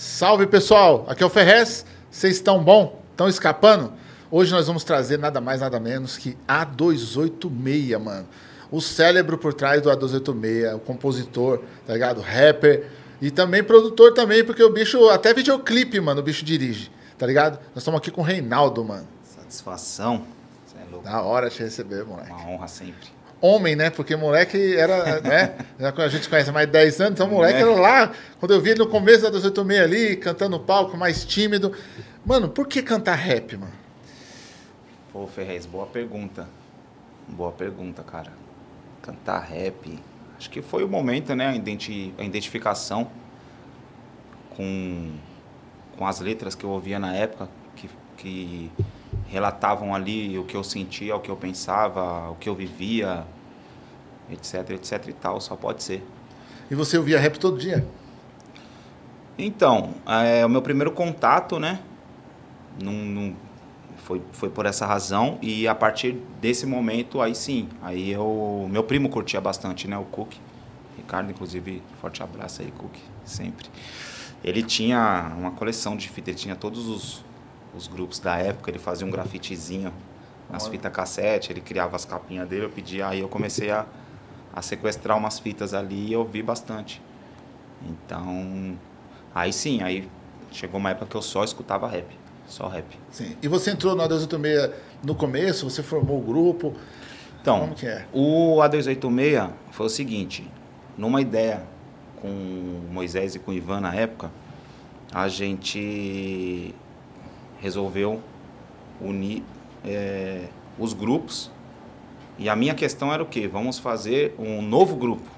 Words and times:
Salve 0.00 0.46
pessoal, 0.46 1.04
aqui 1.08 1.24
é 1.24 1.26
o 1.26 1.28
Ferrez. 1.28 1.84
Vocês 2.08 2.36
estão 2.36 2.62
bom? 2.62 3.02
Estão 3.10 3.28
escapando? 3.28 3.92
Hoje 4.30 4.52
nós 4.52 4.68
vamos 4.68 4.84
trazer 4.84 5.18
nada 5.18 5.40
mais, 5.40 5.60
nada 5.60 5.80
menos 5.80 6.16
que 6.16 6.38
A286, 6.46 7.98
mano. 7.98 8.28
O 8.70 8.80
cérebro 8.80 9.36
por 9.36 9.52
trás 9.52 9.82
do 9.82 9.90
A286, 9.90 10.76
o 10.76 10.78
compositor, 10.78 11.62
tá 11.84 11.94
ligado? 11.94 12.20
Rapper 12.20 12.88
e 13.20 13.28
também 13.28 13.64
produtor 13.64 14.14
também, 14.14 14.44
porque 14.44 14.62
o 14.62 14.72
bicho, 14.72 15.08
até 15.08 15.34
videoclipe, 15.34 15.98
mano, 15.98 16.20
o 16.20 16.22
bicho 16.22 16.44
dirige, 16.44 16.92
tá 17.18 17.26
ligado? 17.26 17.58
Nós 17.74 17.78
estamos 17.78 17.98
aqui 17.98 18.12
com 18.12 18.20
o 18.20 18.24
Reinaldo, 18.24 18.84
mano. 18.84 19.08
Satisfação. 19.24 20.24
Você 20.64 20.76
é 20.76 20.88
louco. 20.92 21.04
Da 21.04 21.22
hora 21.22 21.50
te 21.50 21.60
receber, 21.60 22.04
moleque. 22.04 22.30
Uma 22.30 22.50
honra 22.50 22.68
sempre. 22.68 23.17
Homem, 23.40 23.76
né? 23.76 23.90
Porque 23.90 24.16
moleque 24.16 24.76
era, 24.76 25.20
né? 25.20 25.54
A 25.78 26.08
gente 26.08 26.28
conhece 26.28 26.50
mais 26.50 26.66
de 26.66 26.72
10 26.72 27.00
anos, 27.00 27.12
então 27.12 27.28
moleque 27.28 27.60
era 27.60 27.70
lá. 27.70 28.12
Quando 28.40 28.54
eu 28.54 28.60
vi 28.60 28.70
ele 28.70 28.80
no 28.80 28.88
começo 28.88 29.22
da 29.22 29.30
286 29.30 29.80
ali, 29.80 30.16
cantando 30.16 30.58
no 30.58 30.64
palco, 30.64 30.96
mais 30.96 31.24
tímido. 31.24 31.72
Mano, 32.26 32.48
por 32.48 32.66
que 32.66 32.82
cantar 32.82 33.14
rap, 33.14 33.56
mano? 33.56 33.72
Pô, 35.12 35.26
Ferrez, 35.26 35.66
boa 35.66 35.86
pergunta. 35.86 36.48
Boa 37.28 37.52
pergunta, 37.52 38.02
cara. 38.02 38.32
Cantar 39.02 39.40
rap. 39.40 39.98
Acho 40.36 40.50
que 40.50 40.60
foi 40.60 40.82
o 40.82 40.88
momento, 40.88 41.34
né? 41.34 41.46
A, 41.46 42.20
a 42.20 42.24
identificação 42.24 43.10
com, 44.56 45.12
com 45.96 46.06
as 46.06 46.20
letras 46.20 46.54
que 46.54 46.64
eu 46.64 46.70
ouvia 46.70 46.98
na 46.98 47.14
época, 47.14 47.48
que, 47.76 47.88
que 48.16 48.70
relatavam 49.28 49.94
ali 49.94 50.38
o 50.38 50.44
que 50.44 50.56
eu 50.56 50.64
sentia, 50.64 51.14
o 51.14 51.20
que 51.20 51.30
eu 51.30 51.36
pensava, 51.36 52.30
o 52.30 52.34
que 52.36 52.48
eu 52.48 52.54
vivia, 52.54 53.24
etc, 54.30 54.70
etc 54.70 55.08
e 55.08 55.12
tal. 55.12 55.40
Só 55.40 55.56
pode 55.56 55.82
ser. 55.82 56.06
E 56.70 56.74
você 56.74 56.98
ouvia 56.98 57.18
rap 57.18 57.38
todo 57.38 57.58
dia? 57.58 57.86
Então, 59.38 59.94
é, 60.06 60.44
o 60.44 60.48
meu 60.48 60.60
primeiro 60.60 60.90
contato, 60.90 61.58
né? 61.58 61.80
Num, 62.82 63.04
num, 63.04 63.36
foi, 64.08 64.22
foi 64.32 64.48
por 64.48 64.64
essa 64.64 64.86
razão 64.86 65.38
e 65.42 65.68
a 65.68 65.74
partir 65.74 66.12
desse 66.40 66.64
momento 66.64 67.20
aí 67.20 67.34
sim 67.34 67.68
aí 67.82 68.10
eu 68.10 68.66
meu 68.70 68.82
primo 68.82 69.08
curtia 69.08 69.38
bastante 69.40 69.86
né 69.88 69.98
o 69.98 70.04
Cook 70.04 70.34
Ricardo 70.96 71.30
inclusive 71.30 71.82
forte 72.00 72.22
abraço 72.22 72.62
aí 72.62 72.70
Cook 72.70 72.94
sempre 73.24 73.66
ele 74.42 74.62
tinha 74.62 75.30
uma 75.36 75.50
coleção 75.50 75.94
de 75.94 76.08
fitas 76.08 76.28
ele 76.28 76.38
tinha 76.38 76.56
todos 76.56 76.86
os, 76.86 77.24
os 77.78 77.86
grupos 77.88 78.18
da 78.18 78.36
época 78.36 78.70
ele 78.70 78.78
fazia 78.78 79.06
um 79.06 79.10
grafitezinho 79.10 79.92
nas 80.50 80.64
Olha. 80.64 80.72
fitas 80.72 80.92
cassete 80.92 81.52
ele 81.52 81.60
criava 81.60 81.96
as 81.96 82.04
capinhas 82.04 82.48
dele 82.48 82.64
eu 82.66 82.70
pedia 82.70 83.08
aí 83.08 83.20
eu 83.20 83.28
comecei 83.28 83.70
a, 83.70 83.86
a 84.52 84.60
sequestrar 84.60 85.16
umas 85.16 85.38
fitas 85.38 85.72
ali 85.72 86.08
e 86.08 86.12
eu 86.12 86.24
vi 86.24 86.42
bastante 86.42 87.00
então 87.88 88.76
aí 89.34 89.52
sim 89.52 89.82
aí 89.82 90.08
chegou 90.50 90.80
uma 90.80 90.90
época 90.90 91.06
que 91.06 91.16
eu 91.16 91.22
só 91.22 91.44
escutava 91.44 91.88
rap 91.88 92.06
só 92.46 92.66
rap 92.66 92.86
Sim. 93.10 93.36
E 93.42 93.46
você 93.48 93.70
entrou 93.70 93.94
no 93.94 94.02
A286 94.02 94.72
no 95.04 95.14
começo, 95.14 95.68
você 95.68 95.82
formou 95.82 96.18
o 96.18 96.22
grupo. 96.22 96.74
Então, 97.40 97.60
Como 97.60 97.74
que 97.74 97.86
é? 97.86 98.06
o 98.12 98.56
A286 98.56 99.50
foi 99.70 99.86
o 99.86 99.88
seguinte, 99.90 100.50
numa 100.96 101.20
ideia 101.20 101.62
com 102.20 102.28
Moisés 102.90 103.34
e 103.34 103.38
com 103.38 103.50
o 103.50 103.54
Ivan 103.54 103.80
na 103.80 103.94
época, 103.94 104.30
a 105.12 105.28
gente 105.28 106.74
resolveu 107.60 108.20
unir 109.00 109.42
é, 109.84 110.46
os 110.78 110.92
grupos 110.92 111.50
e 112.38 112.48
a 112.48 112.54
minha 112.54 112.74
questão 112.74 113.12
era 113.12 113.22
o 113.22 113.26
quê? 113.26 113.48
Vamos 113.48 113.78
fazer 113.78 114.34
um 114.38 114.62
novo 114.62 114.94
grupo. 114.94 115.28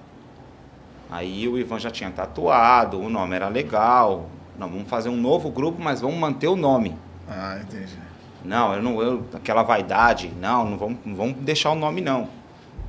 Aí 1.11 1.49
o 1.49 1.59
Ivan 1.59 1.79
já 1.79 1.91
tinha 1.91 2.11
tatuado, 2.11 3.01
o 3.01 3.09
nome 3.09 3.35
era 3.35 3.49
legal. 3.49 4.29
Não, 4.59 4.69
vamos 4.69 4.89
fazer 4.89 5.09
um 5.09 5.17
novo 5.17 5.51
grupo, 5.51 5.81
mas 5.81 6.03
vamos 6.03 6.19
manter 6.19 6.49
o 6.49 6.55
nome. 6.55 6.95
Ah, 7.27 7.59
entendi. 7.63 7.97
Não, 8.45 8.75
eu 8.75 8.83
não, 8.83 9.03
eu, 9.03 9.25
aquela 9.33 9.63
vaidade, 9.63 10.31
não, 10.41 10.71
não 10.71 10.77
vamos, 10.77 10.99
não 11.05 11.15
vamos 11.15 11.37
deixar 11.39 11.71
o 11.71 11.75
nome 11.75 12.01
não. 12.01 12.29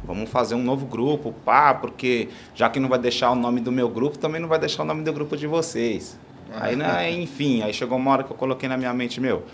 Vamos 0.03 0.29
fazer 0.29 0.55
um 0.55 0.63
novo 0.63 0.85
grupo, 0.85 1.34
pá, 1.45 1.73
porque 1.73 2.29
já 2.53 2.69
que 2.69 2.79
não 2.79 2.89
vai 2.89 3.00
deixar 3.00 3.31
o 3.31 3.35
nome 3.35 3.61
do 3.61 3.72
meu 3.72 3.88
grupo, 3.88 4.17
também 4.17 4.41
não 4.41 4.47
vai 4.50 4.59
deixar 4.59 4.84
o 4.84 4.85
nome 4.85 5.03
do 5.03 5.13
grupo 5.13 5.38
de 5.38 5.47
vocês. 5.47 6.19
Aí, 6.53 6.75
né, 6.75 7.12
enfim, 7.12 7.62
aí 7.62 7.73
chegou 7.73 7.97
uma 7.97 8.12
hora 8.12 8.23
que 8.23 8.31
eu 8.31 8.38
coloquei 8.38 8.67
na 8.67 8.78
minha 8.78 8.94
mente, 8.94 9.22
meu, 9.22 9.45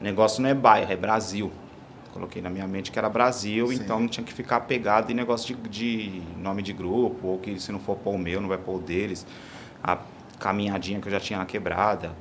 o 0.00 0.02
negócio 0.02 0.42
não 0.42 0.48
é 0.48 0.54
bairro, 0.54 0.92
é 0.92 0.96
Brasil. 0.96 1.52
Coloquei 2.12 2.42
na 2.42 2.50
minha 2.50 2.66
mente 2.66 2.90
que 2.90 2.98
era 2.98 3.08
Brasil, 3.08 3.68
Sim. 3.68 3.74
então 3.74 3.98
não 3.98 4.08
tinha 4.08 4.24
que 4.24 4.32
ficar 4.32 4.60
pegado 4.60 5.10
em 5.10 5.14
negócio 5.14 5.56
de, 5.56 5.68
de 5.68 6.22
nome 6.36 6.62
de 6.62 6.72
grupo, 6.72 7.26
ou 7.26 7.38
que 7.38 7.58
se 7.58 7.72
não 7.72 7.80
for 7.80 7.96
pôr 7.96 8.14
o 8.14 8.18
meu, 8.18 8.40
não 8.40 8.48
vai 8.48 8.58
pôr 8.58 8.76
o 8.76 8.80
deles. 8.80 9.26
A 9.82 9.98
caminhadinha 10.38 11.00
que 11.00 11.06
eu 11.06 11.12
já 11.12 11.20
tinha 11.20 11.38
na 11.38 11.46
quebrada. 11.46 12.12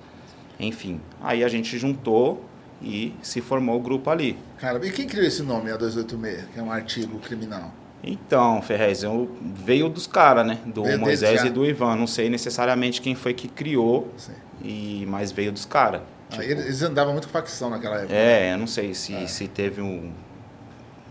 Enfim, 0.60 1.02
aí 1.22 1.44
a 1.44 1.50
gente 1.50 1.78
juntou 1.78 2.46
e 2.82 3.14
se 3.22 3.42
formou 3.42 3.78
o 3.78 3.82
grupo 3.82 4.10
ali. 4.10 4.38
Cara, 4.60 4.86
e 4.86 4.92
quem 4.92 5.08
criou 5.08 5.26
esse 5.26 5.44
nome, 5.44 5.72
A286, 5.72 6.48
que 6.54 6.60
é 6.60 6.64
um 6.64 6.72
artigo 6.72 7.20
criminal? 7.20 7.72
Então, 8.04 8.62
Ferrez, 8.62 9.04
eu, 9.04 9.30
veio 9.42 9.88
dos 9.88 10.08
caras, 10.08 10.46
né? 10.46 10.58
Do 10.66 10.84
Veio 10.84 11.00
Moisés 11.00 11.44
e 11.44 11.50
do 11.50 11.66
Ivan. 11.66 11.96
Não 11.96 12.08
sei 12.08 12.30
necessariamente 12.30 13.00
quem 13.02 13.14
foi 13.14 13.34
que 13.34 13.48
criou, 13.48 14.12
Sim. 14.18 14.32
e, 14.64 15.06
mas 15.08 15.32
veio 15.32 15.52
dos 15.52 15.66
caras. 15.66 16.02
Ah, 16.32 16.44
eles 16.44 16.66
eles 16.66 16.82
andavam 16.82 17.14
muito 17.14 17.28
com 17.28 17.34
facção 17.34 17.70
naquela 17.70 17.98
época. 17.98 18.14
É, 18.16 18.54
eu 18.54 18.58
não 18.58 18.66
sei 18.68 18.94
se, 18.94 19.14
É. 19.14 19.28
se 19.28 19.48
teve 19.48 19.82
um. 19.82 20.12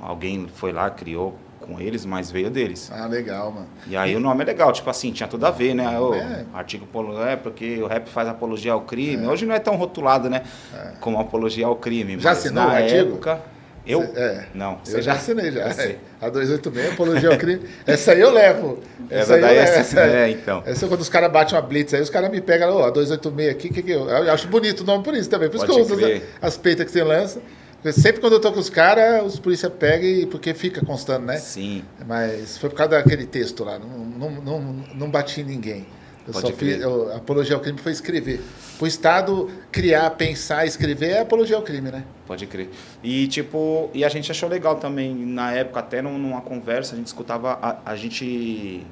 Alguém 0.01 0.49
foi 0.53 0.73
lá, 0.73 0.89
criou 0.91 1.37
com 1.61 1.79
eles, 1.79 2.07
mas 2.07 2.31
veio 2.31 2.51
deles. 2.51 2.91
Ah, 2.93 3.07
legal, 3.07 3.53
mano. 3.53 3.67
E 3.87 3.95
aí 3.97 4.17
o 4.17 4.21
nome 4.21 4.43
é 4.43 4.47
legal, 4.47 4.73
tipo 4.73 4.89
assim, 4.89 5.13
tinha 5.13 5.29
tudo 5.29 5.45
a 5.45 5.51
ver, 5.51 5.75
né? 5.75 6.01
O 6.01 6.15
É. 6.15 6.45
artigo 6.55 6.87
apolo- 6.87 7.23
é 7.23 7.37
porque 7.37 7.81
o 7.83 7.87
rap 7.87 8.09
faz 8.09 8.27
apologia 8.29 8.73
ao 8.73 8.81
crime. 8.81 9.27
Hoje 9.27 9.45
não 9.45 9.55
é 9.55 9.59
tão 9.59 9.77
rotulado, 9.77 10.29
né? 10.31 10.43
Como 11.01 11.21
apologia 11.21 11.67
ao 11.67 11.77
crime. 11.77 12.19
Já 12.19 12.31
mas 12.31 12.39
assinou 12.39 12.65
na 12.65 12.71
o 12.71 12.77
artigo? 12.77 13.11
época, 13.13 13.41
eu? 13.87 14.03
É. 14.03 14.47
Não, 14.55 14.73
Eu 14.73 14.79
você 14.85 15.03
já 15.03 15.15
assinei 15.15 15.51
já. 15.51 15.69
Você. 15.73 15.97
A 16.21 16.29
286, 16.29 16.93
apologia 16.93 17.31
ao 17.31 17.39
crime. 17.39 17.63
Essa 17.87 18.13
aí 18.13 18.21
eu 18.21 18.31
levo. 18.31 18.79
Essa 19.09 19.35
aí 19.35 19.41
eu 19.41 19.47
levo. 19.47 19.61
essa- 19.61 20.01
é, 20.01 20.31
então. 20.31 20.63
Essa 20.67 20.85
é 20.85 20.89
quando 20.89 21.01
os 21.01 21.09
caras 21.09 21.33
batem 21.33 21.55
uma 21.57 21.63
blitz 21.63 21.95
aí, 21.95 22.01
os 22.01 22.11
caras 22.11 22.31
me 22.31 22.41
pegam, 22.41 22.75
ó, 22.77 22.87
a 22.87 22.91
286 22.91 23.51
aqui, 23.51 23.69
que 23.71 23.83
que 23.83 23.91
eu, 23.91 24.09
eu 24.09 24.33
acho 24.33 24.47
bonito 24.49 24.81
o 24.81 24.85
nome 24.85 25.03
por 25.03 25.15
isso 25.15 25.31
também. 25.31 25.49
Por 25.49 25.57
isso 25.57 25.67
Pode 25.67 25.87
que 25.87 25.93
eu 25.93 25.97
uso 25.97 26.05
as, 26.41 26.51
as 26.51 26.57
peitas 26.57 26.85
que 26.87 26.93
você 26.93 27.03
lança. 27.03 27.41
Porque 27.83 27.99
sempre 27.99 28.21
quando 28.21 28.35
eu 28.35 28.41
tô 28.41 28.53
com 28.53 28.61
os 28.61 28.69
caras, 28.69 29.25
os 29.25 29.39
polícia 29.39 29.71
pegam 29.71 30.07
e 30.07 30.27
porque 30.27 30.53
fica 30.53 30.85
constando, 30.85 31.25
né? 31.25 31.39
Sim. 31.39 31.83
Mas 32.07 32.59
foi 32.59 32.69
por 32.69 32.77
causa 32.77 32.91
daquele 32.97 33.25
texto 33.25 33.65
lá, 33.65 33.79
não, 33.79 33.89
não, 33.89 34.31
não, 34.43 34.61
não 34.95 35.11
bati 35.11 35.41
em 35.41 35.45
ninguém. 35.45 35.87
Eu 36.27 36.35
Pode 36.35 36.49
só 36.49 36.53
fiz, 36.53 36.59
crer. 36.75 36.81
eu, 36.83 37.11
apologia 37.17 37.55
ao 37.57 37.61
crime 37.63 37.79
foi 37.79 37.93
escrever. 37.93 38.43
O 38.81 38.87
Estado 38.87 39.51
criar, 39.71 40.09
pensar, 40.13 40.65
escrever 40.67 41.11
é 41.11 41.21
apologia 41.21 41.57
ao 41.57 41.63
crime, 41.63 41.91
né? 41.91 42.03
Pode 42.27 42.47
crer. 42.47 42.71
E 43.03 43.27
tipo, 43.29 43.91
e 43.93 44.05
a 44.05 44.09
gente 44.09 44.31
achou 44.31 44.49
legal 44.49 44.77
também, 44.77 45.15
na 45.15 45.53
época, 45.53 45.81
até 45.81 46.01
num- 46.01 46.17
numa 46.19 46.41
conversa, 46.41 46.95
a 46.95 46.97
gente 46.97 47.09
escutava, 47.09 47.59
a, 47.61 47.79
a 47.93 47.97
gente 47.97 48.87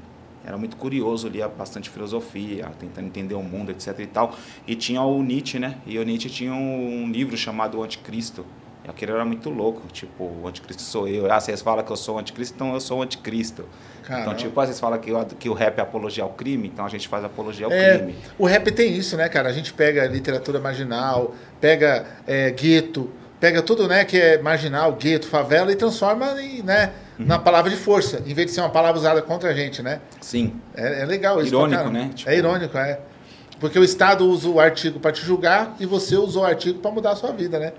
era 0.44 0.58
muito 0.58 0.76
curioso, 0.76 1.28
lia 1.28 1.48
bastante 1.48 1.88
filosofia, 1.88 2.70
tentando 2.78 3.06
entender 3.06 3.34
o 3.34 3.42
mundo, 3.42 3.70
etc 3.70 3.98
e 4.00 4.06
tal. 4.06 4.34
E 4.66 4.74
tinha 4.74 5.02
o 5.02 5.22
Nietzsche, 5.22 5.58
né? 5.58 5.78
E 5.86 5.98
o 5.98 6.04
Nietzsche 6.04 6.28
tinha 6.28 6.52
um 6.54 7.10
livro 7.10 7.36
chamado 7.36 7.78
O 7.78 7.82
Anticristo. 7.82 8.44
E 8.84 8.90
aquele 8.90 9.12
era 9.12 9.24
muito 9.24 9.50
louco, 9.50 9.82
tipo, 9.92 10.24
o 10.24 10.46
anticristo 10.46 10.82
sou 10.82 11.08
eu. 11.08 11.30
Ah, 11.30 11.40
vocês 11.40 11.60
falam 11.60 11.84
que 11.84 11.90
eu 11.90 11.96
sou 11.96 12.16
o 12.16 12.18
anticristo, 12.18 12.54
então 12.54 12.72
eu 12.72 12.80
sou 12.80 13.00
o 13.00 13.02
anticristo. 13.02 13.64
Caramba. 14.08 14.26
Então, 14.32 14.34
tipo, 14.34 14.58
ah, 14.58 14.64
vocês 14.64 14.80
falam 14.80 14.98
que, 14.98 15.12
o- 15.12 15.24
que 15.26 15.48
o 15.50 15.52
rap 15.52 15.78
é 15.78 15.82
apologia 15.82 16.24
ao 16.24 16.30
crime, 16.30 16.66
então 16.68 16.86
a 16.86 16.88
gente 16.88 17.06
faz 17.06 17.22
apologia 17.22 17.66
ao 17.66 17.72
É, 17.72 17.98
crime. 17.98 18.14
o 18.38 18.46
rap 18.46 18.72
tem 18.72 18.96
isso, 18.96 19.16
né, 19.18 19.28
cara? 19.28 19.50
A 19.50 19.52
gente 19.52 19.70
pega 19.74 20.06
literatura 20.06 20.58
marginal, 20.58 21.34
pega 21.60 22.06
é, 22.26 22.50
gueto, 22.50 23.10
pega 23.38 23.60
tudo, 23.60 23.86
né, 23.86 24.04
que 24.06 24.16
é 24.18 24.38
marginal, 24.40 24.92
gueto, 24.94 25.26
favela 25.28 25.70
e 25.70 25.76
transforma 25.76 26.40
em, 26.42 26.62
né, 26.62 26.90
Uhum. 27.18 27.26
na 27.26 27.38
palavra 27.38 27.70
de 27.70 27.76
força, 27.76 28.22
em 28.26 28.32
vez 28.32 28.46
de 28.48 28.52
ser 28.52 28.60
uma 28.62 28.70
palavra 28.70 28.98
usada 28.98 29.20
contra 29.20 29.50
a 29.50 29.52
gente, 29.52 29.82
né? 29.82 30.00
Sim. 30.22 30.54
É, 30.74 31.02
é 31.02 31.04
legal 31.04 31.38
isso. 31.40 31.48
Irônico, 31.50 31.90
né? 31.90 32.10
Tipo- 32.14 32.30
É 32.30 32.36
irônico, 32.36 32.78
é. 32.78 32.98
Porque 33.60 33.78
o 33.78 33.84
Estado 33.84 34.24
usa 34.26 34.48
o 34.48 34.58
artigo 34.58 34.98
para 35.00 35.12
te 35.12 35.20
julgar 35.24 35.76
e 35.78 35.84
você 35.84 36.16
usou 36.16 36.44
o 36.44 36.46
artigo 36.46 36.78
para 36.78 36.90
mudar 36.90 37.10
a 37.10 37.16
sua 37.16 37.32
vida, 37.32 37.58
né? 37.58 37.72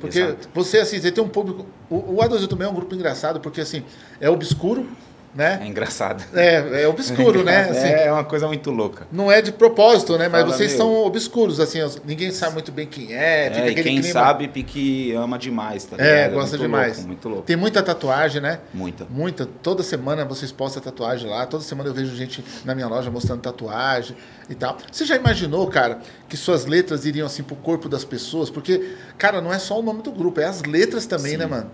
Porque 0.00 0.18
Exato. 0.20 0.48
você, 0.54 0.78
assim, 0.78 0.98
você 1.00 1.10
tem 1.12 1.22
um 1.22 1.28
público. 1.28 1.66
O, 1.90 1.96
o 1.96 2.22
A286 2.22 2.62
é 2.64 2.68
um 2.68 2.74
grupo 2.74 2.94
engraçado, 2.94 3.40
porque, 3.40 3.60
assim, 3.60 3.82
é 4.20 4.30
obscuro, 4.30 4.88
né? 5.34 5.60
É 5.62 5.66
engraçado. 5.66 6.24
É, 6.34 6.82
é 6.82 6.88
obscuro, 6.88 7.42
né? 7.44 7.68
Assim, 7.70 7.86
É 7.88 8.12
uma 8.12 8.24
coisa 8.24 8.46
muito 8.46 8.70
louca. 8.70 9.06
não 9.12 9.30
é 9.30 9.40
de 9.42 9.52
propósito, 9.52 10.16
né? 10.18 10.28
Mas 10.28 10.42
Fala, 10.42 10.52
vocês 10.56 10.70
meu. 10.70 10.78
são 10.78 11.04
obscuros, 11.04 11.60
assim, 11.60 11.78
ninguém 12.04 12.30
sabe 12.32 12.54
muito 12.54 12.72
bem 12.72 12.86
quem 12.86 13.14
é, 13.14 13.50
fica 13.54 13.66
É, 13.66 13.70
e 13.70 13.74
quem 13.74 14.00
clima. 14.00 14.12
sabe 14.12 14.48
pique 14.48 15.12
ama 15.14 15.38
demais, 15.38 15.84
tá 15.84 15.96
É, 15.98 16.22
ligado? 16.24 16.32
gosta 16.34 16.50
muito 16.56 16.62
demais. 16.62 16.92
Louco, 16.96 17.06
muito 17.08 17.28
louco. 17.28 17.42
Tem 17.44 17.56
muita 17.56 17.82
tatuagem, 17.82 18.40
né? 18.42 18.60
Muita. 18.74 19.06
Muita. 19.10 19.46
Toda 19.46 19.82
semana 19.82 20.24
vocês 20.24 20.50
postam 20.50 20.82
tatuagem 20.82 21.28
lá. 21.30 21.46
Toda 21.46 21.62
semana 21.62 21.88
eu 21.90 21.94
vejo 21.94 22.14
gente 22.16 22.44
na 22.64 22.74
minha 22.74 22.88
loja 22.88 23.10
mostrando 23.10 23.40
tatuagem 23.40 24.16
e 24.50 24.54
tal. 24.54 24.76
Você 24.90 25.04
já 25.04 25.16
imaginou, 25.16 25.66
cara, 25.68 25.98
que 26.28 26.36
suas 26.36 26.66
letras 26.66 27.04
iriam 27.04 27.26
assim 27.26 27.42
pro 27.42 27.54
corpo 27.56 27.88
das 27.88 28.04
pessoas? 28.04 28.50
Porque, 28.50 28.94
cara, 29.16 29.40
não 29.40 29.52
é 29.52 29.58
só 29.58 29.78
o 29.78 29.82
nome 29.82 30.02
do 30.02 30.10
grupo, 30.10 30.40
é 30.40 30.44
as 30.44 30.62
letras 30.62 31.06
também, 31.06 31.32
Sim. 31.32 31.36
né, 31.38 31.46
mano? 31.46 31.70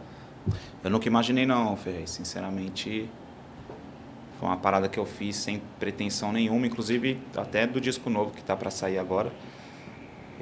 Eu 0.82 0.90
nunca 0.90 1.08
imaginei 1.08 1.46
não, 1.46 1.74
Ferrez. 1.76 2.10
Sinceramente, 2.10 3.08
Foi 4.38 4.48
uma 4.48 4.56
parada 4.56 4.88
que 4.88 4.98
eu 4.98 5.06
fiz 5.06 5.36
sem 5.36 5.62
pretensão 5.78 6.32
nenhuma, 6.32 6.66
inclusive 6.66 7.18
até 7.36 7.66
do 7.66 7.80
disco 7.80 8.10
novo 8.10 8.30
que 8.32 8.42
tá 8.42 8.56
para 8.56 8.70
sair 8.70 8.98
agora. 8.98 9.32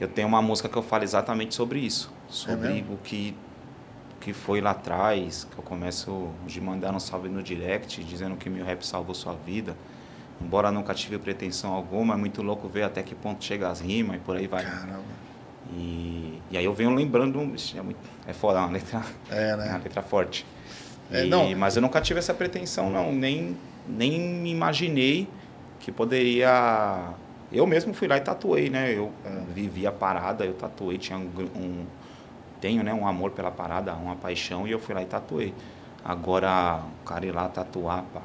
Eu 0.01 0.09
tenho 0.09 0.27
uma 0.27 0.41
música 0.41 0.69
que 0.69 0.77
eu 0.77 0.83
falo 0.83 1.05
exatamente 1.05 1.55
sobre 1.55 1.79
isso, 1.79 2.13
sobre 2.29 2.79
É 2.79 2.85
o 2.91 2.97
que 2.99 3.35
que 4.21 4.33
foi 4.33 4.61
lá 4.61 4.71
atrás, 4.71 5.49
que 5.51 5.59
eu 5.59 5.65
começo 5.65 6.29
de 6.47 6.61
mandar 6.61 6.95
um 6.95 7.01
salve 7.01 7.29
no 7.29 7.43
direct, 7.43 8.05
dizendo 8.05 8.37
que 8.37 8.49
meu 8.49 8.65
rap 8.65 8.87
salvou 8.87 9.17
sua 9.17 9.35
vida. 9.35 9.77
Embora 10.41 10.71
nunca 10.71 10.95
tive 10.95 11.19
pretensão 11.19 11.73
alguma, 11.73 12.15
é 12.15 12.17
muito 12.17 12.41
louco 12.41 12.69
ver 12.69 12.85
até 12.85 13.03
que 13.03 13.17
ponto 13.17 13.45
chega 13.45 13.69
as 13.69 13.81
rimas 13.81 14.17
e 14.17 14.19
por 14.21 14.37
aí 14.37 14.47
vai. 14.47 14.65
Caramba. 14.65 15.03
E, 15.73 16.41
e 16.51 16.57
aí 16.57 16.65
eu 16.65 16.73
venho 16.73 16.95
lembrando, 16.95 17.39
é, 17.41 17.83
muito, 17.83 17.99
é 18.27 18.33
foda, 18.33 18.59
é 18.59 18.63
uma 18.63 18.71
letra, 18.71 19.03
É, 19.31 19.51
é 19.51 19.57
né? 19.57 19.69
uma 19.71 19.79
letra 19.79 20.03
forte. 20.03 20.47
É, 21.11 21.27
E-. 21.27 21.55
Mas 21.57 21.75
eu 21.77 21.83
nunca 21.83 22.01
tive 22.01 22.19
essa 22.21 22.33
pretensão, 22.33 22.91
não. 22.91 23.13
Nem, 23.13 23.57
nem 23.89 24.47
imaginei 24.49 25.29
que 25.81 25.91
poderia. 25.93 27.11
Eu 27.53 27.67
mesmo 27.67 27.93
fui 27.93 28.09
lá 28.09 28.17
e 28.17 28.21
tatuei, 28.21 28.71
né? 28.71 28.93
Eu 28.97 29.13
É. 29.25 29.31
vivi 29.53 29.87
a 29.87 29.93
parada, 29.93 30.45
eu 30.45 30.55
tatuei, 30.55 30.99
tinha 30.99 31.19
um, 31.19 31.29
um- 31.57 31.87
Tenho, 32.61 32.85
né? 32.85 32.95
Um 32.95 33.07
amor 33.09 33.33
pela 33.33 33.51
parada, 33.51 33.93
uma 33.95 34.15
paixão, 34.15 34.69
e 34.69 34.71
eu 34.71 34.79
fui 34.79 34.95
lá 34.95 35.03
e 35.03 35.05
tatuei. 35.05 35.53
Agora, 36.05 36.81
o 37.03 37.05
cara 37.05 37.27
ir 37.27 37.33
lá 37.33 37.49
tatuar, 37.49 38.05
pá. 38.15 38.21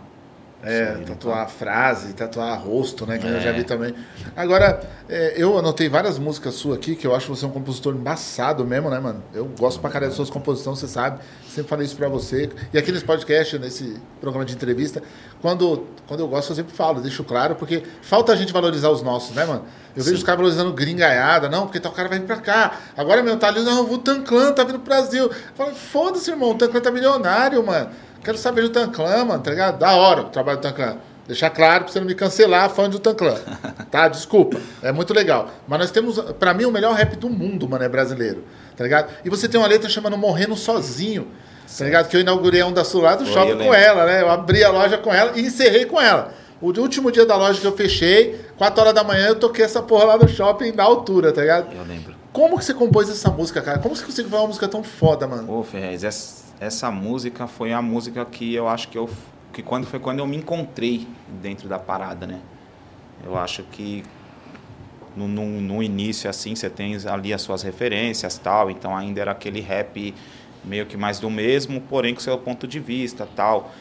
É, 0.64 0.86
tatuar 1.06 1.48
frase, 1.50 2.14
tatuar 2.14 2.60
rosto, 2.60 3.06
né? 3.06 3.20
Que 3.20 3.28
eu 3.28 3.38
É. 3.38 3.40
já 3.40 3.52
vi 3.52 3.64
também. 3.64 3.94
Agora, 4.36 4.82
é, 5.08 5.36
eu 5.38 5.58
anotei 5.58 5.88
várias 5.88 6.18
músicas 6.18 6.56
suas 6.56 6.78
aqui, 6.78 6.96
que 6.96 7.06
eu 7.06 7.16
acho 7.16 7.28
você 7.34 7.46
um 7.46 7.52
compositor 7.52 7.94
embaçado 7.94 8.66
mesmo, 8.66 8.90
né, 8.90 9.00
mano? 9.00 9.24
Eu 9.34 9.46
gosto 9.58 9.80
pra 9.80 9.90
caralho 9.90 10.10
das 10.10 10.16
suas 10.16 10.30
composições, 10.32 10.80
você 10.80 10.88
sabe. 10.88 11.20
Sempre 11.48 11.70
falei 11.70 11.86
isso 11.86 11.96
pra 11.96 12.10
você. 12.10 12.50
E 12.74 12.78
aqui 12.78 12.92
nesse 12.92 13.06
podcast, 13.06 13.58
nesse 13.60 13.98
programa 14.20 14.46
de 14.46 14.54
entrevista, 14.56 15.02
quando, 15.42 15.86
quando 16.08 16.22
eu 16.22 16.28
gosto, 16.28 16.52
eu 16.52 16.56
sempre 16.56 16.74
falo, 16.74 17.02
deixo 17.02 17.24
claro, 17.24 17.56
porque 17.56 17.84
falta 18.02 18.34
a 18.34 18.36
gente 18.36 18.52
valorizar 18.52 18.90
os 18.90 19.02
nossos, 19.04 19.36
né, 19.36 19.46
mano? 19.46 19.64
Eu 19.96 20.04
vejo 20.04 20.16
Sim. 20.16 20.22
os 20.22 20.24
caras 20.24 20.38
valorizando 20.40 20.74
gringaiada, 20.74 21.50
não, 21.50 21.64
porque 21.66 21.80
tal 21.80 21.92
cara 21.92 22.10
vai 22.10 22.20
vir 22.20 22.26
pra 22.26 22.38
cá. 22.38 22.78
Agora 22.96 23.22
meu 23.24 23.38
tá 23.38 23.48
ali, 23.48 23.62
não, 23.62 23.84
o 23.92 23.98
Tanclan 23.98 24.54
tá 24.54 24.64
vindo 24.64 24.80
pro 24.80 24.90
Brasil. 24.94 25.24
Eu 25.26 25.32
falo, 25.56 25.74
foda-se, 25.76 26.30
irmão, 26.30 26.52
o 26.52 26.56
Tanclan 26.56 26.82
tá 26.82 26.92
milionário, 26.92 27.64
mano. 27.66 27.90
Quero 28.28 28.38
saber 28.38 28.64
do 28.64 28.70
Tanclan, 28.72 29.24
mano, 29.24 29.42
tá 29.42 29.52
ligado? 29.52 29.80
Da 29.80 29.96
hora 29.96 30.24
o 30.24 30.26
trabalho 30.26 30.58
do 30.58 30.62
Tanclan. 30.62 30.98
Deixar 31.26 31.50
claro 31.50 31.86
pra 31.86 31.94
você 31.94 31.98
não 32.02 32.06
me 32.06 32.14
cancelar, 32.14 32.70
fã 32.70 32.90
do 32.90 33.00
Tanclan. 33.00 33.40
Tá? 33.90 34.10
Desculpa. 34.10 34.60
É 34.84 34.92
muito 34.92 35.14
legal. 35.14 35.50
Mas 35.66 35.80
nós 35.80 35.92
temos, 35.92 36.20
pra 36.38 36.54
mim, 36.54 36.66
o 36.66 36.72
melhor 36.72 36.94
rap 36.94 37.16
do 37.16 37.30
mundo, 37.30 37.70
mano, 37.70 37.86
é 37.86 37.88
brasileiro. 37.88 38.44
Tá 38.76 38.84
ligado? 38.84 39.14
E 39.24 39.30
você 39.30 39.48
tem 39.48 39.58
uma 39.58 39.66
letra 39.66 39.90
chamando 39.90 40.18
Morrendo 40.18 40.58
Sozinho. 40.58 41.30
Tá 41.78 41.86
ligado? 41.86 42.10
Que 42.10 42.18
eu 42.18 42.20
inaugurei 42.20 42.60
a 42.60 42.68
Onda 42.68 42.84
Sul 42.84 43.00
lá 43.02 43.16
do 43.16 43.26
shopping 43.26 43.60
com 43.60 43.74
ela, 43.74 44.06
né? 44.06 44.22
Eu 44.22 44.30
abri 44.30 44.62
a 44.62 44.72
loja 44.72 44.98
com 44.98 45.14
ela 45.14 45.32
e 45.40 45.46
encerrei 45.46 45.86
com 45.86 46.02
ela. 46.02 46.34
O 46.60 46.78
último 46.82 47.10
dia 47.10 47.26
da 47.26 47.38
loja 47.38 47.62
que 47.62 47.66
eu 47.66 47.78
fechei, 47.78 48.42
4 48.58 48.82
horas 48.82 48.94
da 48.94 49.06
manhã, 49.06 49.28
eu 49.28 49.36
toquei 49.36 49.64
essa 49.64 49.82
porra 49.82 50.04
lá 50.04 50.18
no 50.18 50.28
shopping 50.28 50.74
na 50.74 50.84
altura, 50.84 51.32
tá 51.32 51.40
ligado? 51.40 51.74
Eu 51.74 51.86
lembro. 51.86 52.14
Como 52.34 52.60
que 52.60 52.66
você 52.66 52.74
compôs 52.74 53.10
essa 53.10 53.32
música, 53.32 53.62
cara? 53.62 53.80
Como 53.80 53.96
você 53.96 54.04
conseguiu 54.04 54.30
fazer 54.30 54.42
uma 54.42 54.48
música 54.48 54.68
tão 54.68 54.84
foda, 54.84 55.26
mano? 55.26 55.60
Ô, 55.60 55.64
Ferrez, 55.64 56.04
essa, 56.04 56.47
essa 56.60 56.90
música 56.90 57.48
foi 57.48 57.72
a 57.72 57.82
música 57.82 58.26
que 58.26 58.54
eu 58.54 58.68
acho 58.68 58.90
que 58.90 58.98
eu. 58.98 59.10
Que 59.54 59.62
quando, 59.64 59.88
foi 59.88 60.00
quando 60.00 60.20
eu 60.20 60.28
me 60.28 60.38
encontrei 60.38 61.08
dentro 61.42 61.68
da 61.68 61.80
parada, 61.80 62.28
né? 62.28 62.42
Eu 63.24 63.38
acho 63.38 63.64
que 63.64 64.04
no, 65.16 65.28
no, 65.28 65.46
no 65.62 65.82
início, 65.82 66.30
assim, 66.30 66.56
você 66.56 66.70
tem 66.70 66.96
ali 67.08 67.34
as 67.34 67.42
suas 67.42 67.64
referências 67.64 68.38
tal, 68.38 68.70
então 68.70 68.96
ainda 68.96 69.20
era 69.22 69.32
aquele 69.32 69.60
rap 69.60 70.14
meio 70.64 70.86
que 70.86 70.96
mais 70.96 71.20
do 71.20 71.30
mesmo, 71.30 71.82
porém 71.82 72.14
com 72.14 72.20
seu 72.20 72.38
ponto 72.38 72.68
de 72.68 72.80
vista 72.80 73.28
tal. 73.36 73.72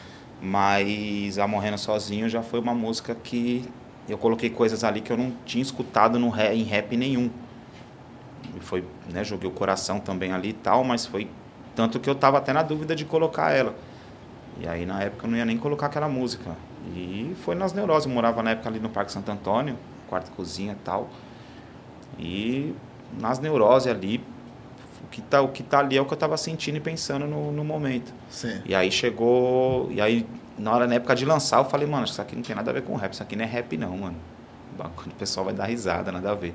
Mas 0.40 1.38
A 1.38 1.46
Morrendo 1.46 1.78
Sozinho 1.78 2.28
já 2.28 2.43
foi 2.43 2.61
uma 2.61 2.75
música 2.75 3.14
que 3.14 3.64
eu 4.08 4.17
coloquei 4.17 4.49
coisas 4.49 4.84
ali 4.84 5.00
que 5.00 5.12
eu 5.12 5.17
não 5.17 5.32
tinha 5.44 5.62
escutado 5.62 6.19
no 6.19 6.28
rap, 6.28 6.55
em 6.55 6.62
rap 6.62 6.96
nenhum. 6.96 7.31
E 8.56 8.61
foi, 8.61 8.84
né, 9.12 9.25
joguei 9.25 9.49
o 9.49 9.52
coração 9.52 9.99
também 9.99 10.32
ali 10.32 10.52
tal, 10.52 10.84
mas 10.84 11.05
foi 11.05 11.28
tanto 11.76 12.00
que 12.00 12.08
eu 12.08 12.14
tava 12.14 12.38
até 12.38 12.52
na 12.52 12.62
dúvida 12.62 12.96
de 12.96 13.05
colocar 13.05 13.52
ela. 13.52 13.75
E 14.58 14.67
aí 14.67 14.87
na 14.87 15.02
época 15.02 15.26
eu 15.26 15.31
não 15.31 15.37
ia 15.37 15.44
nem 15.44 15.58
colocar 15.58 15.87
aquela 15.87 16.08
música. 16.08 16.56
E 16.94 17.37
foi 17.44 17.55
nas 17.55 17.73
neuroses, 17.73 18.06
eu 18.06 18.12
morava 18.12 18.43
na 18.43 18.50
época 18.50 18.69
ali 18.69 18.81
no 18.81 18.88
Parque 18.88 19.12
Santo 19.12 19.31
Antônio, 19.31 19.76
quarto 20.08 20.31
cozinha 20.32 20.73
e 20.73 20.84
tal. 20.84 21.11
E 22.19 22.75
nas 23.20 23.38
neuroses 23.38 23.88
ali, 23.88 24.25
o 25.05 25.08
que 25.08 25.20
tá, 25.20 25.43
o 25.43 25.49
que 25.49 25.62
tá 25.62 25.81
ali 25.81 25.99
é 25.99 26.00
o 26.00 26.06
que 26.06 26.14
eu 26.14 26.19
tava 26.19 26.37
sentindo 26.37 26.76
e 26.76 26.81
pensando 26.81 27.26
no, 27.26 27.52
no 27.52 27.62
momento. 27.62 28.12
Sim. 28.31 28.61
E 28.64 28.75
aí 28.75 28.90
chegou. 28.90 29.90
E 29.93 30.00
aí, 30.00 30.26
na 30.58 30.73
hora, 30.73 30.87
na 30.87 30.94
época 30.94 31.14
de 31.14 31.26
lançar, 31.26 31.58
eu 31.58 31.64
falei, 31.67 31.87
mano, 31.87 32.06
isso 32.06 32.20
aqui 32.20 32.34
não 32.34 32.43
tem 32.43 32.56
nada 32.56 32.70
a 32.70 32.75
ver 32.75 32.82
com 32.82 32.96
rap, 32.96 33.12
isso 33.12 33.23
aqui 33.23 33.37
não 33.37 33.44
é 33.44 33.46
rap 33.46 33.76
não, 33.76 33.96
mano. 33.96 34.17
O 34.78 35.11
pessoal 35.14 35.44
vai 35.44 35.55
dar 35.55 35.67
risada, 35.67 36.11
nada 36.11 36.31
a 36.31 36.34
ver. 36.34 36.55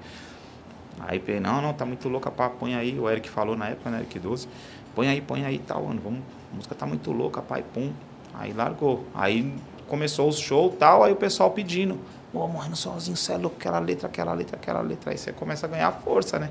Aí 1.00 1.20
pensei, 1.20 1.40
não, 1.40 1.62
não, 1.62 1.74
tá 1.74 1.86
muito 1.86 2.08
louca, 2.10 2.30
pá, 2.30 2.50
põe 2.50 2.76
aí, 2.76 3.00
o 3.00 3.10
Eric 3.10 3.30
falou 3.30 3.56
na 3.56 3.70
época, 3.70 3.90
né, 3.90 4.00
Eric 4.00 4.20
12, 4.20 4.48
põe 4.96 5.08
aí, 5.08 5.22
põe 5.22 5.46
aí 5.46 5.56
e 5.56 5.60
tal, 5.60 5.84
mano, 5.84 6.02
vamos, 6.04 6.20
a 6.52 6.56
música 6.56 6.76
tá 6.76 6.86
muito 6.86 7.12
louca, 7.12 7.42
pai, 7.42 7.64
pum. 7.74 7.92
Aí 8.34 8.54
largou. 8.54 9.06
Aí 9.14 9.54
começou 9.88 10.28
os 10.28 10.40
shows 10.40 10.74
e 10.74 10.78
tal, 10.78 11.04
aí 11.04 11.12
o 11.12 11.16
pessoal 11.16 11.52
pedindo, 11.52 12.00
ô, 12.34 12.48
morrendo 12.48 12.76
sozinho, 12.76 13.18
você 13.18 13.34
é 13.34 13.38
louco, 13.38 13.58
aquela 13.60 13.80
letra, 13.80 14.08
aquela 14.08 14.34
letra, 14.34 14.56
aquela 14.56 14.82
letra. 14.82 15.12
Aí 15.12 15.18
você 15.18 15.32
começa 15.32 15.66
a 15.66 15.70
ganhar 15.70 15.92
força, 15.92 16.40
né? 16.40 16.50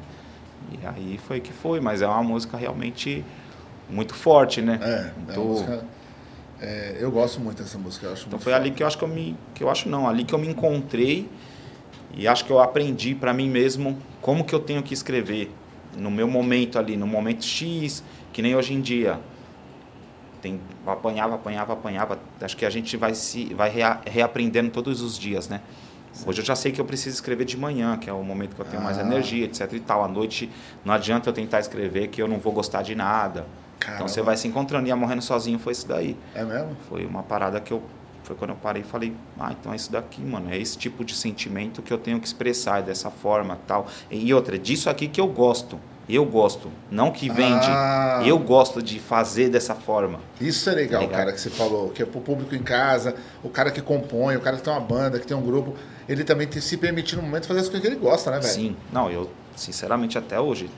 E 0.71 0.87
aí 0.87 1.21
foi 1.27 1.41
que 1.41 1.53
foi, 1.53 1.81
mas 1.81 2.03
é 2.03 2.07
uma 2.07 2.23
música 2.23 2.57
realmente 2.57 3.25
muito 3.89 4.15
forte, 4.15 4.61
né? 4.61 4.79
É, 4.83 4.87
é 4.87 5.37
muito... 5.37 5.41
uma 5.41 5.47
música. 5.47 5.85
é, 6.61 6.97
eu 7.01 7.11
gosto 7.11 7.41
muito 7.41 7.63
dessa 7.63 7.79
música. 7.79 8.07
Eu 8.07 8.13
acho 8.13 8.27
Então 8.27 8.39
foi 8.39 8.53
ali 8.53 8.71
que 8.71 8.83
eu 8.83 8.87
acho 8.87 8.99
que 8.99 9.05
eu 9.05 9.09
me. 9.09 9.37
Que 9.55 9.65
eu 9.65 9.71
acho 9.71 9.89
não, 9.89 10.09
ali 10.09 10.25
que 10.25 10.35
eu 10.35 10.39
me 10.39 10.49
encontrei 10.49 11.29
e 12.15 12.27
acho 12.27 12.45
que 12.45 12.51
eu 12.51 12.61
aprendi 12.61 13.15
para 13.15 13.33
mim 13.33 13.49
mesmo 13.49 13.99
como 14.21 14.45
que 14.45 14.55
eu 14.55 14.61
tenho 14.61 14.83
que 14.83 14.93
escrever 14.93 15.51
no 15.97 16.11
meu 16.11 16.29
momento 16.29 16.79
ali, 16.79 16.97
no 16.97 17.07
momento 17.07 17.45
X, 17.45 18.03
que 18.33 18.41
nem 18.43 18.55
hoje 18.55 18.75
em 18.75 18.81
dia. 18.81 19.19
Tem, 20.43 20.59
apanhava, 20.87 21.35
apanhava, 21.35 21.73
apanhava. 21.75 22.19
Acho 22.41 22.57
que 22.57 22.65
a 22.65 22.71
gente 22.71 22.97
vai 22.97 23.15
se 23.15 23.53
vai 23.55 23.69
rea- 23.71 24.01
reaprendendo 24.07 24.71
todos 24.71 25.03
os 25.03 25.19
dias, 25.19 25.49
né? 25.49 25.61
Hoje 26.27 26.41
eu 26.41 26.45
já 26.45 26.57
sei 26.57 26.73
que 26.73 26.81
eu 26.81 26.85
preciso 26.85 27.15
escrever 27.15 27.45
de 27.45 27.57
manhã, 27.57 27.97
que 27.97 28.09
é 28.11 28.13
o 28.13 28.23
momento 28.23 28.55
que 28.57 28.61
eu 28.61 28.65
tenho 28.67 28.83
mais 28.83 28.99
Ah. 28.99 29.03
energia, 29.03 29.45
etc 29.45 29.71
e 29.75 29.81
tal. 29.81 30.03
À 30.03 30.09
noite 30.09 30.51
não 30.85 30.93
adianta 30.95 31.29
eu 31.29 31.33
tentar 31.33 31.61
escrever 31.61 32.09
que 32.09 32.21
eu 32.21 32.27
não 32.27 32.39
vou 32.39 32.53
gostar 32.53 32.83
de 32.83 32.95
nada. 32.95 33.47
Então 33.77 33.91
Caramba. 33.93 34.09
você 34.09 34.21
vai 34.23 34.37
se 34.37 34.49
encontrando 34.49 34.89
e 34.89 34.93
a 34.93 34.97
morrendo 34.97 35.23
sozinho 35.23 35.59
foi 35.59 35.73
isso 35.73 35.87
daí. 35.87 36.17
É 36.35 36.43
mesmo? 36.45 36.77
Foi 36.89 37.05
uma 37.07 37.23
parada 37.23 37.61
que 37.61 37.73
eu. 37.73 37.83
Foi 38.31 38.37
quando 38.37 38.51
eu 38.51 38.57
parei 38.57 38.83
e 38.83 38.85
falei, 38.85 39.13
ah, 39.41 39.51
então 39.51 39.73
é 39.73 39.77
isso 39.77 39.91
daqui, 39.91 40.21
mano. 40.21 40.53
É 40.53 40.57
esse 40.57 40.79
tipo 40.79 41.05
de 41.05 41.17
sentimento 41.17 41.83
que 41.83 41.93
eu 41.93 41.99
tenho 41.99 42.21
que 42.21 42.29
expressar 42.29 42.79
é 42.79 42.83
dessa 42.83 43.11
forma 43.11 43.59
tal. 43.67 43.89
E 44.09 44.33
outra, 44.33 44.55
é 44.55 44.59
disso 44.59 44.89
aqui 44.89 45.09
que 45.09 45.21
eu 45.21 45.27
gosto. 45.27 45.81
Eu 46.09 46.25
gosto. 46.25 46.71
Não 46.93 47.11
que 47.11 47.29
vende. 47.29 47.67
Ah. 47.69 48.23
Eu 48.25 48.39
gosto 48.39 48.81
de 48.81 49.01
fazer 49.01 49.49
dessa 49.49 49.75
forma. 49.75 50.21
Isso 50.41 50.71
é 50.71 50.75
legal, 50.75 51.01
Legal. 51.01 51.19
cara, 51.19 51.33
que 51.33 51.41
você 51.41 51.51
falou, 51.51 51.91
que 51.91 52.05
é 52.05 52.07
pro 52.07 52.21
público 52.21 52.55
em 52.55 52.63
casa, 52.63 53.17
o 53.43 53.49
cara 53.49 53.73
que 53.73 53.83
compõe, 53.83 54.37
o 54.37 54.41
cara 54.41 54.57
que 54.57 54.63
tem 54.63 54.73
uma 54.73 54.79
banda, 54.79 55.19
que 55.19 55.27
tem 55.27 55.37
um 55.37 55.43
grupo, 55.43 55.75
ele 56.09 56.23
também 56.23 56.47
tem 56.47 56.63
se 56.63 56.77
permitir 56.77 57.17
no 57.17 57.23
momento 57.23 57.49
fazer 57.49 57.61
as 57.61 57.69
coisas 57.69 57.81
que 57.81 57.93
ele 57.93 58.01
gosta, 58.01 58.31
né, 58.31 58.39
velho? 58.39 58.53
Sim. 58.53 58.77
Não, 58.93 59.11
eu, 59.11 59.29
sinceramente, 59.57 60.17
até 60.17 60.39
hoje, 60.39 60.71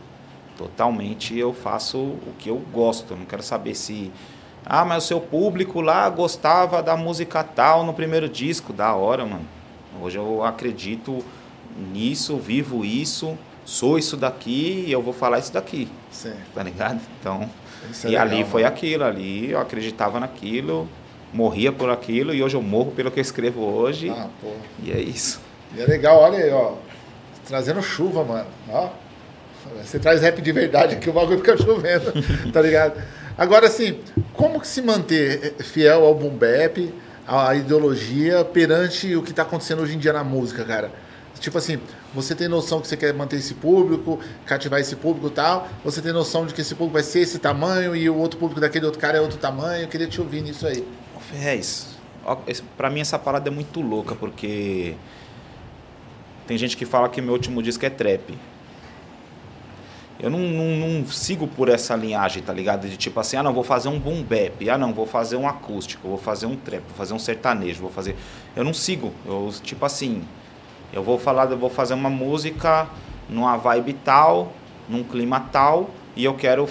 totalmente 0.56 1.38
eu 1.38 1.52
faço 1.52 1.98
o 1.98 2.32
que 2.38 2.48
eu 2.48 2.56
gosto. 2.72 3.14
Não 3.14 3.26
quero 3.26 3.42
saber 3.42 3.74
se. 3.74 4.10
Ah, 4.64 4.84
mas 4.84 5.04
o 5.04 5.06
seu 5.06 5.20
público 5.20 5.80
lá 5.80 6.08
gostava 6.08 6.82
da 6.82 6.96
música 6.96 7.42
tal 7.42 7.84
no 7.84 7.92
primeiro 7.92 8.28
disco. 8.28 8.72
Da 8.72 8.94
hora, 8.94 9.24
mano. 9.24 9.46
Hoje 10.00 10.18
eu 10.18 10.42
acredito 10.44 11.24
nisso, 11.92 12.36
vivo 12.36 12.84
isso, 12.84 13.36
sou 13.64 13.98
isso 13.98 14.16
daqui 14.16 14.84
e 14.86 14.92
eu 14.92 15.02
vou 15.02 15.12
falar 15.12 15.38
isso 15.38 15.52
daqui. 15.52 15.88
Sim. 16.10 16.34
Tá 16.54 16.62
ligado? 16.62 17.00
Então. 17.20 17.48
É 17.82 18.06
e 18.06 18.10
legal, 18.10 18.26
ali 18.26 18.44
foi 18.44 18.62
mano. 18.62 18.74
aquilo, 18.74 19.04
ali 19.04 19.50
eu 19.50 19.60
acreditava 19.60 20.20
naquilo, 20.20 20.88
morria 21.32 21.72
por 21.72 21.90
aquilo 21.90 22.32
e 22.32 22.42
hoje 22.42 22.56
eu 22.56 22.62
morro 22.62 22.92
pelo 22.92 23.10
que 23.10 23.18
eu 23.18 23.22
escrevo 23.22 23.60
hoje. 23.60 24.10
Ah, 24.10 24.28
porra. 24.40 24.54
E 24.82 24.92
é 24.92 25.00
isso. 25.00 25.40
E 25.76 25.80
é 25.80 25.86
legal, 25.86 26.18
olha 26.20 26.38
aí, 26.38 26.50
ó. 26.50 26.74
Trazendo 27.46 27.82
chuva, 27.82 28.22
mano. 28.24 28.46
Ó. 28.68 28.90
Você 29.82 29.98
traz 29.98 30.20
rap 30.20 30.40
de 30.40 30.52
verdade 30.52 30.96
aqui, 30.96 31.08
o 31.08 31.12
bagulho 31.12 31.38
fica 31.38 31.56
chovendo, 31.56 32.12
tá 32.52 32.60
ligado? 32.60 33.00
Agora, 33.36 33.66
assim, 33.66 33.98
como 34.32 34.64
se 34.64 34.82
manter 34.82 35.54
fiel 35.62 36.04
ao 36.04 36.14
boom 36.14 36.30
bap, 36.36 36.92
à 37.26 37.54
ideologia, 37.54 38.44
perante 38.44 39.14
o 39.16 39.22
que 39.22 39.32
tá 39.32 39.42
acontecendo 39.42 39.82
hoje 39.82 39.94
em 39.94 39.98
dia 39.98 40.12
na 40.12 40.22
música, 40.24 40.64
cara? 40.64 40.90
Tipo 41.40 41.58
assim, 41.58 41.80
você 42.14 42.36
tem 42.36 42.46
noção 42.46 42.80
que 42.80 42.86
você 42.86 42.96
quer 42.96 43.12
manter 43.12 43.36
esse 43.36 43.54
público, 43.54 44.20
cativar 44.46 44.78
esse 44.80 44.94
público 44.94 45.26
e 45.26 45.30
tal, 45.30 45.66
você 45.84 46.00
tem 46.00 46.12
noção 46.12 46.46
de 46.46 46.54
que 46.54 46.60
esse 46.60 46.74
público 46.74 46.92
vai 46.94 47.02
ser 47.02 47.20
esse 47.20 47.38
tamanho 47.38 47.96
e 47.96 48.08
o 48.08 48.16
outro 48.16 48.38
público 48.38 48.60
daquele 48.60 48.84
outro 48.84 49.00
cara 49.00 49.18
é 49.18 49.20
outro 49.20 49.38
tamanho, 49.38 49.82
eu 49.82 49.88
queria 49.88 50.06
te 50.06 50.20
ouvir 50.20 50.40
nisso 50.40 50.64
aí. 50.66 50.86
Ferrez, 51.30 51.96
esse- 52.46 52.62
pra 52.76 52.88
mim 52.90 53.00
essa 53.00 53.18
parada 53.18 53.48
é 53.48 53.52
muito 53.52 53.80
louca, 53.80 54.14
porque 54.14 54.94
tem 56.46 56.56
gente 56.56 56.76
que 56.76 56.84
fala 56.84 57.08
que 57.08 57.20
meu 57.20 57.32
último 57.32 57.60
disco 57.60 57.84
é 57.84 57.90
trap. 57.90 58.38
Eu 60.20 60.30
não, 60.30 60.38
não, 60.38 60.88
não, 60.88 61.06
sigo 61.06 61.46
por 61.46 61.68
essa 61.68 61.96
linhagem, 61.96 62.42
tá 62.42 62.52
ligado? 62.52 62.88
De 62.88 62.96
tipo 62.96 63.18
assim, 63.18 63.36
ah 63.36 63.42
não, 63.42 63.52
vou 63.52 63.64
fazer 63.64 63.88
um 63.88 63.98
boom 63.98 64.22
bap, 64.22 64.68
ah 64.70 64.78
não, 64.78 64.92
vou 64.92 65.06
fazer 65.06 65.36
um 65.36 65.48
acústico, 65.48 66.08
vou 66.08 66.18
fazer 66.18 66.46
um 66.46 66.56
trap, 66.56 66.82
vou 66.86 66.96
fazer 66.96 67.14
um 67.14 67.18
sertanejo, 67.18 67.80
vou 67.80 67.90
fazer. 67.90 68.16
Eu 68.54 68.62
não 68.62 68.72
sigo. 68.72 69.12
Eu, 69.26 69.52
tipo 69.62 69.84
assim, 69.84 70.22
eu 70.92 71.02
vou 71.02 71.18
falar, 71.18 71.50
eu 71.50 71.58
vou 71.58 71.70
fazer 71.70 71.94
uma 71.94 72.10
música 72.10 72.86
numa 73.28 73.56
vibe 73.56 73.94
tal, 73.94 74.52
num 74.88 75.02
clima 75.02 75.40
tal, 75.50 75.90
e 76.14 76.24
eu 76.24 76.34
quero 76.34 76.68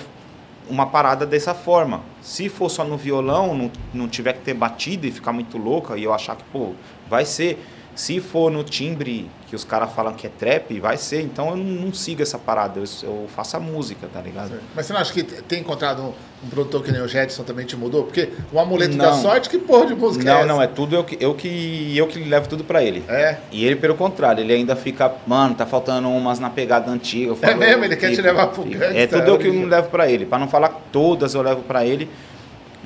uma 0.70 0.86
parada 0.86 1.26
dessa 1.26 1.54
forma. 1.54 2.02
Se 2.22 2.48
for 2.48 2.70
só 2.70 2.84
no 2.84 2.98
violão, 2.98 3.56
não, 3.56 3.72
não 3.94 4.08
tiver 4.08 4.34
que 4.34 4.42
ter 4.42 4.54
batido 4.54 5.08
e 5.08 5.12
ficar 5.12 5.34
muito 5.34 5.58
louca, 5.58 5.98
e 5.98 6.04
eu 6.04 6.14
achar 6.14 6.36
que, 6.36 6.44
pô, 6.46 6.74
vai 7.10 7.26
ser. 7.26 7.62
Se 8.01 8.20
for 8.20 8.50
no 8.50 8.63
timbre 8.63 9.29
que 9.48 9.55
os 9.55 9.63
caras 9.63 9.91
falam 9.93 10.15
que 10.15 10.25
é 10.25 10.29
trap, 10.31 10.79
vai 10.79 10.98
ser. 10.98 11.22
Então 11.22 11.50
eu 11.50 11.55
não, 11.55 11.86
não 11.86 11.93
sigo 11.93 12.24
essa 12.24 12.39
parada, 12.39 12.79
eu, 12.79 12.86
eu, 13.03 13.27
faço 13.27 13.58
a 13.58 13.60
música, 13.60 14.08
tá 14.12 14.20
ligado? 14.20 14.53
Mas 14.75 14.88
você 14.88 14.93
não 14.93 15.00
acha 15.00 15.13
que 15.13 15.22
ter 15.22 15.60
encontrado 15.60 16.01
um, 16.01 16.13
um, 16.43 16.50
produtor 16.50 16.84
que 16.84 16.91
nem 16.91 17.00
o 17.00 17.08
Jetson 17.08 17.43
também 17.43 17.63
te 17.63 17.75
mudou? 17.75 18.05
Porque 18.05 18.29
o 18.51 18.60
amuleto 18.60 18.98
não. 18.98 19.05
da 19.05 19.13
sorte, 19.13 19.48
que 19.51 19.60
porra 19.60 19.86
de 19.86 19.93
música 19.93 20.25
não, 20.25 20.34
é? 20.34 20.39
Não, 20.39 20.55
não, 20.55 20.62
é 20.63 20.65
tudo 20.65 20.96
eu 20.96 21.03
que, 21.03 21.15
eu 21.24 21.36
que 21.36 21.96
eu 21.96 22.08
que 22.08 22.24
levo 22.24 22.50
tudo 22.50 22.63
pra 22.63 22.84
ele. 22.84 23.03
É. 23.08 23.38
E 23.51 23.63
ele, 23.63 23.75
pelo 23.75 23.93
contrário, 23.93 24.43
ele 24.43 24.51
ainda 24.51 24.75
fica, 24.75 25.13
mano, 25.27 25.53
tá 25.53 25.67
faltando 25.67 26.10
umas 26.10 26.39
na 26.39 26.50
pegada 26.50 26.89
antiga. 26.89 27.36
Falo, 27.36 27.53
é 27.53 27.55
mesmo? 27.55 27.86
Ele 27.86 27.96
quer 27.96 28.15
te 28.15 28.22
levar 28.22 28.48
pro 28.48 28.63
gangsta, 28.63 28.98
É 28.98 29.05
tudo 29.05 29.27
eu 29.27 29.38
que 29.38 29.46
eu 29.46 29.67
levo 29.67 29.89
pra 29.91 30.10
ele. 30.10 30.25
Pra 30.25 30.39
não 30.39 30.48
falar 30.48 30.70
todas, 30.91 31.36
eu 31.36 31.43
levo 31.43 31.62
pra 31.62 31.86
ele 31.86 32.10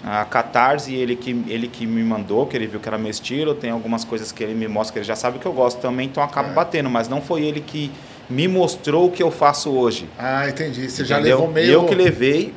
a 0.08 0.24
Catarse, 0.24 0.94
ele 0.94 1.16
que, 1.16 1.32
ele 1.48 1.68
que 1.68 1.88
me 1.88 2.04
mandou, 2.04 2.46
que 2.46 2.56
ele 2.56 2.68
viu 2.68 2.80
que 2.80 2.88
era 2.88 2.96
meu 2.96 3.10
estilo, 3.10 3.56
tem 3.56 3.72
algumas 3.72 4.04
coisas 4.04 4.32
que 4.32 4.44
ele 4.44 4.54
me 4.54 4.68
mostra 4.68 4.94
que 4.94 5.00
ele 5.00 5.06
já 5.06 5.16
sabe 5.16 5.40
que 5.40 5.46
eu 5.48 5.52
gosto 5.52 5.80
também, 5.80 6.06
então 6.06 6.22
acaba 6.22 6.50
é. 6.50 6.54
batendo, 6.54 6.92
mas 6.92 7.10
não 7.10 7.22
foi 7.22 7.44
ele 7.44 7.60
que 7.60 7.92
me 8.30 8.48
mostrou 8.48 9.08
o 9.08 9.12
que 9.12 9.24
eu 9.24 9.32
faço 9.32 9.72
hoje. 9.72 10.08
Ah, 10.16 10.48
entendi. 10.48 10.92
Você 10.92 11.04
já 11.04 11.18
levou 11.18 11.48
meio. 11.48 11.72
Eu 11.72 11.86
que 11.86 11.96
levei 11.96 12.54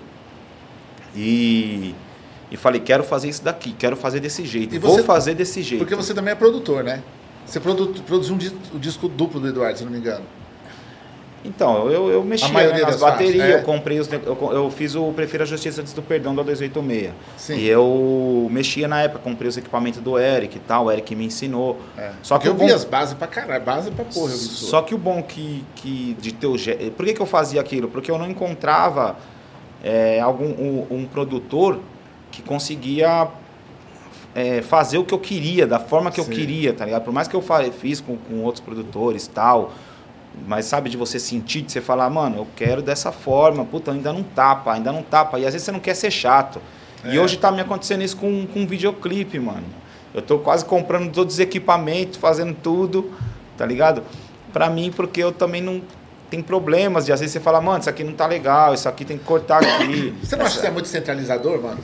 e, 1.17 1.95
e 2.51 2.57
falei, 2.59 2.83
quero 2.83 3.03
fazer 3.03 3.31
isso 3.31 3.43
daqui, 3.43 3.73
quero 3.73 3.97
fazer 3.97 4.21
desse 4.21 4.45
jeito, 4.45 4.75
e 4.75 4.79
vou 4.79 4.97
você, 4.97 5.03
fazer 5.03 5.33
desse 5.33 5.63
jeito. 5.63 5.81
Porque 5.81 5.95
você 5.95 6.13
também 6.13 6.33
é 6.33 6.35
produtor, 6.35 6.85
né? 6.85 7.03
Você 7.47 7.59
produziu 7.61 8.35
um 8.35 8.39
disco, 8.39 8.59
um 8.75 8.79
disco 8.79 9.09
duplo 9.09 9.41
do 9.41 9.49
Eduardo, 9.49 9.79
se 9.79 9.85
não 9.85 9.91
me 9.91 9.97
engano. 9.97 10.25
Então, 11.49 11.91
eu, 11.91 12.11
eu 12.11 12.23
mexia 12.23 12.53
né, 12.53 12.81
nas 12.83 13.01
baterias, 13.01 13.43
é. 13.43 13.55
eu 13.55 13.63
comprei 13.63 13.99
os, 13.99 14.13
eu, 14.13 14.51
eu, 14.53 14.71
fiz 14.71 14.95
o 14.95 15.11
Prefiro 15.13 15.45
a 15.45 15.47
Justiça 15.47 15.81
antes 15.81 15.95
do 15.95 16.03
Perdão 16.03 16.35
da 16.35 16.43
286. 16.43 17.11
Sim. 17.39 17.57
E 17.57 17.67
eu 17.67 18.49
mexia 18.51 18.87
na 18.87 19.01
época, 19.01 19.21
comprei 19.21 19.49
os 19.49 19.57
equipamentos 19.57 20.01
do 20.01 20.19
Eric 20.19 20.57
e 20.57 20.61
tal, 20.61 20.85
o 20.85 20.93
Eric 20.93 21.17
me 21.17 21.25
ensinou. 21.25 21.79
É. 21.97 22.11
Só 22.23 22.39
que 22.39 22.47
eu 22.47 22.55
bom, 22.55 22.67
vi 22.67 22.73
as 22.73 22.85
bases 22.85 23.15
pra 23.15 23.27
caralho, 23.27 23.65
base 23.65 23.91
pra 23.91 24.05
porra. 24.05 24.31
Só 24.31 24.83
que 24.83 24.95
o 24.95 24.99
bom 24.99 25.23
que, 25.23 25.65
que 25.77 26.17
de 26.21 26.33
ter 26.33 26.47
o 26.47 26.57
Por 26.95 27.07
que, 27.07 27.15
que 27.15 27.23
eu 27.23 27.27
fazia 27.27 27.61
aquilo? 27.61 27.89
Porque 27.89 28.11
eu 28.11 28.19
não 28.19 28.29
encontrava 28.29 29.17
é, 29.83 30.21
algum 30.21 30.45
um, 30.45 30.87
um, 30.91 31.07
produtor 31.07 31.81
que 32.31 32.43
conseguia 32.43 33.29
é, 34.35 34.61
fazer 34.61 34.99
o 34.99 35.05
que 35.05 35.15
eu 35.15 35.19
queria, 35.19 35.67
da 35.67 35.79
forma 35.79 36.11
que 36.11 36.23
Sim. 36.23 36.31
eu 36.31 36.37
queria, 36.37 36.73
tá 36.75 36.85
ligado? 36.85 37.05
Por 37.05 37.13
mais 37.13 37.27
que 37.27 37.35
eu 37.35 37.43
fiz 37.73 38.03
com, 38.03 38.19
com 38.19 38.43
outros 38.43 38.63
produtores 38.63 39.27
tal 39.27 39.73
mas 40.47 40.67
sabe 40.67 40.91
de 40.91 40.97
você 40.97 41.19
sentir, 41.19 41.63
de 41.63 41.73
você 41.73 41.81
falar, 41.81 42.09
mano, 42.11 42.37
eu 42.37 42.47
quero 42.57 42.83
dessa 42.83 43.13
forma, 43.13 43.65
puta, 43.65 43.93
ainda 43.93 44.13
não 44.13 44.23
tapa, 44.23 44.73
ainda 44.73 44.93
não 44.93 45.03
tapa. 45.03 45.39
E 45.39 45.47
às 45.47 45.53
vezes 45.53 45.65
você 45.65 45.73
não 45.73 45.81
quer 45.81 45.95
ser 45.95 46.11
chato. 46.11 46.61
É. 47.05 47.15
E 47.15 47.19
hoje 47.19 47.37
tá 47.37 47.51
me 47.51 47.61
acontecendo 47.61 48.03
isso 48.03 48.17
com, 48.17 48.47
com 48.47 48.61
um 48.61 48.67
videoclipe, 48.67 49.39
mano. 49.39 49.65
Eu 50.15 50.23
tô 50.23 50.39
quase 50.39 50.65
comprando 50.65 51.13
todos 51.13 51.35
os 51.35 51.41
equipamentos, 51.41 52.19
fazendo 52.19 52.55
tudo, 52.55 53.13
tá 53.57 53.67
ligado? 53.67 54.03
Pra 54.53 54.71
mim, 54.71 54.91
porque 54.95 55.23
eu 55.23 55.33
também 55.33 55.61
não 55.61 55.83
tem 56.31 56.43
problemas. 56.43 57.09
E 57.09 57.13
às 57.13 57.21
vezes 57.21 57.33
você 57.33 57.41
fala, 57.41 57.61
mano, 57.61 57.81
isso 57.81 57.91
aqui 57.91 58.03
não 58.03 58.13
tá 58.13 58.27
legal, 58.27 58.75
isso 58.75 58.89
aqui 58.89 59.05
tem 59.05 59.19
que 59.19 59.25
cortar 59.25 59.63
aqui. 59.63 60.15
Você 60.23 60.37
não 60.37 60.45
acha 60.45 60.55
que 60.57 60.61
você 60.61 60.67
é 60.67 60.71
muito 60.71 60.89
centralizador, 60.89 61.63
mano? 61.63 61.79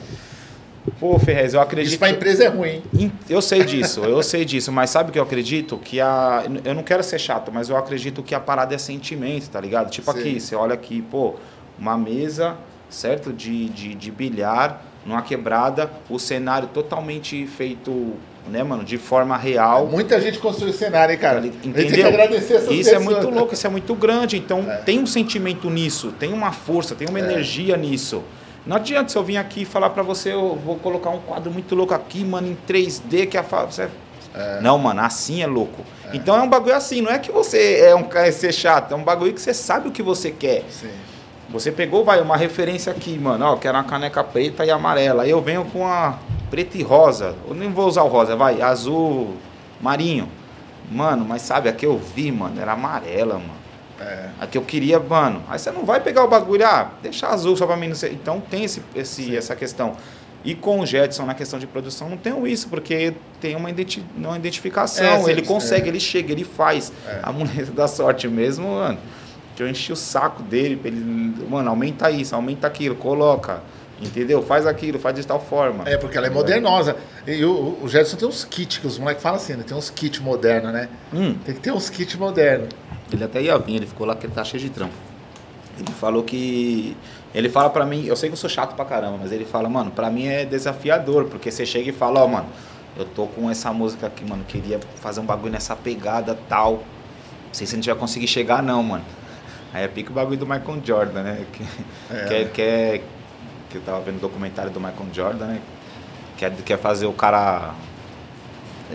Pô, 0.99 1.17
Ferrez, 1.19 1.53
eu 1.53 1.61
acredito. 1.61 1.91
Isso 1.91 1.99
para 1.99 2.09
a 2.09 2.11
empresa 2.11 2.43
é 2.43 2.47
ruim. 2.47 2.81
Eu 3.29 3.41
sei 3.41 3.63
disso, 3.63 4.01
eu 4.01 4.21
sei 4.21 4.45
disso, 4.45 4.71
mas 4.71 4.89
sabe 4.89 5.09
o 5.09 5.13
que 5.13 5.19
eu 5.19 5.23
acredito? 5.23 5.77
Que 5.77 5.99
a. 5.99 6.43
Eu 6.63 6.73
não 6.73 6.83
quero 6.83 7.03
ser 7.03 7.19
chato, 7.19 7.51
mas 7.51 7.69
eu 7.69 7.77
acredito 7.77 8.21
que 8.21 8.35
a 8.35 8.39
parada 8.39 8.73
é 8.75 8.77
sentimento, 8.77 9.49
tá 9.49 9.59
ligado? 9.59 9.89
Tipo 9.89 10.11
Sim. 10.13 10.19
aqui, 10.19 10.39
você 10.39 10.55
olha 10.55 10.73
aqui, 10.73 11.01
pô, 11.01 11.35
uma 11.77 11.97
mesa, 11.97 12.55
certo? 12.89 13.33
De, 13.33 13.69
de, 13.69 13.95
de 13.95 14.11
bilhar, 14.11 14.83
numa 15.05 15.21
quebrada, 15.21 15.91
o 16.09 16.19
cenário 16.19 16.69
totalmente 16.69 17.45
feito 17.47 18.13
né, 18.47 18.63
mano, 18.63 18.83
de 18.83 18.97
forma 18.97 19.35
real. 19.35 19.87
Muita 19.87 20.21
gente 20.21 20.37
construiu 20.37 20.73
cenário, 20.73 21.13
hein, 21.13 21.19
cara? 21.19 21.39
Entendeu? 21.39 21.59
A 21.73 21.81
gente 21.81 21.93
tem 21.93 22.01
que 22.01 22.07
agradecer 22.07 22.53
essas 22.55 22.69
Isso 22.69 22.89
pessoas. 22.89 22.93
é 22.93 22.99
muito 22.99 23.29
louco, 23.29 23.53
isso 23.53 23.65
é 23.65 23.69
muito 23.69 23.95
grande. 23.95 24.37
Então, 24.37 24.59
é. 24.71 24.77
tem 24.77 24.99
um 24.99 25.05
sentimento 25.05 25.69
nisso, 25.69 26.13
tem 26.19 26.31
uma 26.31 26.51
força, 26.51 26.93
tem 26.93 27.07
uma 27.07 27.19
é. 27.19 27.23
energia 27.23 27.75
nisso. 27.75 28.23
Não 28.65 28.77
adianta 28.77 29.09
se 29.09 29.17
eu 29.17 29.23
vir 29.23 29.37
aqui 29.37 29.63
falar 29.63 29.91
para 29.91 30.01
você, 30.01 30.33
eu 30.33 30.55
vou 30.55 30.77
colocar 30.77 31.11
um 31.11 31.19
quadro 31.19 31.51
muito 31.51 31.75
louco 31.75 31.93
aqui, 31.93 32.23
mano, 32.23 32.47
em 32.47 32.57
3D, 32.67 33.27
que 33.27 33.37
a 33.37 33.41
você... 33.41 33.89
É. 34.33 34.59
Não, 34.59 34.77
mano, 34.77 34.99
assim 34.99 35.41
é 35.41 35.47
louco. 35.47 35.81
É. 36.11 36.17
Então 36.17 36.35
é 36.35 36.41
um 36.41 36.49
bagulho 36.49 36.75
assim, 36.75 37.01
não 37.01 37.09
é 37.09 37.17
que 37.17 37.31
você 37.31 37.79
é 37.79 37.95
um 37.95 38.03
cara 38.03 38.29
ser 38.33 38.51
chato, 38.51 38.91
é 38.91 38.95
um 38.95 39.03
bagulho 39.03 39.33
que 39.33 39.39
você 39.39 39.53
sabe 39.53 39.87
o 39.87 39.91
que 39.91 40.03
você 40.03 40.29
quer. 40.29 40.63
Sim. 40.69 40.89
Você 41.49 41.71
pegou, 41.71 42.03
vai, 42.03 42.19
uma 42.19 42.35
referência 42.35 42.91
aqui, 42.91 43.17
mano, 43.17 43.45
ó, 43.45 43.55
quero 43.55 43.77
uma 43.77 43.83
caneca 43.83 44.23
preta 44.23 44.65
e 44.65 44.71
amarela. 44.71 45.23
Aí 45.23 45.29
eu 45.29 45.41
venho 45.41 45.63
com 45.65 45.87
a 45.87 46.17
preta 46.49 46.77
e 46.77 46.81
rosa. 46.81 47.35
Eu 47.47 47.53
nem 47.53 47.71
vou 47.71 47.87
usar 47.87 48.03
o 48.03 48.07
rosa, 48.07 48.35
vai, 48.35 48.61
azul 48.61 49.35
marinho. 49.79 50.27
Mano, 50.91 51.23
mas 51.23 51.43
sabe, 51.43 51.69
a 51.69 51.73
que 51.73 51.85
eu 51.85 51.97
vi, 51.97 52.31
mano, 52.31 52.59
era 52.59 52.73
amarela, 52.73 53.35
mano. 53.35 53.64
É. 53.99 54.29
A 54.39 54.47
que 54.47 54.57
eu 54.57 54.61
queria, 54.61 54.99
mano. 54.99 55.43
Aí 55.47 55.57
você 55.57 55.71
não 55.71 55.85
vai 55.85 55.99
pegar 55.99 56.23
o 56.23 56.27
bagulho, 56.27 56.65
ah, 56.65 56.91
deixa 57.01 57.27
azul 57.27 57.55
só 57.55 57.65
pra 57.65 57.77
mim 57.77 57.87
não 57.87 57.95
ser. 57.95 58.11
Então 58.11 58.41
tem 58.41 58.63
esse, 58.63 58.81
esse, 58.95 59.35
essa 59.35 59.55
questão. 59.55 59.95
E 60.43 60.53
com 60.53 60.79
o 60.79 60.85
Jetson 60.85 61.25
na 61.25 61.33
questão 61.33 61.57
de 61.57 61.65
produção 61.65 62.07
não 62.07 62.17
tenho 62.17 62.45
isso, 62.45 62.67
porque 62.67 63.15
tem 63.41 63.55
uma, 63.55 63.69
identi 63.69 64.05
uma 64.15 64.37
identificação. 64.37 65.27
É, 65.27 65.31
ele 65.31 65.41
consegue, 65.41 65.85
é. 65.85 65.89
ele 65.89 65.99
chega, 65.99 66.31
ele 66.31 66.43
faz. 66.43 66.93
É. 67.07 67.19
A 67.23 67.31
mulher 67.31 67.65
da 67.73 67.87
sorte 67.87 68.27
mesmo, 68.27 68.67
mano. 68.67 68.99
Que 69.55 69.63
eu 69.63 69.69
enchi 69.69 69.91
o 69.91 69.95
saco 69.95 70.43
dele, 70.43 70.79
ele, 70.83 70.99
mano, 71.49 71.69
aumenta 71.69 72.11
isso, 72.11 72.35
aumenta 72.35 72.67
aquilo, 72.67 72.95
coloca. 72.95 73.61
Entendeu? 74.01 74.43
Faz 74.43 74.67
aquilo, 74.67 74.99
faz 74.99 75.15
de 75.15 75.25
tal 75.25 75.39
forma. 75.39 75.87
É, 75.87 75.97
porque 75.97 76.17
ela 76.17 76.27
é 76.27 76.29
modernosa. 76.29 76.97
E 77.25 77.43
o, 77.45 77.79
o 77.81 77.87
Jetson 77.87 78.17
tem 78.17 78.27
uns 78.27 78.43
kits, 78.43 78.77
que 78.77 78.85
os 78.85 78.99
moleques 78.99 79.23
falam 79.23 79.37
assim, 79.37 79.53
né? 79.53 79.63
Tem 79.65 79.75
uns 79.75 79.89
kits 79.89 80.19
modernos, 80.19 80.73
né? 80.73 80.89
Hum. 81.13 81.35
Tem 81.45 81.55
que 81.55 81.61
ter 81.61 81.71
uns 81.71 81.89
kits 81.89 82.15
modernos. 82.15 82.67
Ele 83.11 83.23
até 83.23 83.41
ia 83.41 83.57
vir, 83.57 83.75
ele 83.75 83.85
ficou 83.85 84.05
lá 84.05 84.15
que 84.15 84.25
ele 84.25 84.33
tá 84.33 84.43
cheio 84.43 84.61
de 84.61 84.69
trampo. 84.69 84.93
Ele 85.77 85.91
falou 85.91 86.23
que. 86.23 86.95
Ele 87.33 87.49
fala 87.49 87.69
pra 87.69 87.85
mim, 87.85 88.05
eu 88.05 88.15
sei 88.15 88.29
que 88.29 88.33
eu 88.33 88.37
sou 88.37 88.49
chato 88.49 88.75
pra 88.75 88.85
caramba, 88.85 89.17
mas 89.21 89.31
ele 89.31 89.43
fala, 89.43 89.67
mano, 89.67 89.91
pra 89.91 90.09
mim 90.09 90.25
é 90.25 90.45
desafiador, 90.45 91.25
porque 91.25 91.51
você 91.51 91.65
chega 91.65 91.89
e 91.89 91.93
fala, 91.93 92.21
ó, 92.21 92.25
oh, 92.25 92.27
mano, 92.29 92.45
eu 92.97 93.03
tô 93.05 93.27
com 93.27 93.49
essa 93.49 93.73
música 93.73 94.07
aqui, 94.07 94.23
mano, 94.23 94.45
queria 94.47 94.79
fazer 95.01 95.19
um 95.19 95.25
bagulho 95.25 95.51
nessa 95.51 95.75
pegada 95.75 96.37
tal. 96.47 96.75
Não 96.75 97.53
sei 97.53 97.67
se 97.67 97.73
a 97.73 97.77
gente 97.77 97.89
vai 97.89 97.95
conseguir 97.95 98.27
chegar, 98.27 98.63
não, 98.63 98.81
mano. 98.81 99.03
Aí 99.73 99.83
é 99.83 99.87
pique 99.89 100.11
o 100.11 100.13
bagulho 100.13 100.37
do 100.37 100.45
Michael 100.45 100.81
Jordan, 100.83 101.23
né? 101.23 101.45
Que 101.51 101.63
é, 102.13 102.25
que, 102.25 102.45
que, 102.51 102.61
é, 102.61 103.01
que 103.69 103.75
eu 103.75 103.81
tava 103.81 103.99
vendo 103.99 104.17
o 104.17 104.19
documentário 104.21 104.71
do 104.71 104.79
Michael 104.79 105.07
Jordan, 105.11 105.45
né? 105.47 105.61
Quer, 106.37 106.55
quer 106.63 106.77
fazer 106.77 107.05
o 107.05 107.13
cara 107.13 107.73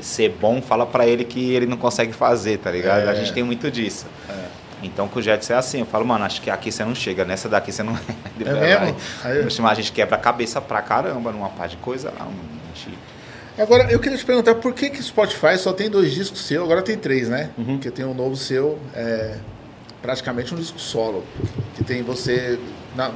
ser 0.01 0.31
bom, 0.41 0.63
fala 0.63 0.87
para 0.87 1.07
ele 1.07 1.25
que 1.25 1.53
ele 1.53 1.67
não 1.67 1.77
consegue 1.77 2.13
fazer, 2.13 2.59
tá 2.59 2.71
ligado? 2.71 3.07
É. 3.07 3.11
A 3.11 3.15
gente 3.15 3.33
tem 3.33 3.43
muito 3.43 3.71
disso. 3.71 4.07
É. 4.29 4.61
Então 4.83 5.09
com 5.09 5.19
o 5.19 5.23
Jets 5.23 5.51
é 5.51 5.55
assim, 5.55 5.81
eu 5.81 5.87
falo, 5.87 6.07
mano, 6.07 6.25
acho 6.25 6.41
que 6.41 6.51
aqui 6.51 6.73
você 6.73 6.85
não 6.85 6.95
chega, 6.95 7.25
nessa 7.25 7.49
daqui 7.49 7.71
você 7.71 7.83
não. 7.83 7.95
é 8.41 8.81
mesmo? 8.81 8.97
Aí... 9.25 9.71
A 9.71 9.75
gente 9.75 9.93
quebra 9.93 10.17
a 10.17 10.19
cabeça 10.19 10.61
pra 10.61 10.81
caramba 10.81 11.33
numa 11.33 11.51
parte 11.51 11.77
de 11.77 11.83
coisa 11.83 12.13
lá. 12.19 12.27
Gente... 12.75 12.97
Agora, 13.59 13.91
eu 13.91 13.99
queria 13.99 14.17
te 14.17 14.25
perguntar 14.25 14.55
por 14.55 14.73
que 14.73 14.89
que 14.89 15.03
Spotify 15.03 15.59
só 15.59 15.73
tem 15.73 15.91
dois 15.91 16.13
discos 16.13 16.41
seu, 16.47 16.65
agora 16.65 16.81
tem 16.83 16.97
três, 16.97 17.29
né? 17.29 17.51
Uhum. 17.59 17.77
Porque 17.77 17.91
tem 17.91 18.05
um 18.05 18.15
novo 18.15 18.37
seu, 18.37 18.79
é, 18.95 19.37
praticamente 20.01 20.55
um 20.55 20.57
disco 20.57 20.79
solo, 20.79 21.25
que 21.77 21.85
tem 21.85 22.03
você 22.03 22.59
na, 22.97 23.13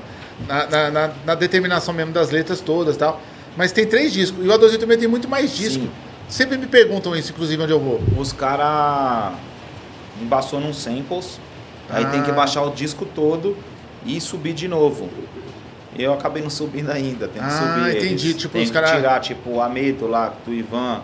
na, 0.47 0.90
na, 0.90 1.11
na 1.25 1.35
determinação 1.35 1.95
mesmo 1.95 2.12
das 2.12 2.31
letras 2.31 2.61
todas 2.61 2.97
e 2.97 2.99
tal. 2.99 3.21
Mas 3.57 3.73
tem 3.73 3.87
três 3.87 4.12
discos, 4.12 4.45
e 4.45 4.49
o 4.49 4.52
A2 4.52 4.76
também 4.78 4.99
tem 4.99 5.09
muito 5.09 5.28
mais 5.28 5.57
disco. 5.57 5.85
Sim. 5.85 5.90
Sempre 6.35 6.59
me 6.59 6.67
perguntam 6.67 7.14
isso, 7.14 7.31
inclusive, 7.31 7.62
onde 7.62 7.71
eu 7.71 7.79
vou. 7.79 8.03
Os 8.19 8.33
caras 8.33 9.35
embaçou 10.21 10.59
num 10.59 10.75
samples, 10.75 11.38
ah. 11.88 11.99
aí 11.99 12.07
tem 12.07 12.25
que 12.25 12.31
ah. 12.33 12.35
baixar 12.35 12.62
o 12.64 12.71
disco 12.71 13.07
todo 13.07 13.57
e 14.05 14.21
subir 14.21 14.53
de 14.53 14.67
novo. 14.67 15.09
Eu 15.97 16.12
acabei 16.12 16.43
não 16.43 16.50
subindo 16.50 16.91
ainda, 16.91 17.29
tem 17.29 17.41
que 17.41 17.49
ah, 17.49 17.50
subir. 17.50 17.97
entendi. 17.97 18.31
Eles. 18.31 18.43
Tipo, 18.43 18.55
tem 18.55 18.64
os 18.64 18.69
que 18.69 18.75
cara... 18.75 18.97
tirar, 18.97 19.21
tipo, 19.21 19.49
o 19.49 19.61
Ameto 19.61 20.09
lá, 20.09 20.35
do 20.45 20.53
Ivan, 20.53 21.03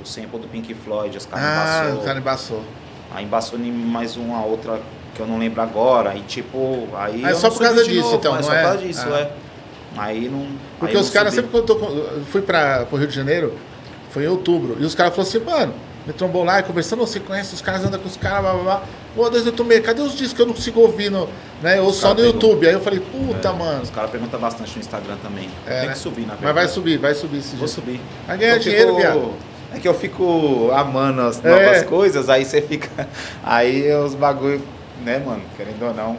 o 0.00 0.06
sample 0.06 0.38
do 0.38 0.46
Pink 0.46 0.72
Floyd, 0.74 1.18
os 1.18 1.26
caras 1.26 1.44
ah, 1.44 1.82
embaçou. 1.82 2.00
Ah, 2.00 2.04
cara 2.04 2.18
embaçou. 2.20 2.64
Aí 3.10 3.24
embaçou 3.24 3.58
em 3.58 3.72
mais 3.72 4.16
uma 4.16 4.44
outra 4.44 4.80
que 5.12 5.20
eu 5.20 5.26
não 5.26 5.40
lembro 5.40 5.60
agora. 5.60 6.14
E 6.14 6.20
tipo, 6.20 6.86
aí. 6.94 7.24
Ah, 7.24 7.30
é 7.30 7.34
só 7.34 7.50
por 7.50 7.58
causa 7.58 7.82
disso, 7.82 8.02
novo, 8.02 8.14
então, 8.14 8.32
é 8.32 8.36
não 8.36 8.42
só 8.44 8.52
é? 8.52 8.58
por 8.58 8.68
causa 8.68 8.78
disso, 8.86 9.08
ah. 9.10 9.18
é. 9.18 9.32
Aí 9.96 10.28
não. 10.28 10.46
Porque 10.78 10.96
aí 10.96 11.02
os 11.02 11.10
caras, 11.10 11.34
sempre 11.34 11.50
quando 11.50 11.68
eu 11.68 11.76
tô, 11.76 12.22
fui 12.26 12.42
para 12.42 12.86
o 12.92 12.96
Rio 12.96 13.08
de 13.08 13.14
Janeiro, 13.16 13.58
foi 14.10 14.24
em 14.24 14.28
outubro. 14.28 14.76
E 14.80 14.84
os 14.84 14.94
caras 14.94 15.14
falaram 15.14 15.28
assim, 15.30 15.44
mano, 15.44 15.74
me 16.06 16.12
trombou 16.12 16.42
lá, 16.44 16.62
conversando, 16.62 17.00
você 17.00 17.20
conhece 17.20 17.54
os 17.54 17.60
caras, 17.60 17.84
anda 17.84 17.98
com 17.98 18.08
os 18.08 18.16
caras, 18.16 18.40
blá 18.40 18.52
blá 18.54 18.62
blá. 18.62 18.82
Pô, 19.14 19.28
Deus, 19.28 19.44
eu 19.44 19.52
tomei, 19.52 19.80
cadê 19.80 20.00
os 20.00 20.12
discos 20.12 20.32
que 20.32 20.40
eu 20.42 20.46
não 20.46 20.54
consigo 20.54 20.80
ouvir 20.80 21.10
no, 21.10 21.28
né? 21.62 21.80
Ou 21.80 21.92
só 21.92 22.10
no 22.10 22.16
cara 22.16 22.26
YouTube. 22.28 22.66
Aí 22.66 22.72
eu 22.72 22.80
falei, 22.80 23.00
puta, 23.00 23.52
mano. 23.52 23.82
Os 23.82 23.90
caras 23.90 24.10
perguntam 24.10 24.38
bastante 24.38 24.74
no 24.76 24.80
Instagram 24.80 25.16
também. 25.22 25.48
É, 25.66 25.80
Tem 25.80 25.88
né? 25.88 25.92
que 25.92 25.98
subir, 25.98 26.20
na 26.22 26.34
verdade. 26.34 26.44
Mas 26.44 26.54
vai 26.54 26.68
subir, 26.68 26.98
vai 26.98 27.14
subir 27.14 27.38
esse 27.38 27.56
Vou 27.56 27.66
dia. 27.66 27.68
subir. 27.68 28.00
Vai 28.26 28.38
ganhar 28.38 28.54
Eu 28.54 28.58
dinheiro, 28.60 28.88
fico- 28.88 29.00
viado. 29.00 29.32
É 29.74 29.78
que 29.80 29.86
eu 29.88 29.92
fico 29.94 30.70
amando 30.74 31.20
as 31.22 31.44
É. 31.44 31.48
novas 31.50 31.82
coisas, 31.82 32.30
aí 32.30 32.42
você 32.44 32.62
fica. 32.62 32.88
Aí 33.44 33.92
os 33.96 34.14
bagulho, 34.14 34.62
né, 35.04 35.18
mano? 35.18 35.42
Querendo 35.58 35.82
ou 35.84 35.92
não. 35.92 36.16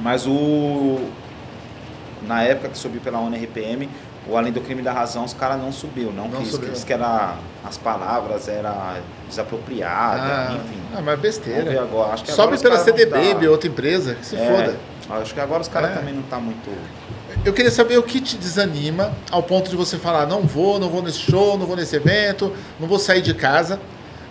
Mas 0.00 0.26
o. 0.26 1.00
Na 2.26 2.42
época 2.42 2.68
que 2.68 2.78
subiu 2.78 3.00
pela 3.00 3.18
ONU 3.18 3.36
RPM, 3.36 3.88
o 4.28 4.36
Além 4.36 4.52
do 4.52 4.60
Crime 4.60 4.82
da 4.82 4.92
Razão, 4.92 5.24
os 5.24 5.32
caras 5.34 5.58
não 5.60 5.72
subiu. 5.72 6.12
Não, 6.12 6.28
Não 6.28 6.40
quis, 6.40 6.50
subiu. 6.50 6.70
quis 6.70 6.84
que 6.84 6.92
era. 6.92 7.36
As 7.64 7.76
palavras 7.76 8.48
era 8.48 9.00
desapropriada, 9.28 10.22
Ah, 10.22 10.56
enfim. 10.56 10.80
ah, 10.96 11.00
mas 11.00 11.18
besteira. 11.20 11.80
agora. 11.82 12.12
Acho 12.14 12.24
que 12.24 12.32
Sobe 12.32 12.58
pela 12.58 12.76
caras 12.76 12.86
vão 12.86 12.96
CD 12.96 13.06
dar- 13.10 13.18
Baby, 13.34 13.48
outra 13.48 13.68
empresa, 13.68 14.14
que 14.14 14.26
se 14.26 14.36
É, 14.36 14.46
foda. 14.46 15.20
Acho 15.20 15.34
que 15.34 15.40
agora 15.40 15.60
os 15.60 15.68
caras 15.68 15.90
É. 15.90 15.94
também 15.94 16.14
não 16.14 16.22
tá 16.22 16.38
muito. 16.38 16.70
Eu 17.44 17.52
queria 17.52 17.70
saber 17.70 17.98
o 17.98 18.02
que 18.02 18.20
te 18.20 18.36
desanima 18.36 19.12
ao 19.30 19.42
ponto 19.42 19.68
de 19.70 19.76
você 19.76 19.96
falar, 19.98 20.26
não 20.26 20.42
vou, 20.42 20.78
não 20.78 20.88
vou 20.88 21.02
nesse 21.02 21.18
show, 21.18 21.56
não 21.58 21.66
vou 21.66 21.76
nesse 21.76 21.96
evento, 21.96 22.52
não 22.78 22.86
vou 22.86 22.98
sair 22.98 23.22
de 23.22 23.34
casa. 23.34 23.80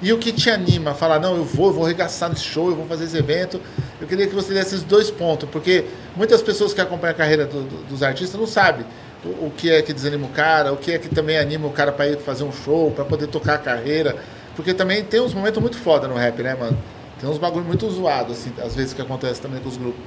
E 0.01 0.11
o 0.11 0.17
que 0.17 0.31
te 0.31 0.49
anima 0.49 0.91
a 0.91 0.93
falar, 0.95 1.19
não, 1.19 1.35
eu 1.35 1.43
vou, 1.45 1.67
eu 1.67 1.73
vou 1.73 1.85
arregaçar 1.85 2.29
nesse 2.29 2.43
show, 2.43 2.69
eu 2.69 2.75
vou 2.75 2.87
fazer 2.87 3.05
esse 3.05 3.17
evento. 3.17 3.61
Eu 3.99 4.07
queria 4.07 4.25
que 4.27 4.33
você 4.33 4.51
desse 4.53 4.75
esses 4.75 4.83
dois 4.83 5.11
pontos, 5.11 5.47
porque 5.49 5.85
muitas 6.15 6.41
pessoas 6.41 6.73
que 6.73 6.81
acompanham 6.81 7.11
a 7.13 7.17
carreira 7.17 7.45
do- 7.45 7.61
do- 7.63 7.83
dos 7.87 8.01
artistas 8.01 8.39
não 8.39 8.47
sabem 8.47 8.83
o, 9.23 9.51
que 9.51 9.69
é 9.69 9.81
que 9.81 9.93
desanima 9.93 10.25
o 10.25 10.29
cara, 10.29 10.73
o 10.73 10.77
que 10.77 10.91
é 10.91 10.97
que 10.97 11.07
também 11.07 11.37
anima 11.37 11.67
o 11.67 11.71
cara 11.71 11.91
para 11.91 12.07
ir 12.07 12.17
fazer 12.17 12.43
um 12.43 12.51
show, 12.51 12.91
para 12.91 13.05
poder 13.05 13.27
tocar 13.27 13.55
a 13.55 13.57
carreira. 13.57 14.17
Porque 14.55 14.73
também 14.73 15.03
tem 15.03 15.21
uns 15.21 15.33
momentos 15.33 15.61
muito 15.61 15.77
foda 15.77 16.07
no 16.07 16.15
rap, 16.15 16.41
né, 16.41 16.55
mano? 16.55 16.77
Tem 17.19 17.29
uns 17.29 17.37
bagulho 17.37 17.65
muito 17.65 17.89
zoado, 17.89 18.33
assim, 18.33 18.51
às 18.63 18.75
vezes 18.75 18.93
que 18.93 19.01
acontece 19.01 19.39
também 19.39 19.61
com 19.61 19.69
os 19.69 19.77
grupos. 19.77 20.01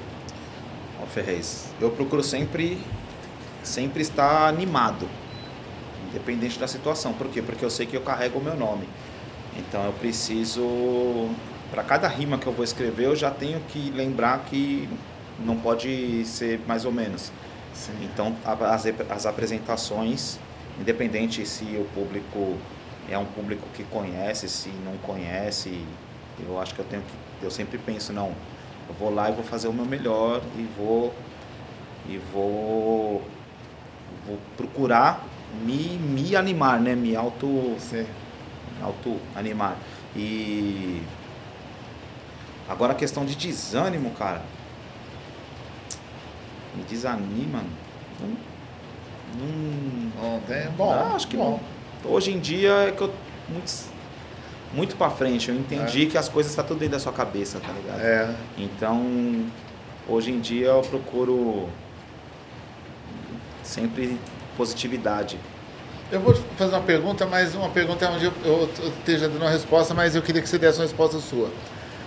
Ó, 1.00 1.06
Ferrez, 1.06 1.66
eu 1.80 1.90
procuro 1.90 2.22
sempre, 2.22 2.78
sempre 3.62 4.02
estar 4.02 4.48
animado, 4.48 5.08
independente 6.10 6.58
da 6.58 6.66
situação. 6.66 7.12
Por 7.12 7.28
quê? 7.28 7.40
Porque 7.40 7.64
eu 7.64 7.70
sei 7.70 7.86
que 7.86 7.96
eu 7.96 8.00
carrego 8.00 8.40
o 8.40 8.42
meu 8.42 8.56
nome. 8.56 8.88
Então 9.56 9.84
eu 9.84 9.92
preciso, 9.92 11.30
para 11.70 11.84
cada 11.84 12.08
rima 12.08 12.36
que 12.36 12.46
eu 12.46 12.52
vou 12.52 12.64
escrever, 12.64 13.06
eu 13.06 13.14
já 13.14 13.30
tenho 13.30 13.60
que 13.68 13.90
lembrar 13.90 14.40
que 14.40 14.88
não 15.38 15.56
pode 15.56 16.24
ser 16.24 16.60
mais 16.66 16.84
ou 16.84 16.90
menos. 16.90 17.30
Então 18.02 18.34
a- 18.44 18.74
as, 18.74 18.84
as 19.10 19.26
apresentações, 19.26 20.38
independente 20.80 21.44
se 21.46 21.64
o 21.76 21.84
público 21.94 22.56
é 23.10 23.18
um 23.18 23.24
público 23.24 23.66
que 23.74 23.84
conhece, 23.84 24.48
se 24.48 24.68
não 24.84 24.96
conhece, 24.98 25.84
eu 26.46 26.60
acho 26.60 26.74
que 26.74 26.80
eu 26.80 26.84
tenho 26.86 27.02
que, 27.02 27.44
eu 27.44 27.50
sempre 27.50 27.78
penso 27.78 28.12
não, 28.12 28.32
eu 28.88 28.94
vou 28.98 29.12
lá 29.14 29.28
e 29.28 29.32
vou 29.32 29.44
fazer 29.44 29.68
o 29.68 29.72
meu 29.72 29.84
melhor 29.84 30.40
e 30.56 30.68
vou 30.76 31.14
e 32.08 32.18
vou 32.32 33.22
vou 34.26 34.38
procurar 34.56 35.24
me, 35.64 35.96
me 35.98 36.34
animar, 36.36 36.80
né? 36.80 36.94
Me 36.94 37.14
auto 37.14 37.76
Sim. 37.78 38.06
auto 38.82 39.18
animar. 39.36 39.76
E 40.16 41.02
agora 42.68 42.92
a 42.92 42.96
questão 42.96 43.24
de 43.24 43.34
desânimo, 43.34 44.10
cara. 44.12 44.42
Me 46.76 46.82
desanima. 46.84 47.62
Não, 48.20 48.28
não, 49.38 50.32
Não 50.32 50.40
tem? 50.40 50.68
Bom, 50.70 50.92
Ah, 50.92 51.14
acho 51.14 51.28
que 51.28 51.36
bom. 51.36 51.60
Hoje 52.04 52.32
em 52.32 52.38
dia 52.38 52.72
é 52.88 52.92
que 52.92 53.02
eu 53.02 53.12
muito 53.48 53.94
muito 54.72 54.96
para 54.96 55.08
frente, 55.08 55.50
eu 55.50 55.54
entendi 55.54 56.06
que 56.06 56.18
as 56.18 56.28
coisas 56.28 56.50
estão 56.50 56.64
tudo 56.64 56.80
dentro 56.80 56.94
da 56.94 56.98
sua 56.98 57.12
cabeça, 57.12 57.60
tá 57.60 57.70
ligado? 57.72 58.00
É. 58.00 58.34
Então, 58.58 59.46
hoje 60.08 60.32
em 60.32 60.40
dia 60.40 60.66
eu 60.66 60.82
procuro 60.82 61.68
sempre 63.62 64.18
positividade. 64.56 65.38
Eu 66.10 66.20
vou 66.20 66.34
fazer 66.56 66.74
uma 66.74 66.82
pergunta, 66.82 67.24
mas 67.24 67.54
uma 67.54 67.70
pergunta 67.70 68.04
é 68.04 68.08
onde 68.08 68.24
eu, 68.26 68.32
eu 68.44 68.68
esteja 68.98 69.28
dando 69.28 69.42
uma 69.42 69.50
resposta, 69.50 69.94
mas 69.94 70.14
eu 70.14 70.22
queria 70.22 70.42
que 70.42 70.48
você 70.48 70.58
desse 70.58 70.78
uma 70.78 70.84
resposta 70.84 71.18
sua. 71.18 71.48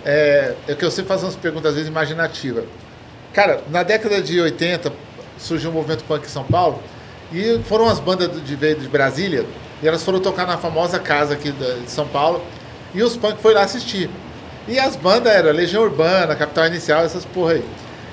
É, 0.04 0.54
é 0.68 0.74
que 0.74 0.84
eu 0.84 0.90
sempre 0.90 1.08
faço 1.08 1.24
umas 1.24 1.36
perguntas, 1.36 1.70
às 1.70 1.74
vezes, 1.74 1.88
imaginativas. 1.88 2.64
Cara, 3.38 3.60
na 3.70 3.84
década 3.84 4.20
de 4.20 4.40
80 4.40 4.92
surgiu 5.38 5.70
um 5.70 5.74
movimento 5.74 6.02
punk 6.02 6.24
em 6.26 6.28
São 6.28 6.42
Paulo 6.42 6.82
e 7.32 7.60
foram 7.68 7.88
as 7.88 8.00
bandas 8.00 8.28
de, 8.42 8.56
veio 8.56 8.74
de 8.74 8.88
Brasília 8.88 9.44
e 9.80 9.86
elas 9.86 10.02
foram 10.02 10.18
tocar 10.18 10.44
na 10.44 10.58
famosa 10.58 10.98
casa 10.98 11.34
aqui 11.34 11.52
de 11.52 11.88
São 11.88 12.04
Paulo 12.08 12.42
e 12.92 13.00
os 13.00 13.16
punk 13.16 13.40
foram 13.40 13.54
lá 13.54 13.62
assistir. 13.62 14.10
E 14.66 14.76
as 14.76 14.96
bandas 14.96 15.32
eram 15.32 15.52
Legião 15.52 15.84
Urbana, 15.84 16.34
Capital 16.34 16.66
Inicial, 16.66 17.04
essas 17.04 17.24
porra 17.24 17.52
aí. 17.52 17.64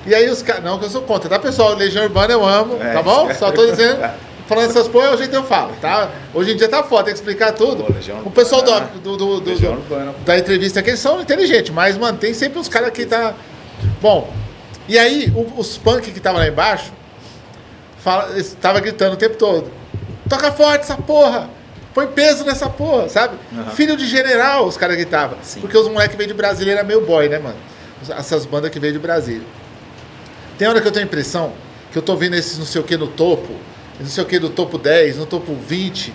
E 0.06 0.14
aí 0.14 0.30
os 0.30 0.42
caras. 0.42 0.62
Não, 0.62 0.78
que 0.78 0.84
eu 0.84 0.90
sou 0.90 1.02
contra, 1.02 1.28
tá, 1.28 1.40
pessoal? 1.40 1.74
Legião 1.74 2.04
Urbana 2.04 2.32
eu 2.32 2.46
amo, 2.46 2.80
É. 2.80 2.92
tá 2.92 3.02
bom? 3.02 3.28
Só 3.34 3.50
tô 3.50 3.66
dizendo. 3.66 4.08
Falando 4.46 4.70
essas 4.70 4.86
porra, 4.86 5.06
é 5.06 5.10
o 5.12 5.16
jeito 5.16 5.30
que 5.30 5.36
eu 5.36 5.42
falo, 5.42 5.72
tá? 5.80 6.08
Hoje 6.32 6.52
em 6.52 6.56
dia 6.56 6.68
tá 6.68 6.84
foda, 6.84 7.06
tem 7.06 7.14
que 7.14 7.18
explicar 7.18 7.50
tudo. 7.50 7.82
Pô, 7.82 8.28
o 8.28 8.30
pessoal 8.30 8.62
do, 8.62 8.70
Urbana. 8.70 8.90
do, 9.02 9.16
do- 9.16 9.40
do- 9.40 9.54
do- 9.56 10.24
da 10.24 10.38
entrevista 10.38 10.78
aqui, 10.78 10.90
eles 10.90 11.00
são 11.00 11.20
inteligentes, 11.20 11.72
mas, 11.74 11.98
mano, 11.98 12.16
tem 12.16 12.32
sempre 12.32 12.60
uns 12.60 12.68
caras 12.68 12.90
que 12.92 13.04
tá. 13.04 13.34
Bom, 14.00 14.32
e 14.88 14.98
aí 14.98 15.32
o- 15.34 15.58
os 15.60 15.76
punk 15.78 16.10
que 16.10 16.18
estavam 16.18 16.40
lá 16.40 16.46
embaixo 16.48 16.92
tava 18.60 18.80
gritando 18.80 19.14
o 19.14 19.16
tempo 19.16 19.36
todo. 19.36 19.70
Toca 20.28 20.52
forte 20.52 20.82
essa 20.82 20.96
porra! 20.96 21.50
Põe 21.94 22.06
peso 22.08 22.44
nessa 22.44 22.68
porra, 22.68 23.08
sabe? 23.08 23.36
Aham. 23.56 23.70
Filho 23.70 23.96
de 23.96 24.06
general, 24.06 24.66
os 24.66 24.76
caras 24.76 24.96
gritavam. 24.96 25.38
Sim. 25.42 25.60
Porque 25.62 25.76
os 25.78 25.88
moleques 25.88 26.14
veio 26.16 26.28
de 26.28 26.34
Brasília 26.34 26.72
era 26.72 26.84
meio 26.84 27.00
boy, 27.06 27.26
né, 27.28 27.38
mano? 27.38 27.56
Essas 28.10 28.44
bandas 28.44 28.70
que 28.70 28.78
veio 28.78 28.92
de 28.92 28.98
Brasília. 28.98 29.46
Tem 30.58 30.68
hora 30.68 30.80
que 30.82 30.86
eu 30.86 30.92
tenho 30.92 31.04
a 31.04 31.08
impressão 31.08 31.52
que 31.90 31.96
eu 31.96 32.02
tô 32.02 32.14
vendo 32.14 32.34
esses 32.34 32.58
não 32.58 32.66
sei 32.66 32.82
o 32.82 32.84
que 32.84 32.96
no 32.98 33.06
topo, 33.06 33.48
não 33.98 34.06
sei 34.06 34.22
o 34.22 34.26
que 34.26 34.38
do 34.38 34.50
topo 34.50 34.76
10, 34.76 35.16
no 35.16 35.24
topo 35.24 35.54
20, 35.54 36.12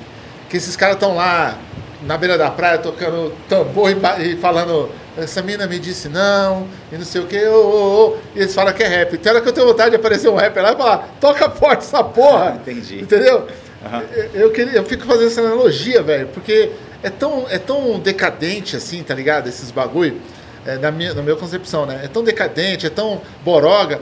que 0.49 0.57
esses 0.57 0.75
caras 0.75 0.95
estão 0.97 1.15
lá 1.15 1.57
na 2.03 2.15
beira 2.15 2.37
da 2.37 2.51
praia 2.51 2.77
tocando 2.77 3.33
tambor 3.49 3.89
e, 3.89 4.33
e 4.33 4.37
falando, 4.37 4.87
essa 5.17 5.41
mina 5.41 5.67
me 5.67 5.77
disse 5.77 6.07
não, 6.07 6.67
e 6.91 6.97
não 6.97 7.03
sei 7.03 7.21
o 7.21 7.27
que, 7.27 7.43
ô, 7.45 7.53
ô, 7.53 8.07
ô, 8.07 8.17
e 8.33 8.39
eles 8.39 8.53
falam 8.53 8.73
que 8.73 8.81
é 8.81 8.87
rap. 8.87 9.17
Tem 9.17 9.31
hora 9.31 9.41
que 9.41 9.49
eu 9.49 9.53
tenho 9.53 9.67
vontade 9.67 9.91
de 9.91 9.95
aparecer 9.97 10.29
um 10.29 10.35
rapper 10.35 10.63
lá 10.63 10.71
e 10.71 10.75
falar, 10.75 11.09
toca 11.19 11.49
forte 11.49 11.79
essa 11.79 12.03
porra. 12.03 12.59
Entendi. 12.61 13.01
Entendeu? 13.01 13.47
Aham. 13.85 14.03
Eu, 14.13 14.41
eu 14.41 14.51
queria, 14.51 14.77
eu 14.77 14.85
fico 14.85 15.05
fazendo 15.05 15.27
essa 15.27 15.41
analogia, 15.41 16.01
velho, 16.01 16.27
porque 16.27 16.71
é 17.03 17.09
tão, 17.09 17.45
é 17.49 17.57
tão 17.57 17.99
decadente 17.99 18.75
assim, 18.75 19.03
tá 19.03 19.13
ligado? 19.13 19.49
Esses 19.49 19.71
bagulho, 19.71 20.21
é, 20.65 20.77
na, 20.77 20.91
minha, 20.91 21.13
na 21.13 21.21
minha 21.21 21.35
concepção, 21.35 21.85
né? 21.85 22.01
É 22.03 22.07
tão 22.07 22.23
decadente, 22.23 22.85
é 22.85 22.89
tão 22.89 23.21
boroga, 23.43 23.99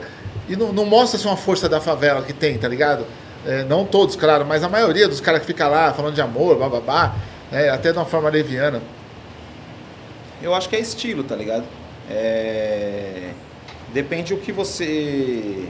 e 0.48 0.54
não, 0.54 0.72
não 0.72 0.84
mostra 0.84 1.18
assim, 1.18 1.28
uma 1.28 1.36
força 1.36 1.68
da 1.68 1.80
favela 1.80 2.22
que 2.22 2.32
tem, 2.32 2.58
tá 2.58 2.68
ligado? 2.68 3.04
É, 3.46 3.64
não 3.64 3.84
todos, 3.84 4.16
claro, 4.16 4.44
mas 4.44 4.62
a 4.62 4.68
maioria 4.68 5.08
dos 5.08 5.20
caras 5.20 5.40
que 5.40 5.46
fica 5.46 5.66
lá 5.66 5.92
falando 5.94 6.14
de 6.14 6.20
amor, 6.20 6.58
bababá, 6.58 7.14
né? 7.50 7.70
até 7.70 7.90
de 7.90 7.98
uma 7.98 8.04
forma 8.04 8.28
leviana. 8.28 8.82
Eu 10.42 10.54
acho 10.54 10.68
que 10.68 10.76
é 10.76 10.80
estilo, 10.80 11.22
tá 11.22 11.36
ligado? 11.36 11.64
É... 12.08 13.32
Depende 13.92 14.32
o 14.32 14.38
que 14.38 14.52
você 14.52 15.68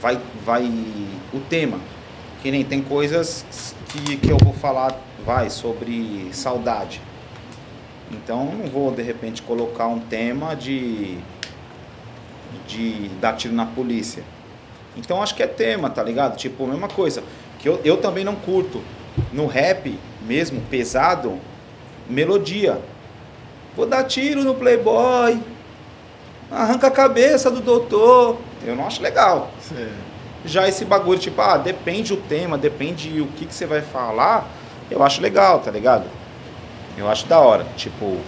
vai, 0.00 0.18
vai, 0.44 0.64
o 1.32 1.40
tema. 1.40 1.78
Que 2.42 2.50
nem 2.50 2.64
tem 2.64 2.80
coisas 2.80 3.74
que, 3.88 4.16
que 4.16 4.30
eu 4.30 4.38
vou 4.42 4.52
falar, 4.52 4.98
vai, 5.24 5.50
sobre 5.50 6.30
saudade. 6.32 7.00
Então 8.10 8.46
não 8.46 8.68
vou 8.68 8.90
de 8.90 9.02
repente 9.02 9.42
colocar 9.42 9.86
um 9.86 10.00
tema 10.00 10.54
de 10.54 11.18
de 12.66 13.08
dar 13.20 13.34
tiro 13.34 13.54
na 13.54 13.66
polícia. 13.66 14.22
Então 14.96 15.22
acho 15.22 15.34
que 15.34 15.42
é 15.42 15.46
tema, 15.46 15.90
tá 15.90 16.02
ligado? 16.02 16.36
Tipo, 16.36 16.66
mesma 16.66 16.88
coisa. 16.88 17.22
Que 17.58 17.68
eu, 17.68 17.80
eu 17.84 17.96
também 17.96 18.24
não 18.24 18.34
curto. 18.34 18.82
No 19.32 19.46
rap 19.46 19.98
mesmo, 20.26 20.60
pesado, 20.70 21.38
melodia. 22.08 22.80
Vou 23.80 23.88
dar 23.88 24.04
tiro 24.04 24.44
no 24.44 24.54
playboy. 24.54 25.40
Arranca 26.50 26.88
a 26.88 26.90
cabeça 26.90 27.50
do 27.50 27.62
doutor. 27.62 28.36
Eu 28.62 28.76
não 28.76 28.86
acho 28.86 29.00
legal. 29.00 29.50
Já 30.44 30.68
esse 30.68 30.84
bagulho, 30.84 31.18
tipo, 31.18 31.40
ah, 31.40 31.56
depende 31.56 32.12
o 32.12 32.18
tema, 32.18 32.58
depende 32.58 33.22
o 33.22 33.26
que, 33.28 33.46
que 33.46 33.54
você 33.54 33.64
vai 33.64 33.80
falar, 33.80 34.46
eu 34.90 35.02
acho 35.02 35.22
legal, 35.22 35.60
tá 35.60 35.70
ligado? 35.70 36.04
Eu 36.98 37.08
acho 37.08 37.26
da 37.26 37.40
hora. 37.40 37.64
Tipo, 37.74 38.18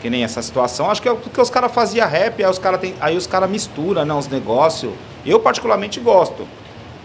que 0.00 0.08
nem 0.08 0.22
essa 0.22 0.40
situação. 0.40 0.88
Acho 0.88 1.02
que 1.02 1.08
é 1.08 1.12
porque 1.14 1.40
os 1.40 1.50
caras 1.50 1.72
faziam 1.72 2.08
rap, 2.08 2.44
aí 2.44 2.48
os 2.48 2.58
caras 2.60 2.80
aí 3.00 3.16
os 3.16 3.26
cara 3.26 3.48
misturam 3.48 4.04
né, 4.04 4.14
os 4.14 4.28
negócios. 4.28 4.92
Eu 5.26 5.40
particularmente 5.40 5.98
gosto. 5.98 6.46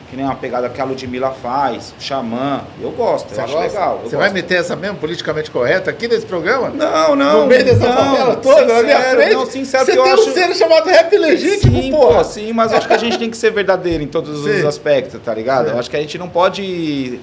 Que 0.09 0.15
nem 0.15 0.23
uma 0.25 0.35
pegada 0.35 0.69
que 0.69 0.79
a 0.79 0.85
Ludmilla 0.85 1.31
faz, 1.31 1.93
Xamã. 1.99 2.61
Eu 2.81 2.91
gosto, 2.91 3.27
Você 3.29 3.41
eu 3.41 3.43
acho 3.43 3.59
legal. 3.59 3.99
eu 4.03 4.09
Você 4.09 4.15
vai 4.15 4.29
meter 4.29 4.59
essa 4.59 4.73
mesmo 4.73 4.97
politicamente 4.97 5.51
correta 5.51 5.89
aqui 5.89 6.07
nesse 6.07 6.25
programa? 6.25 6.69
Não, 6.69 7.13
não. 7.13 7.41
no 7.41 7.47
meio 7.47 7.65
dessa 7.65 7.89
não, 7.89 7.93
favela 7.93 8.35
toda, 8.37 8.65
na 8.73 8.83
minha 8.83 8.95
sincero, 8.97 9.17
frente? 9.17 9.33
Não, 9.33 9.45
sincero, 9.45 9.85
você 9.85 9.97
eu 9.97 10.03
tem 10.03 10.11
acho... 10.13 10.29
um 10.29 10.33
ser 10.33 10.55
chamado 10.55 10.87
rap 10.87 11.17
legítimo, 11.17 11.81
Sim, 11.81 11.91
porra. 11.91 12.17
pô, 12.19 12.23
sim, 12.23 12.53
mas 12.53 12.71
eu 12.71 12.77
acho 12.77 12.87
que 12.87 12.93
a 12.93 12.97
gente 12.97 13.19
tem 13.19 13.29
que 13.29 13.35
ser 13.35 13.51
verdadeiro 13.51 14.01
em 14.01 14.07
todos 14.07 14.45
Sim. 14.45 14.59
os 14.59 14.65
aspectos, 14.65 15.19
tá 15.21 15.33
ligado? 15.33 15.65
Sim. 15.67 15.73
Eu 15.73 15.79
acho 15.79 15.89
que 15.89 15.97
a 15.97 15.99
gente 15.99 16.17
não 16.17 16.29
pode 16.29 17.19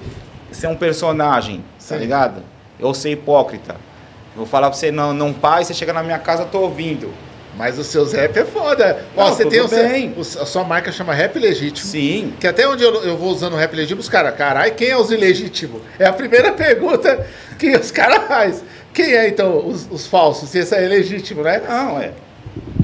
ser 0.51 0.67
um 0.67 0.75
personagem, 0.75 1.57
tá 1.57 1.95
Sim. 1.95 1.97
ligado? 1.97 2.43
Ou 2.79 2.93
ser 2.93 3.09
hipócrita. 3.09 3.73
Eu 4.35 4.39
vou 4.39 4.45
falar 4.45 4.69
pra 4.69 4.77
você, 4.77 4.91
não, 4.91 5.11
não 5.11 5.33
pai, 5.33 5.63
você 5.63 5.73
chega 5.73 5.91
na 5.91 6.03
minha 6.03 6.19
casa, 6.19 6.43
eu 6.43 6.47
tô 6.47 6.59
ouvindo. 6.59 7.11
Mas 7.57 7.79
os 7.79 7.87
seus 7.87 8.11
rap 8.13 8.35
é 8.37 8.43
foda. 8.45 9.05
Ó, 9.15 9.25
Não, 9.29 9.33
você 9.35 9.43
tudo 9.45 9.69
tem 9.69 9.87
bem. 9.89 10.13
o- 10.17 10.21
a 10.21 10.45
sua 10.45 10.63
marca 10.63 10.91
chama 10.91 11.13
Rap 11.13 11.37
Legítimo. 11.39 11.89
Sim. 11.89 12.33
Que 12.39 12.47
até 12.47 12.67
onde 12.67 12.83
eu, 12.83 12.93
eu 13.03 13.15
vou 13.17 13.29
usando 13.31 13.53
o 13.53 13.55
rap 13.55 13.73
legítimo, 13.73 14.01
os 14.01 14.09
caras, 14.09 14.35
caralho, 14.35 14.73
quem 14.73 14.89
é 14.89 14.97
os 14.97 15.09
ilegítimos? 15.11 15.81
É 15.97 16.05
a 16.05 16.11
primeira 16.13 16.51
pergunta 16.53 17.25
que 17.57 17.75
os 17.75 17.91
caras 17.91 18.27
fazem. 18.27 18.63
Quem 18.93 19.13
é, 19.13 19.27
então, 19.29 19.65
os, 19.67 19.87
os 19.89 20.05
falsos? 20.07 20.49
Se 20.49 20.59
esse 20.59 20.75
é 20.75 20.79
legítimo, 20.87 21.43
né? 21.43 21.61
Não, 21.67 21.99
é. 21.99 22.11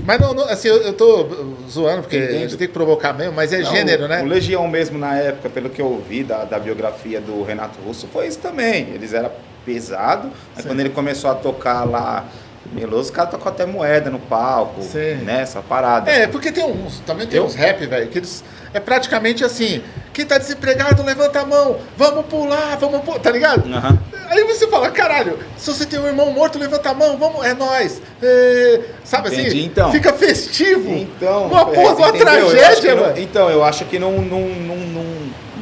Mas 0.03 0.19
não, 0.19 0.33
não, 0.33 0.43
assim, 0.45 0.67
eu, 0.67 0.77
eu 0.81 0.93
tô 0.93 1.27
zoando, 1.69 2.01
porque 2.01 2.17
a 2.17 2.19
Entendo. 2.23 2.39
gente 2.39 2.57
tem 2.57 2.67
que 2.67 2.73
provocar 2.73 3.13
mesmo, 3.13 3.33
mas 3.33 3.53
é 3.53 3.59
Não, 3.59 3.71
gênero, 3.71 4.07
né? 4.07 4.21
O 4.23 4.25
Legião 4.25 4.67
mesmo, 4.67 4.97
na 4.97 5.15
época, 5.17 5.49
pelo 5.49 5.69
que 5.69 5.81
eu 5.81 6.03
vi 6.09 6.23
da, 6.23 6.43
da 6.43 6.57
biografia 6.57 7.21
do 7.21 7.43
Renato 7.43 7.79
Russo, 7.85 8.07
foi 8.11 8.27
isso 8.27 8.39
também. 8.39 8.89
Eles 8.93 9.13
eram 9.13 9.31
aí 9.67 9.79
Sim. 9.79 10.67
quando 10.67 10.79
ele 10.79 10.89
começou 10.89 11.29
a 11.29 11.35
tocar 11.35 11.83
lá 11.83 12.25
Meloso, 12.71 13.03
os 13.03 13.09
caras 13.11 13.31
tocou 13.31 13.51
até 13.51 13.65
moeda 13.65 14.09
no 14.09 14.19
palco, 14.19 14.81
Sim. 14.81 15.15
né? 15.25 15.41
Essa 15.41 15.61
parada. 15.61 16.09
É, 16.09 16.27
porque 16.27 16.51
tem 16.51 16.63
uns, 16.63 16.99
também 16.99 17.27
tem 17.27 17.37
Eu? 17.37 17.45
uns 17.45 17.55
rap, 17.55 17.85
velho, 17.85 18.07
que 18.07 18.19
eles. 18.19 18.43
É 18.73 18.79
praticamente 18.79 19.43
assim: 19.43 19.83
quem 20.13 20.25
tá 20.25 20.37
desempregado, 20.37 21.03
levanta 21.03 21.41
a 21.41 21.45
mão, 21.45 21.77
vamos 21.97 22.25
pular, 22.27 22.77
vamos 22.77 23.01
pular, 23.01 23.19
tá 23.19 23.31
ligado? 23.31 23.67
Aham. 23.73 23.97
Aí 24.29 24.45
você 24.45 24.65
fala, 24.69 24.89
caralho, 24.89 25.37
se 25.57 25.67
você 25.73 25.85
tem 25.85 25.99
um 25.99 26.07
irmão 26.07 26.31
morto, 26.31 26.57
levanta 26.57 26.89
a 26.89 26.93
mão, 26.93 27.17
vamos, 27.17 27.43
é 27.45 27.53
nós. 27.53 28.01
É, 28.23 28.79
sabe 29.03 29.27
assim? 29.27 29.41
Entendi, 29.41 29.65
então. 29.65 29.91
Fica 29.91 30.13
festivo. 30.13 30.89
Então, 30.93 31.47
uma 31.47 31.61
é, 31.61 31.65
porra, 31.65 31.95
uma 31.95 32.09
entendeu? 32.09 32.33
Eu 32.35 32.49
tragédia, 32.51 32.95
não- 32.95 33.03
mano. 33.03 33.19
Então, 33.19 33.49
eu 33.49 33.61
acho 33.63 33.83
que 33.85 33.99
não, 33.99 34.21
não, 34.21 34.39
não, 34.47 34.75
não, 34.77 35.03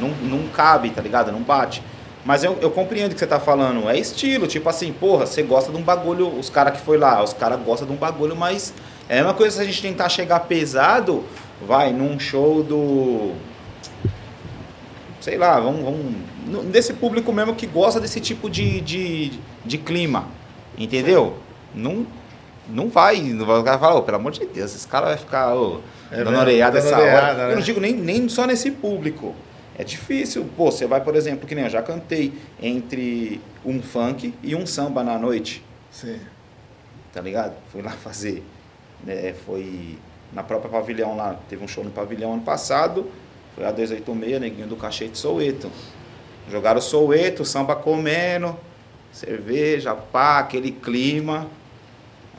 não, 0.00 0.08
não 0.38 0.48
cabe, 0.48 0.90
tá 0.90 1.02
ligado? 1.02 1.32
Não 1.32 1.40
bate. 1.40 1.82
Mas 2.24 2.44
eu, 2.44 2.58
eu 2.60 2.70
compreendo 2.70 3.12
o 3.12 3.14
que 3.14 3.18
você 3.18 3.26
tá 3.26 3.40
falando. 3.40 3.88
É 3.88 3.98
estilo, 3.98 4.46
tipo 4.46 4.68
assim, 4.68 4.92
porra, 4.92 5.26
você 5.26 5.42
gosta 5.42 5.72
de 5.72 5.78
um 5.78 5.82
bagulho, 5.82 6.28
os 6.38 6.50
caras 6.50 6.74
que 6.78 6.84
foi 6.84 6.98
lá, 6.98 7.22
os 7.22 7.32
caras 7.32 7.58
gostam 7.60 7.86
de 7.86 7.94
um 7.94 7.96
bagulho, 7.96 8.36
mas 8.36 8.74
é 9.08 9.14
a 9.14 9.16
mesma 9.22 9.34
coisa 9.34 9.56
se 9.56 9.62
a 9.62 9.64
gente 9.64 9.80
tentar 9.80 10.08
chegar 10.08 10.40
pesado, 10.40 11.24
vai, 11.66 11.92
num 11.92 12.18
show 12.18 12.62
do. 12.62 13.32
Sei 15.20 15.36
lá, 15.36 15.58
vamos. 15.58 15.82
vamos 15.82 16.64
desse 16.66 16.94
público 16.94 17.32
mesmo 17.32 17.54
que 17.54 17.66
gosta 17.66 18.00
desse 18.00 18.20
tipo 18.20 18.48
de, 18.48 18.80
de, 18.80 19.32
de 19.64 19.78
clima. 19.78 20.26
Entendeu? 20.76 21.36
Não, 21.74 22.06
não 22.68 22.88
vai. 22.88 23.20
Não 23.20 23.44
vai 23.44 23.58
o 23.58 23.62
cara 23.62 23.78
falar, 23.78 23.96
ô, 23.96 24.02
pelo 24.02 24.16
amor 24.16 24.32
de 24.32 24.44
Deus, 24.46 24.74
esse 24.74 24.86
cara 24.86 25.06
vai 25.06 25.16
ficar 25.16 25.54
ô, 25.54 25.80
É 26.10 26.16
dando 26.18 26.30
mesmo, 26.30 26.40
orelhada 26.40 26.80
dando 26.80 26.86
essa 26.86 26.98
orelhada, 26.98 27.26
hora. 27.26 27.46
né? 27.46 27.52
Eu 27.52 27.56
não 27.56 27.62
digo 27.62 27.80
nem, 27.80 27.92
nem 27.92 28.28
só 28.28 28.46
nesse 28.46 28.70
público. 28.70 29.34
É 29.80 29.84
difícil. 29.84 30.46
Pô, 30.58 30.70
você 30.70 30.86
vai, 30.86 31.02
por 31.02 31.16
exemplo, 31.16 31.48
que 31.48 31.54
nem 31.54 31.64
eu 31.64 31.70
já 31.70 31.80
cantei 31.80 32.34
entre 32.62 33.40
um 33.64 33.80
funk 33.80 34.34
e 34.42 34.54
um 34.54 34.66
samba 34.66 35.02
na 35.02 35.18
noite, 35.18 35.64
Sim. 35.90 36.20
tá 37.14 37.22
ligado? 37.22 37.54
Fui 37.72 37.80
lá 37.80 37.92
fazer. 37.96 38.44
né, 39.02 39.32
foi 39.46 39.96
na 40.34 40.42
própria 40.42 40.70
pavilhão 40.70 41.16
lá. 41.16 41.34
Teve 41.48 41.64
um 41.64 41.68
show 41.68 41.82
no 41.82 41.90
pavilhão 41.90 42.34
ano 42.34 42.42
passado. 42.42 43.10
Foi 43.54 43.64
a 43.64 43.70
286, 43.70 44.38
neguinho 44.38 44.66
do 44.66 44.76
cachete 44.76 45.16
Soueto. 45.16 45.72
Jogaram 46.50 46.82
Soueto, 46.82 47.42
samba 47.42 47.74
comendo, 47.74 48.54
cerveja, 49.10 49.94
pá, 49.94 50.40
aquele 50.40 50.72
clima. 50.72 51.46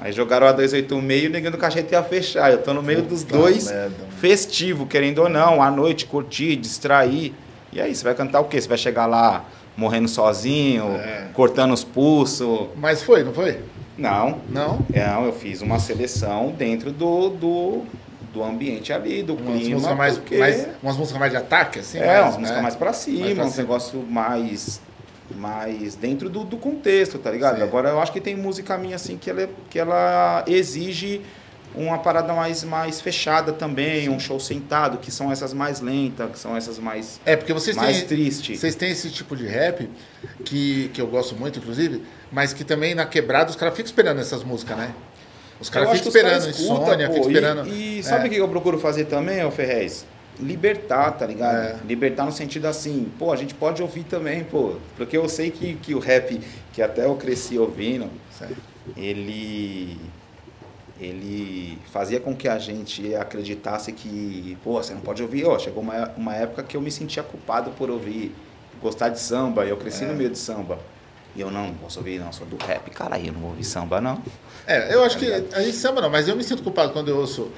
Aí 0.02 0.12
jogaram 0.12 0.48
a 0.48 0.52
286 0.52 1.24
e 1.24 1.28
o 1.28 1.30
neguinho 1.30 1.52
do 1.52 1.58
cachete 1.60 1.94
ia 1.94 2.02
fechar. 2.02 2.52
Eu 2.52 2.58
tô 2.64 2.74
no 2.74 2.82
meio 2.82 3.04
dos 3.04 3.24
Puta 3.24 3.38
dois, 3.38 3.70
merda, 3.72 3.96
festivo, 4.20 4.88
querendo 4.88 5.20
ou 5.20 5.30
não, 5.30 5.62
à 5.62 5.70
noite, 5.70 6.08
curtir, 6.08 6.56
distrair. 6.56 7.34
E 7.72 7.80
aí, 7.80 7.94
você 7.94 8.04
vai 8.04 8.16
cantar 8.16 8.40
o 8.40 8.46
quê? 8.46 8.60
Você 8.60 8.68
vai 8.68 8.80
chegar 8.80 9.06
lá 9.06 9.46
morrendo 9.78 10.08
sozinho, 10.08 10.96
É. 10.96 11.28
cortando 11.34 11.72
os 11.72 11.84
pulsos? 11.84 12.68
Mas 12.76 13.04
foi, 13.04 13.24
não 13.24 13.32
foi? 13.32 13.60
Não. 13.98 14.40
Não? 14.50 14.80
Não, 14.90 15.26
eu 15.26 15.34
fiz 15.34 15.62
uma 15.62 15.78
seleção 15.78 16.52
dentro 16.58 16.92
do, 16.92 17.30
do, 17.30 17.82
do 18.34 18.44
ambiente 18.44 18.92
ali, 18.92 19.22
do 19.22 19.36
Umas 19.36 19.60
clima. 19.60 19.76
músicas 19.76 19.98
mais, 19.98 20.18
porque- 20.18 20.38
mais, 20.38 20.68
umas 20.82 20.98
músicas 20.98 21.20
mais 21.20 21.32
de 21.32 21.38
ataque, 21.38 21.80
assim? 21.80 22.00
é, 22.00 22.08
mais, 22.08 22.20
umas 22.22 22.38
músicas 22.38 22.56
né? 22.58 22.62
mais 22.64 22.76
pra 22.76 22.92
cima, 22.94 23.20
Mais 23.22 23.34
pra 23.36 23.46
um 23.46 23.50
cima. 23.52 23.62
negócio 23.64 24.04
mais, 24.10 24.82
mais 25.36 25.96
dentro 25.96 26.30
do, 26.30 26.44
do 26.44 26.58
contexto, 26.58 27.18
tá 27.18 27.30
ligado? 27.32 27.58
Sim. 27.58 27.64
Agora 27.64 27.90
eu 27.90 28.00
acho 28.02 28.12
que 28.12 28.22
tem 28.22 28.36
música 28.36 28.78
minha 28.78 28.96
assim 28.96 29.18
que 29.18 29.30
ela, 29.30 29.50
que 29.70 29.80
ela 29.80 30.44
exige 30.48 31.22
uma 31.74 31.98
parada 32.00 32.34
mais, 32.34 32.66
mais 32.66 33.00
fechada 33.00 33.54
também, 33.54 34.10
um 34.10 34.20
show 34.20 34.38
sentado, 34.42 34.98
que 34.98 35.10
são 35.10 35.32
essas 35.32 35.54
mais 35.54 35.80
lentas, 35.80 36.30
que 36.32 36.38
são 36.38 36.58
essas 36.58 36.78
mais, 36.78 37.20
É, 37.26 37.36
porque 37.38 37.54
vocês 37.54 37.78
mais 37.78 38.00
têm, 38.00 38.08
tristes. 38.08 38.60
vocês 38.60 38.76
têm 38.76 38.92
esse 38.92 39.10
tipo 39.10 39.38
de 39.38 39.48
rap, 39.48 39.90
que, 40.44 40.90
que 40.94 41.02
eu 41.02 41.08
gosto 41.08 41.34
muito, 41.36 41.60
inclusive, 41.60 42.04
mas 42.30 42.52
que 42.54 42.66
também 42.66 42.94
na 42.94 43.06
quebrada 43.06 43.50
os 43.50 43.56
caras 43.56 43.74
ficam 43.74 43.88
esperando 43.90 44.20
essas 44.20 44.44
músicas, 44.44 44.76
né? 44.78 44.94
Os 45.62 45.70
caras 45.70 45.92
ficam 45.92 46.08
esperando 46.10 46.42
caras 46.42 46.60
escutam, 46.60 46.84
insônia, 46.84 47.08
ficam 47.10 47.22
esperando. 47.30 47.68
E, 47.70 48.00
e 48.00 48.04
sabe 48.04 48.26
É. 48.26 48.28
o 48.28 48.30
que 48.32 48.36
eu 48.38 48.50
procuro 48.50 48.78
fazer 48.78 49.06
também, 49.06 49.46
ô 49.46 49.52
Ferrez? 49.52 50.06
Libertar, 50.42 51.12
tá 51.12 51.26
ligado? 51.26 51.56
É. 51.56 51.78
Libertar 51.86 52.26
no 52.26 52.32
sentido 52.32 52.66
assim, 52.66 53.12
pô, 53.20 53.32
a 53.32 53.36
gente 53.36 53.54
pode 53.54 53.82
ouvir 53.82 54.04
também, 54.04 54.44
pô. 54.44 54.76
Porque 54.98 55.16
eu 55.18 55.28
sei 55.30 55.52
que, 55.52 55.76
que 55.76 55.94
o 55.94 56.00
rap, 56.00 56.40
que 56.74 56.82
até 56.82 57.06
eu 57.06 57.16
cresci 57.16 57.58
ouvindo, 57.58 58.10
Certo. 58.38 58.56
ele 58.98 59.98
ele 61.00 61.80
fazia 61.92 62.20
com 62.20 62.36
que 62.36 62.48
a 62.48 62.60
gente 62.60 63.16
acreditasse 63.16 63.92
que, 63.92 64.56
pô, 64.64 64.74
você 64.82 64.94
não 64.94 65.02
pode 65.02 65.22
ouvir. 65.24 65.46
Ó, 65.46 65.58
chegou 65.58 65.82
uma, 65.82 66.10
uma 66.16 66.36
época 66.36 66.62
que 66.62 66.78
eu 66.78 66.82
me 66.82 66.92
sentia 66.92 67.24
culpado 67.24 67.72
por 67.72 67.90
ouvir, 67.90 68.36
gostar 68.80 69.10
de 69.10 69.20
samba. 69.20 69.66
Eu 69.66 69.78
cresci 69.78 70.04
É. 70.04 70.08
no 70.08 70.14
meio 70.14 70.30
de 70.30 70.38
samba. 70.38 70.78
E 71.36 71.42
eu 71.42 71.50
não, 71.50 71.68
não 71.68 71.74
posso 71.76 71.98
ouvir, 72.00 72.20
não, 72.20 72.32
sou 72.32 72.46
do 72.46 72.58
rap, 72.58 72.90
caralho, 72.92 73.28
eu 73.28 73.34
não 73.34 73.40
vou 73.40 73.50
ouvir 73.52 73.64
samba, 73.64 74.00
não. 74.02 74.22
É, 74.68 74.94
eu 74.94 75.02
acho 75.04 75.18
Tá 75.18 75.26
que 75.26 75.56
a 75.56 75.62
gente 75.64 75.78
samba 75.78 76.02
não, 76.02 76.10
mas 76.10 76.28
eu 76.28 76.36
me 76.36 76.44
sinto 76.44 76.62
culpado 76.62 76.92
quando 76.92 77.08
eu 77.08 77.18
ouço 77.18 77.50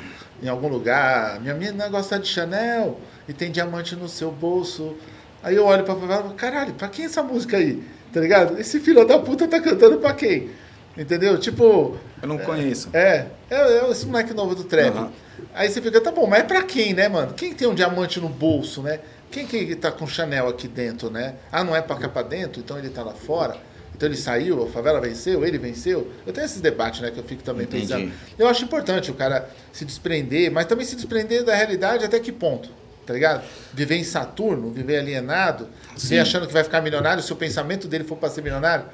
em 0.44 0.50
algum 0.50 0.68
lugar, 0.68 1.40
minha 1.40 1.54
menina 1.54 1.88
gosta 1.88 2.20
de 2.20 2.28
Chanel 2.28 3.00
e 3.28 3.34
tem 3.34 3.50
diamante 3.50 3.96
no 3.96 4.10
seu 4.10 4.30
bolso. 4.30 4.96
Aí 5.42 5.56
eu 5.56 5.66
olho 5.66 5.84
pra 5.84 5.96
favela 5.96 6.20
e 6.20 6.24
falo, 6.24 6.34
caralho, 6.36 6.74
pra 6.74 6.88
quem 6.90 7.06
é 7.06 7.08
essa 7.08 7.24
música 7.24 7.58
aí? 7.58 7.82
Tá 8.12 8.20
ligado? 8.20 8.60
Esse 8.60 8.80
filho 8.80 9.06
da 9.06 9.18
puta 9.20 9.48
tá 9.48 9.60
cantando 9.60 9.98
pra 9.98 10.14
quem? 10.14 10.52
Entendeu? 10.98 11.40
Tipo, 11.40 11.98
Eu 12.22 12.28
não 12.28 12.38
conheço. 12.38 12.90
é, 12.94 13.26
é, 13.50 13.56
é 13.56 13.90
esse 13.90 14.06
moleque 14.06 14.34
novo 14.34 14.54
do 14.54 14.64
trap. 14.66 14.96
Aham. 14.96 15.12
Aí 15.54 15.70
você 15.70 15.82
fica, 15.82 16.00
tá 16.00 16.12
bom, 16.12 16.28
mas 16.28 16.42
é 16.42 16.44
pra 16.44 16.62
quem, 16.64 16.94
né, 16.94 17.08
mano? 17.08 17.34
Quem 17.34 17.54
tem 17.54 17.68
um 17.68 17.74
diamante 17.74 18.20
no 18.20 18.30
bolso, 18.30 18.82
né? 18.84 19.00
Quem 19.32 19.48
que 19.48 19.76
tá 19.76 19.92
com 19.92 20.06
Chanel 20.06 20.48
aqui 20.48 20.68
dentro, 20.68 21.10
né? 21.10 21.36
Ah, 21.52 21.64
não 21.64 21.76
é 21.76 21.82
pra 21.82 21.96
cá 21.96 22.08
pra 22.08 22.22
dentro, 22.22 22.62
então 22.62 22.78
ele 22.78 22.90
tá 22.90 23.02
lá 23.02 23.14
fora. 23.14 23.58
Então 24.04 24.12
ele 24.12 24.18
saiu, 24.18 24.62
a 24.62 24.68
favela 24.68 25.00
venceu, 25.00 25.46
ele 25.46 25.58
venceu. 25.58 26.12
Eu 26.28 26.34
tenho 26.34 26.44
esses 26.44 26.60
debates, 26.60 27.00
né, 27.00 27.10
que 27.10 27.18
eu 27.18 27.24
fico 27.24 27.42
também 27.42 27.64
Entendi. 27.64 27.88
pensando. 27.88 28.12
Eu 28.38 28.50
acho 28.50 28.66
importante 28.66 29.10
o 29.10 29.14
cara 29.14 29.50
se 29.72 29.86
desprender, 29.86 30.52
mas 30.52 30.66
também 30.66 30.86
se 30.86 30.94
desprender 30.94 31.46
da 31.46 31.56
realidade 31.56 32.04
até 32.04 32.20
que 32.20 32.30
ponto, 32.30 32.70
tá 33.06 33.14
ligado? 33.14 33.46
Viver 33.74 33.96
em 33.96 34.04
Saturno, 34.04 34.72
viver 34.72 35.00
alienado, 35.00 35.70
viver 35.98 36.20
achando 36.20 36.48
que 36.48 36.52
vai 36.52 36.66
ficar 36.66 36.82
milionário, 36.82 37.24
se 37.24 37.32
o 37.32 37.36
pensamento 37.38 37.88
dele 37.88 38.04
for 38.04 38.18
pra 38.18 38.30
ser 38.30 38.42
milionário, 38.42 38.88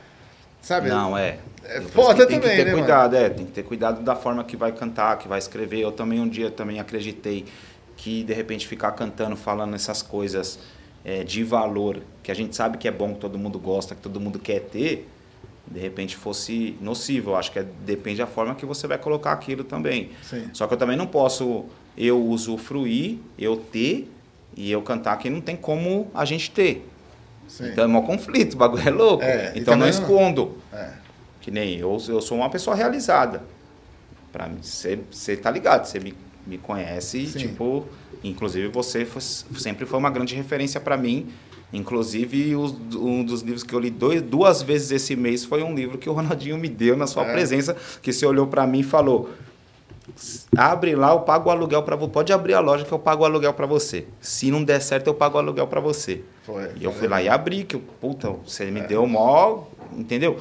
sabe? 0.62 0.90
Não, 0.90 1.18
é. 1.18 1.40
É 1.64 1.82
foda 1.82 2.28
tem, 2.28 2.40
também, 2.40 2.56
que 2.56 2.64
ter 2.64 2.66
né, 2.66 2.72
mano? 2.72 2.84
cuidado, 2.84 3.16
é. 3.16 3.30
Tem 3.30 3.46
que 3.48 3.52
ter 3.52 3.64
cuidado 3.64 4.04
da 4.04 4.16
forma 4.16 4.44
que 4.44 4.56
vai 4.56 4.72
cantar, 4.72 5.18
que 5.18 5.28
vai 5.28 5.40
escrever. 5.40 5.80
Eu 5.80 5.92
também 5.92 6.20
um 6.20 6.30
dia 6.30 6.52
também 6.52 6.80
acreditei 6.80 7.48
que 7.98 8.24
de 8.24 8.34
repente 8.34 8.68
ficar 8.68 8.92
cantando, 8.92 9.36
falando 9.36 9.74
essas 9.74 10.04
coisas 10.04 10.60
é, 11.04 11.24
de 11.24 11.44
valor, 11.44 12.02
que 12.24 12.32
a 12.32 12.36
gente 12.36 12.56
sabe 12.56 12.78
que 12.78 12.88
é 12.88 12.92
bom, 12.92 13.14
que 13.14 13.20
todo 13.20 13.38
mundo 13.38 13.58
gosta, 13.60 13.96
que 13.96 14.02
todo 14.02 14.20
mundo 14.20 14.38
quer 14.40 14.62
ter, 14.62 15.08
de 15.68 15.80
repente 15.80 16.16
fosse 16.16 16.76
nocivo. 16.82 17.32
Eu 17.32 17.36
acho 17.36 17.52
que 17.52 17.60
é- 17.60 17.66
depende 17.86 18.18
da 18.18 18.28
forma 18.28 18.56
que 18.56 18.66
você 18.66 18.88
vai 18.88 18.98
colocar 18.98 19.32
aquilo 19.32 19.64
também. 19.64 20.10
Sim. 20.24 20.50
Só 20.54 20.68
que 20.68 20.74
eu 20.74 20.78
também 20.78 20.98
não 20.98 21.08
posso 21.08 21.66
eu 21.98 22.22
usufruir, 22.26 23.18
eu 23.38 23.58
ter 23.58 24.10
e 24.56 24.72
eu 24.72 24.82
cantar 24.82 25.18
que 25.18 25.30
não 25.30 25.42
tem 25.42 25.56
como 25.56 26.10
a 26.14 26.26
gente 26.26 26.50
ter. 26.52 26.88
Sim. 27.48 27.70
Então 27.70 27.84
é 27.84 27.88
um 27.88 28.02
conflito, 28.02 28.54
o 28.54 28.58
bagulho 28.58 28.88
é 28.88 28.92
louco. 28.92 29.24
É, 29.24 29.54
então 29.56 29.76
não 29.76 29.88
escondo. 29.88 30.58
É. 30.72 30.92
Que 31.42 31.50
nem 31.52 31.78
eu, 31.78 31.98
eu 32.08 32.22
sou 32.22 32.38
uma 32.38 32.50
pessoa 32.50 32.76
realizada. 32.76 33.42
Pra 34.32 34.48
mim, 34.48 34.60
você 34.62 35.00
você 35.10 35.36
tá 35.36 35.50
ligado, 35.50 35.86
você 35.86 36.00
me, 36.00 36.14
me 36.46 36.58
conhece, 36.58 37.26
Sim. 37.28 37.38
tipo, 37.40 37.86
inclusive 38.24 38.68
você 38.70 39.06
foi- 39.06 39.22
sempre 39.22 39.86
foi 39.86 40.00
uma 40.00 40.10
grande 40.10 40.36
referência 40.36 40.80
pra 40.80 40.98
mim. 40.98 41.28
Inclusive, 41.72 42.56
os- 42.56 42.74
um 42.96 43.24
dos 43.24 43.42
livros 43.42 43.62
que 43.64 43.74
eu 43.74 43.80
li 43.80 43.92
dois, 43.92 44.22
duas 44.24 44.64
vezes 44.64 44.90
esse 44.92 45.16
mês 45.16 45.46
foi 45.46 45.62
um 45.62 45.76
livro 45.76 45.98
que 46.00 46.10
o 46.10 46.14
Ronaldinho 46.14 46.58
me 46.58 46.68
deu 46.68 46.98
na 46.98 47.06
sua 47.06 47.24
É. 47.26 47.32
presença, 47.32 47.76
que 48.02 48.12
você 48.12 48.26
olhou 48.26 48.48
pra 48.48 48.66
mim 48.66 48.80
e 48.80 48.84
falou: 48.84 49.30
abre 50.58 50.96
lá, 50.96 51.12
eu 51.12 51.20
pago 51.20 51.50
o 51.50 51.52
aluguel 51.52 51.84
para 51.84 51.96
você. 51.96 52.12
Pode 52.12 52.34
abrir 52.34 52.54
a 52.56 52.60
loja 52.60 52.84
que 52.86 52.92
eu 52.92 52.98
pago 53.00 53.22
o 53.22 53.26
aluguel 53.26 53.54
pra 53.54 53.68
você. 53.68 54.08
Se 54.20 54.50
não 54.50 54.64
der 54.64 54.82
certo, 54.82 55.08
eu 55.08 55.14
pago 55.14 55.38
o 55.38 55.40
aluguel 55.40 55.68
pra 55.68 55.80
você. 55.80 56.24
Foi. 56.44 56.70
E 56.80 56.84
eu 56.84 56.92
fui 56.92 57.08
lá 57.08 57.22
e 57.22 57.30
abri, 57.30 57.64
que 57.64 57.78
puta, 57.78 58.30
você 58.32 58.66
me 58.72 58.82
deu 58.82 59.06
mó, 59.06 59.64
entendeu? 59.96 60.40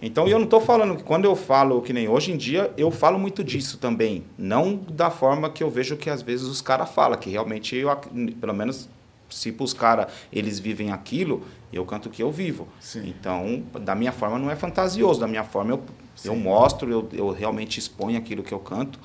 Então, 0.00 0.26
eu 0.28 0.38
não 0.38 0.46
tô 0.46 0.60
falando 0.60 0.96
que 0.96 1.02
quando 1.02 1.24
eu 1.24 1.36
falo, 1.36 1.80
que 1.82 1.92
nem 1.92 2.08
hoje 2.08 2.32
em 2.32 2.36
dia, 2.36 2.72
eu 2.76 2.90
falo 2.90 3.18
muito 3.18 3.42
disso 3.44 3.78
também. 3.78 4.24
Não 4.38 4.74
da 4.74 5.10
forma 5.10 5.50
que 5.50 5.62
eu 5.62 5.70
vejo 5.70 5.96
que 5.96 6.10
às 6.10 6.22
vezes 6.22 6.46
os 6.46 6.60
caras 6.60 6.90
falam, 6.90 7.18
que 7.18 7.30
realmente, 7.30 7.76
eu, 7.76 7.94
pelo 8.40 8.54
menos 8.54 8.88
se 9.30 9.52
pros 9.52 9.72
caras 9.72 10.12
eles 10.32 10.58
vivem 10.58 10.90
aquilo, 10.90 11.44
eu 11.72 11.84
canto 11.84 12.06
o 12.06 12.10
que 12.10 12.22
eu 12.22 12.30
vivo. 12.30 12.66
Sim. 12.80 13.08
Então, 13.08 13.62
da 13.80 13.94
minha 13.94 14.12
forma 14.12 14.38
não 14.38 14.50
é 14.50 14.56
fantasioso, 14.56 15.20
da 15.20 15.28
minha 15.28 15.44
forma 15.44 15.72
eu, 15.72 15.82
eu 16.24 16.36
mostro, 16.36 16.90
eu, 16.90 17.08
eu 17.12 17.30
realmente 17.30 17.78
exponho 17.78 18.18
aquilo 18.18 18.42
que 18.42 18.52
eu 18.52 18.58
canto. 18.58 18.98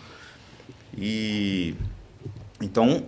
E 0.98 1.76
então 2.62 3.06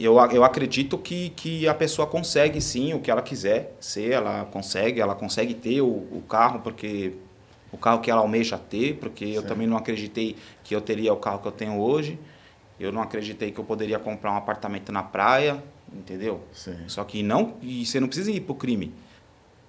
eu, 0.00 0.16
eu 0.32 0.42
acredito 0.44 0.96
que, 0.96 1.30
que 1.30 1.68
a 1.68 1.74
pessoa 1.74 2.06
consegue 2.06 2.60
sim 2.60 2.94
o 2.94 3.00
que 3.00 3.10
ela 3.10 3.20
quiser 3.20 3.76
ser, 3.80 4.12
ela 4.12 4.46
consegue, 4.46 5.00
ela 5.00 5.14
consegue 5.14 5.54
ter 5.54 5.82
o, 5.82 5.86
o 5.86 6.22
carro 6.28 6.60
porque 6.60 7.12
o 7.72 7.76
carro 7.76 8.00
que 8.00 8.10
ela 8.10 8.20
almeja 8.20 8.58
ter, 8.58 8.96
porque 8.96 9.24
eu 9.24 9.42
também 9.42 9.66
não 9.66 9.76
acreditei 9.76 10.36
que 10.64 10.74
eu 10.74 10.80
teria 10.80 11.12
o 11.12 11.16
carro 11.16 11.38
que 11.38 11.46
eu 11.46 11.52
tenho 11.52 11.78
hoje. 11.78 12.18
Eu 12.80 12.90
não 12.90 13.02
acreditei 13.02 13.52
que 13.52 13.60
eu 13.60 13.64
poderia 13.64 13.98
comprar 13.98 14.32
um 14.32 14.36
apartamento 14.36 14.90
na 14.90 15.02
praia, 15.02 15.62
entendeu? 15.92 16.42
Sim. 16.52 16.76
Só 16.88 17.04
que 17.04 17.22
não, 17.22 17.54
e 17.62 17.84
você 17.84 18.00
não 18.00 18.08
precisa 18.08 18.30
ir 18.30 18.40
pro 18.40 18.54
crime. 18.54 18.92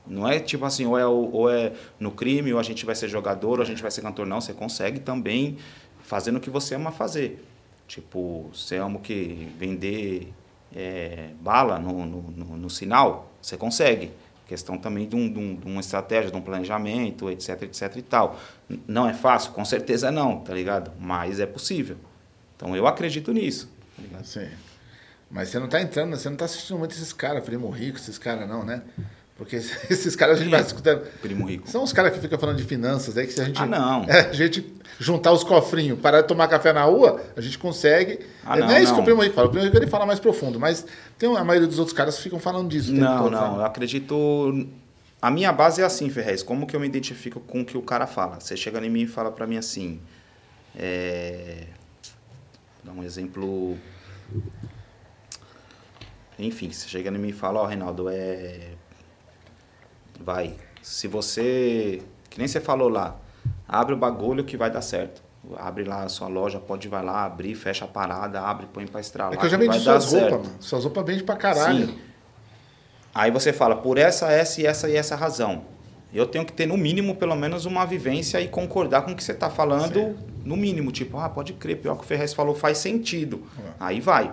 Não 0.08 0.28
é 0.28 0.40
tipo 0.40 0.66
assim, 0.66 0.86
ou 0.86 0.98
é, 0.98 1.06
ou 1.06 1.50
é 1.50 1.74
no 2.00 2.12
crime, 2.12 2.52
ou 2.54 2.60
a 2.60 2.64
gente 2.64 2.86
vai 2.86 2.96
ser 2.96 3.08
jogador, 3.08 3.60
ou 3.60 3.62
a 3.62 3.66
gente 3.66 3.82
vai 3.82 3.92
ser 3.92 4.02
cantor. 4.02 4.26
Não, 4.26 4.42
você 4.42 4.54
consegue 4.54 5.00
também 5.00 5.58
fazendo 6.02 6.38
o 6.38 6.40
que 6.40 6.50
você 6.50 6.74
ama 6.74 6.92
fazer. 6.92 7.44
Tipo, 7.92 8.50
você 8.54 8.78
ama 8.78 9.00
o 9.00 9.02
que? 9.02 9.52
Vender 9.60 10.32
é, 10.74 11.32
bala 11.42 11.78
no, 11.78 12.06
no, 12.06 12.22
no, 12.22 12.58
no 12.58 12.70
sinal, 12.70 13.30
você 13.42 13.58
consegue 13.58 14.14
questão 14.48 14.78
também 14.78 15.10
de, 15.10 15.16
um, 15.16 15.32
de, 15.32 15.38
um, 15.38 15.56
de, 15.56 15.68
uma 15.68 15.82
estratégia, 15.82 16.32
de 16.32 16.38
um 16.38 16.42
planejamento, 16.42 17.30
etc, 17.30 17.64
etc 17.64 17.98
e 17.98 18.02
tal. 18.02 18.40
Não 18.88 19.10
é 19.10 19.14
fácil? 19.14 19.52
Com 19.52 19.66
certeza 19.66 20.10
não, 20.10 20.40
tá 20.40 20.54
ligado? 20.54 20.94
Mas 20.98 21.42
é 21.42 21.46
possível. 21.46 21.98
Então 22.56 22.74
eu 22.78 22.88
acredito 22.88 23.34
nisso. 23.34 23.70
Tá? 24.10 24.24
Sim. 24.24 24.48
Mas 25.30 25.50
você 25.50 25.60
não 25.60 25.68
tá 25.68 25.82
entrando, 25.82 26.16
você 26.16 26.30
não 26.30 26.38
tá 26.38 26.46
assistindo 26.46 26.80
muito 26.80 26.94
esses 26.94 27.12
caras, 27.12 27.44
Primo 27.44 27.70
Rico, 27.70 27.98
esses 27.98 28.18
caras 28.18 28.48
não, 28.48 28.64
né? 28.64 28.82
Porque 29.42 29.56
esses 29.90 30.16
caras 30.16 30.38
a 30.38 30.44
gente 30.44 30.52
vai 30.52 30.62
escutando. 30.62 31.02
Primo 31.20 31.48
Rico. 31.48 31.68
São 31.68 31.82
os 31.82 31.92
caras 31.92 32.14
que 32.14 32.20
ficam 32.20 32.38
falando 32.38 32.58
de 32.58 32.64
finanças 32.64 33.18
aí, 33.18 33.26
que 33.26 33.34
se 33.34 33.42
a 33.42 33.46
gente. 33.46 33.60
Ah, 33.60 33.66
não. 33.66 34.06
É, 34.08 34.30
a 34.30 34.34
gente 34.34 34.72
juntar 35.00 35.32
os 35.32 35.44
cofrinhos, 35.44 36.00
parar 36.00 36.22
de 36.22 36.28
tomar 36.28 36.48
café 36.48 36.72
na 36.72 36.84
rua, 36.84 37.20
a 37.36 37.42
gente 37.42 37.58
consegue. 37.58 38.20
Ah, 38.46 38.56
não, 38.56 38.68
não, 38.68 38.76
é 38.76 38.84
isso 38.84 38.92
não. 38.92 38.98
que 38.98 39.02
o 39.02 39.06
Primo 39.06 39.24
Rico 39.24 39.34
fala. 39.34 39.48
O 39.48 39.50
Primo 39.50 39.66
Rico 39.66 39.78
ele 39.78 39.88
fala 39.88 40.06
mais 40.06 40.20
profundo, 40.20 40.60
mas 40.60 40.86
tem 41.18 41.36
a 41.36 41.44
maioria 41.44 41.68
dos 41.68 41.80
outros 41.80 41.98
caras 41.98 42.20
ficam 42.20 42.38
falando 42.38 42.70
disso. 42.70 42.94
Não, 42.94 43.24
todo, 43.24 43.32
não. 43.32 43.40
sabe? 43.40 43.56
Eu 43.56 43.66
acredito. 43.66 44.68
A 45.20 45.32
minha 45.32 45.52
base 45.52 45.82
é 45.82 45.86
assim, 45.86 46.08
Ferrez. 46.12 46.44
Como 46.44 46.68
que 46.68 46.76
eu 46.76 46.80
me 46.80 46.86
identifico 46.86 47.40
com 47.40 47.62
o 47.62 47.66
que 47.66 47.76
o 47.76 47.82
cara 47.82 48.06
fala? 48.06 48.40
Você 48.40 48.56
chega 48.56 48.80
em 48.86 48.92
mim 48.92 49.02
e 49.02 49.08
fala 49.08 49.32
pra 49.32 49.48
mim 49.48 49.58
assim. 49.58 50.00
É... 50.78 51.66
Dá 52.84 52.92
um 52.92 53.04
exemplo. 53.04 53.76
Enfim, 56.38 56.72
você 56.72 56.88
chega 56.88 57.10
em 57.10 57.18
mim 57.18 57.30
e 57.30 57.34
fala, 57.34 57.62
ó, 57.62 57.66
Reinaldo, 57.66 58.08
é. 58.08 58.76
Vai. 60.22 60.56
Se 60.82 61.08
você. 61.08 62.02
Que 62.30 62.38
nem 62.38 62.48
você 62.48 62.60
falou 62.60 62.90
lá. 62.90 63.18
Abre 63.68 63.94
o 63.94 63.98
bagulho 63.98 64.44
que 64.44 64.58
vai 64.58 64.70
dar 64.70 64.82
certo. 64.82 65.22
Abre 65.58 65.84
lá 65.84 66.04
a 66.04 66.10
sua 66.10 66.28
loja, 66.28 66.60
pode 66.60 66.88
vai 66.88 67.04
lá, 67.04 67.26
abrir, 67.26 67.56
fecha 67.56 67.86
a 67.86 67.88
parada, 67.88 68.42
abre, 68.42 68.68
põe 68.72 68.86
pra 68.86 69.02
estralar. 69.02 69.34
É 69.34 69.38
que 69.38 69.46
eu 69.46 69.50
já 69.50 69.58
vendi 69.58 69.80
suas 69.80 70.14
roupas, 70.14 70.32
mano. 70.32 70.56
Suas 70.60 70.84
roupas 70.84 71.06
vende 71.06 71.24
pra 71.24 71.36
caralho. 71.36 71.88
Sim. 71.88 72.00
Aí 73.14 73.32
você 73.32 73.52
fala, 73.52 73.76
por 73.76 73.98
essa, 73.98 74.32
essa 74.32 74.62
e 74.62 74.66
essa 74.66 74.90
e 74.90 74.96
essa 74.96 75.16
razão. 75.16 75.64
Eu 76.14 76.28
tenho 76.28 76.46
que 76.46 76.54
ter, 76.54 76.66
no 76.66 76.78
mínimo, 76.78 77.16
pelo 77.16 77.36
menos 77.36 77.66
uma 77.66 77.86
vivência 77.86 78.40
e 78.40 78.48
concordar 78.48 79.02
com 79.02 79.12
o 79.12 79.16
que 79.16 79.24
você 79.24 79.32
está 79.32 79.50
falando, 79.50 80.16
no 80.44 80.56
mínimo. 80.56 80.92
Tipo, 80.92 81.18
ah, 81.18 81.30
pode 81.30 81.54
crer, 81.54 81.78
pior 81.78 81.96
que 81.96 82.04
o 82.04 82.06
Ferrez 82.06 82.34
falou, 82.34 82.54
faz 82.54 82.78
sentido. 82.78 83.44
Aí 83.80 84.00
vai. 84.00 84.32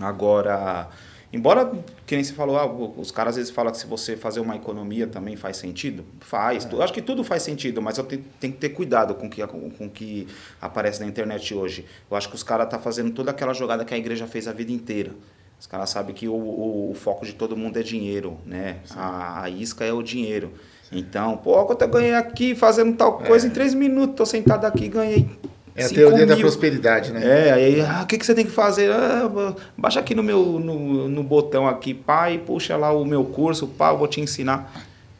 Agora, 0.00 0.88
embora, 1.34 1.70
que 2.06 2.14
nem 2.14 2.24
você 2.24 2.32
falou, 2.32 2.56
ah, 2.58 2.66
os 2.66 3.10
caras 3.10 3.32
às 3.32 3.36
vezes 3.36 3.50
falam 3.50 3.72
que 3.72 3.78
se 3.78 3.86
você 3.86 4.16
fazer 4.16 4.40
uma 4.40 4.56
economia 4.56 5.06
também 5.06 5.36
faz 5.36 5.56
sentido. 5.56 6.04
Faz. 6.20 6.64
Tu- 6.64 6.80
Acho 6.82 6.92
que 6.92 7.02
tudo 7.02 7.22
faz 7.24 7.42
sentido, 7.42 7.82
mas 7.82 7.98
eu 7.98 8.04
tenho, 8.04 8.24
tenho 8.40 8.52
que 8.52 8.58
ter 8.58 8.70
cuidado 8.70 9.14
com 9.14 9.26
o 9.26 9.30
que, 9.30 9.46
com 9.46 9.84
o 9.86 9.90
que 9.90 10.26
aparece 10.60 11.00
na 11.00 11.06
internet 11.06 11.54
hoje. 11.54 11.84
Eu 12.10 12.16
acho 12.16 12.28
que 12.28 12.34
os 12.34 12.42
caras 12.42 12.66
estão 12.66 12.80
fazendo 12.80 13.10
toda 13.12 13.30
aquela 13.30 13.52
jogada 13.52 13.84
que 13.84 13.92
a 13.92 13.98
igreja 13.98 14.26
fez 14.26 14.46
a 14.48 14.52
vida 14.52 14.72
inteira. 14.72 15.12
Os 15.60 15.66
caras 15.66 15.88
sabem 15.90 16.14
que 16.14 16.28
o, 16.28 16.34
o, 16.34 16.90
o 16.90 16.94
foco 16.94 17.24
de 17.24 17.32
todo 17.32 17.56
mundo 17.56 17.78
é 17.78 17.82
dinheiro, 17.82 18.36
né? 18.44 18.78
A, 18.94 19.42
a 19.44 19.50
isca 19.50 19.84
é 19.84 19.92
o 19.92 20.02
dinheiro. 20.02 20.52
Então, 20.92 21.36
pô, 21.38 21.64
quanto 21.64 21.82
eu 21.82 21.88
ganhei 21.88 22.14
aqui 22.14 22.54
fazendo 22.54 22.94
tal 22.96 23.18
coisa 23.18 23.46
em 23.46 23.50
três 23.50 23.72
minutos, 23.74 24.14
tô 24.16 24.26
sentado 24.26 24.64
aqui, 24.66 24.88
ganhei. 24.88 25.28
É 25.76 25.84
a 25.84 25.88
teoria 25.88 26.24
da 26.26 26.34
mil. 26.36 26.44
prosperidade, 26.44 27.12
né? 27.12 27.20
É, 27.48 27.52
aí, 27.52 27.80
ah, 27.80 28.02
o 28.02 28.06
que, 28.06 28.16
que 28.16 28.24
você 28.24 28.34
tem 28.34 28.44
que 28.46 28.52
fazer? 28.52 28.90
Ah, 28.92 29.28
ba- 29.28 29.56
baixa 29.76 29.98
aqui 30.00 30.14
no 30.14 30.22
meu 30.22 30.60
no, 30.60 31.08
no 31.08 31.22
botão 31.22 31.66
aqui, 31.66 31.98
e 32.32 32.38
puxa 32.38 32.76
lá 32.76 32.92
o 32.92 33.04
meu 33.04 33.24
curso, 33.24 33.66
pá, 33.66 33.90
eu 33.90 33.98
vou 33.98 34.06
te 34.06 34.20
ensinar. 34.20 34.72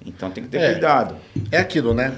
Então 0.07 0.31
tem 0.31 0.45
que 0.45 0.51
ter 0.51 0.59
É. 0.61 0.73
cuidado. 0.73 1.17
É 1.51 1.59
aquilo, 1.59 1.93
né? 1.93 2.15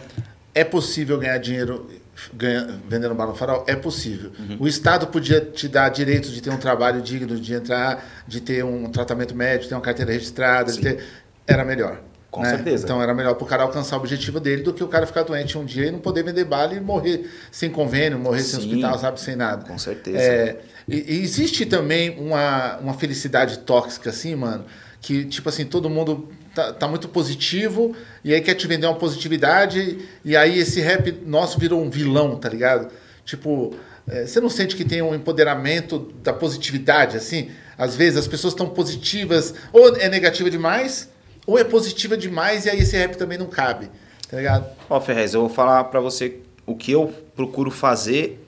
É 0.54 0.64
possível 0.64 1.18
ganhar 1.18 1.38
dinheiro 1.38 1.88
ganha- 2.34 2.66
vendendo 2.88 3.14
bala 3.14 3.30
no 3.30 3.36
farol? 3.36 3.64
É 3.66 3.74
possível. 3.76 4.32
Uhum. 4.38 4.56
O 4.60 4.68
Estado 4.68 5.06
podia 5.06 5.40
te 5.40 5.66
dar 5.68 5.88
direitos 5.88 6.32
de 6.32 6.40
ter 6.42 6.50
um 6.50 6.56
trabalho 6.58 7.00
digno, 7.00 7.38
de 7.38 7.54
entrar, 7.54 8.04
de 8.26 8.40
ter 8.40 8.64
um 8.64 8.90
tratamento 8.90 9.34
médico, 9.34 9.62
de 9.64 9.68
ter 9.70 9.74
uma 9.74 9.80
carteira 9.80 10.12
registrada, 10.12 10.70
de 10.72 10.76
Sim. 10.76 10.82
ter... 10.82 11.04
Era 11.46 11.64
melhor. 11.64 12.00
Com 12.36 12.42
né? 12.42 12.50
certeza. 12.50 12.84
Então 12.84 13.02
era 13.02 13.14
melhor 13.14 13.34
pro 13.34 13.46
cara 13.46 13.62
alcançar 13.62 13.96
o 13.96 14.00
objetivo 14.00 14.38
dele 14.38 14.62
do 14.62 14.74
que 14.74 14.84
o 14.84 14.88
cara 14.88 15.06
ficar 15.06 15.22
doente 15.22 15.56
um 15.56 15.64
dia 15.64 15.86
e 15.86 15.90
não 15.90 15.98
poder 15.98 16.22
vender 16.22 16.44
bala 16.44 16.74
e 16.74 16.80
morrer 16.80 17.30
sem 17.50 17.70
convênio, 17.70 18.18
morrer 18.18 18.42
sem 18.42 18.60
Sim. 18.60 18.66
hospital, 18.66 18.98
sabe, 18.98 19.18
sem 19.18 19.34
nada. 19.34 19.66
Com 19.66 19.78
certeza. 19.78 20.18
É, 20.18 20.58
e, 20.86 21.14
e 21.14 21.22
existe 21.22 21.64
também 21.64 22.10
uma, 22.18 22.76
uma 22.76 22.92
felicidade 22.92 23.60
tóxica, 23.60 24.10
assim, 24.10 24.34
mano, 24.36 24.66
que, 25.00 25.24
tipo 25.24 25.48
assim, 25.48 25.64
todo 25.64 25.88
mundo 25.88 26.28
tá, 26.54 26.74
tá 26.74 26.86
muito 26.86 27.08
positivo 27.08 27.96
e 28.22 28.34
aí 28.34 28.42
quer 28.42 28.54
te 28.54 28.66
vender 28.66 28.86
uma 28.86 28.96
positividade 28.96 29.98
e 30.22 30.36
aí 30.36 30.58
esse 30.58 30.78
rap 30.82 31.18
nosso 31.24 31.58
virou 31.58 31.82
um 31.82 31.88
vilão, 31.88 32.36
tá 32.36 32.50
ligado? 32.50 32.92
Tipo, 33.24 33.74
é, 34.06 34.26
você 34.26 34.42
não 34.42 34.50
sente 34.50 34.76
que 34.76 34.84
tem 34.84 35.00
um 35.00 35.14
empoderamento 35.14 36.12
da 36.22 36.34
positividade, 36.34 37.16
assim? 37.16 37.50
Às 37.78 37.96
vezes 37.96 38.18
as 38.18 38.28
pessoas 38.28 38.52
estão 38.52 38.68
positivas, 38.68 39.54
ou 39.72 39.96
é 39.96 40.10
negativa 40.10 40.50
demais, 40.50 41.08
ou 41.46 41.58
é 41.58 41.64
positiva 41.64 42.16
demais 42.16 42.66
e 42.66 42.70
aí 42.70 42.80
esse 42.80 42.96
rap 42.96 43.16
também 43.16 43.38
não 43.38 43.46
cabe, 43.46 43.88
tá 44.28 44.36
ligado? 44.36 44.66
Ó, 44.90 45.00
Ferrez, 45.00 45.32
eu 45.32 45.40
vou 45.40 45.48
falar 45.48 45.84
pra 45.84 46.00
você 46.00 46.40
o 46.66 46.74
que 46.74 46.90
eu 46.90 47.12
procuro 47.34 47.70
fazer 47.70 48.44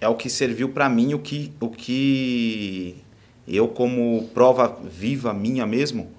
é 0.00 0.08
o 0.08 0.14
que 0.14 0.28
serviu 0.28 0.68
pra 0.68 0.88
mim, 0.88 1.14
o 1.14 1.18
que, 1.18 1.52
o 1.58 1.70
que 1.70 3.02
eu 3.48 3.68
como 3.68 4.28
prova 4.34 4.78
viva 4.84 5.32
minha 5.32 5.66
mesmo 5.66 6.10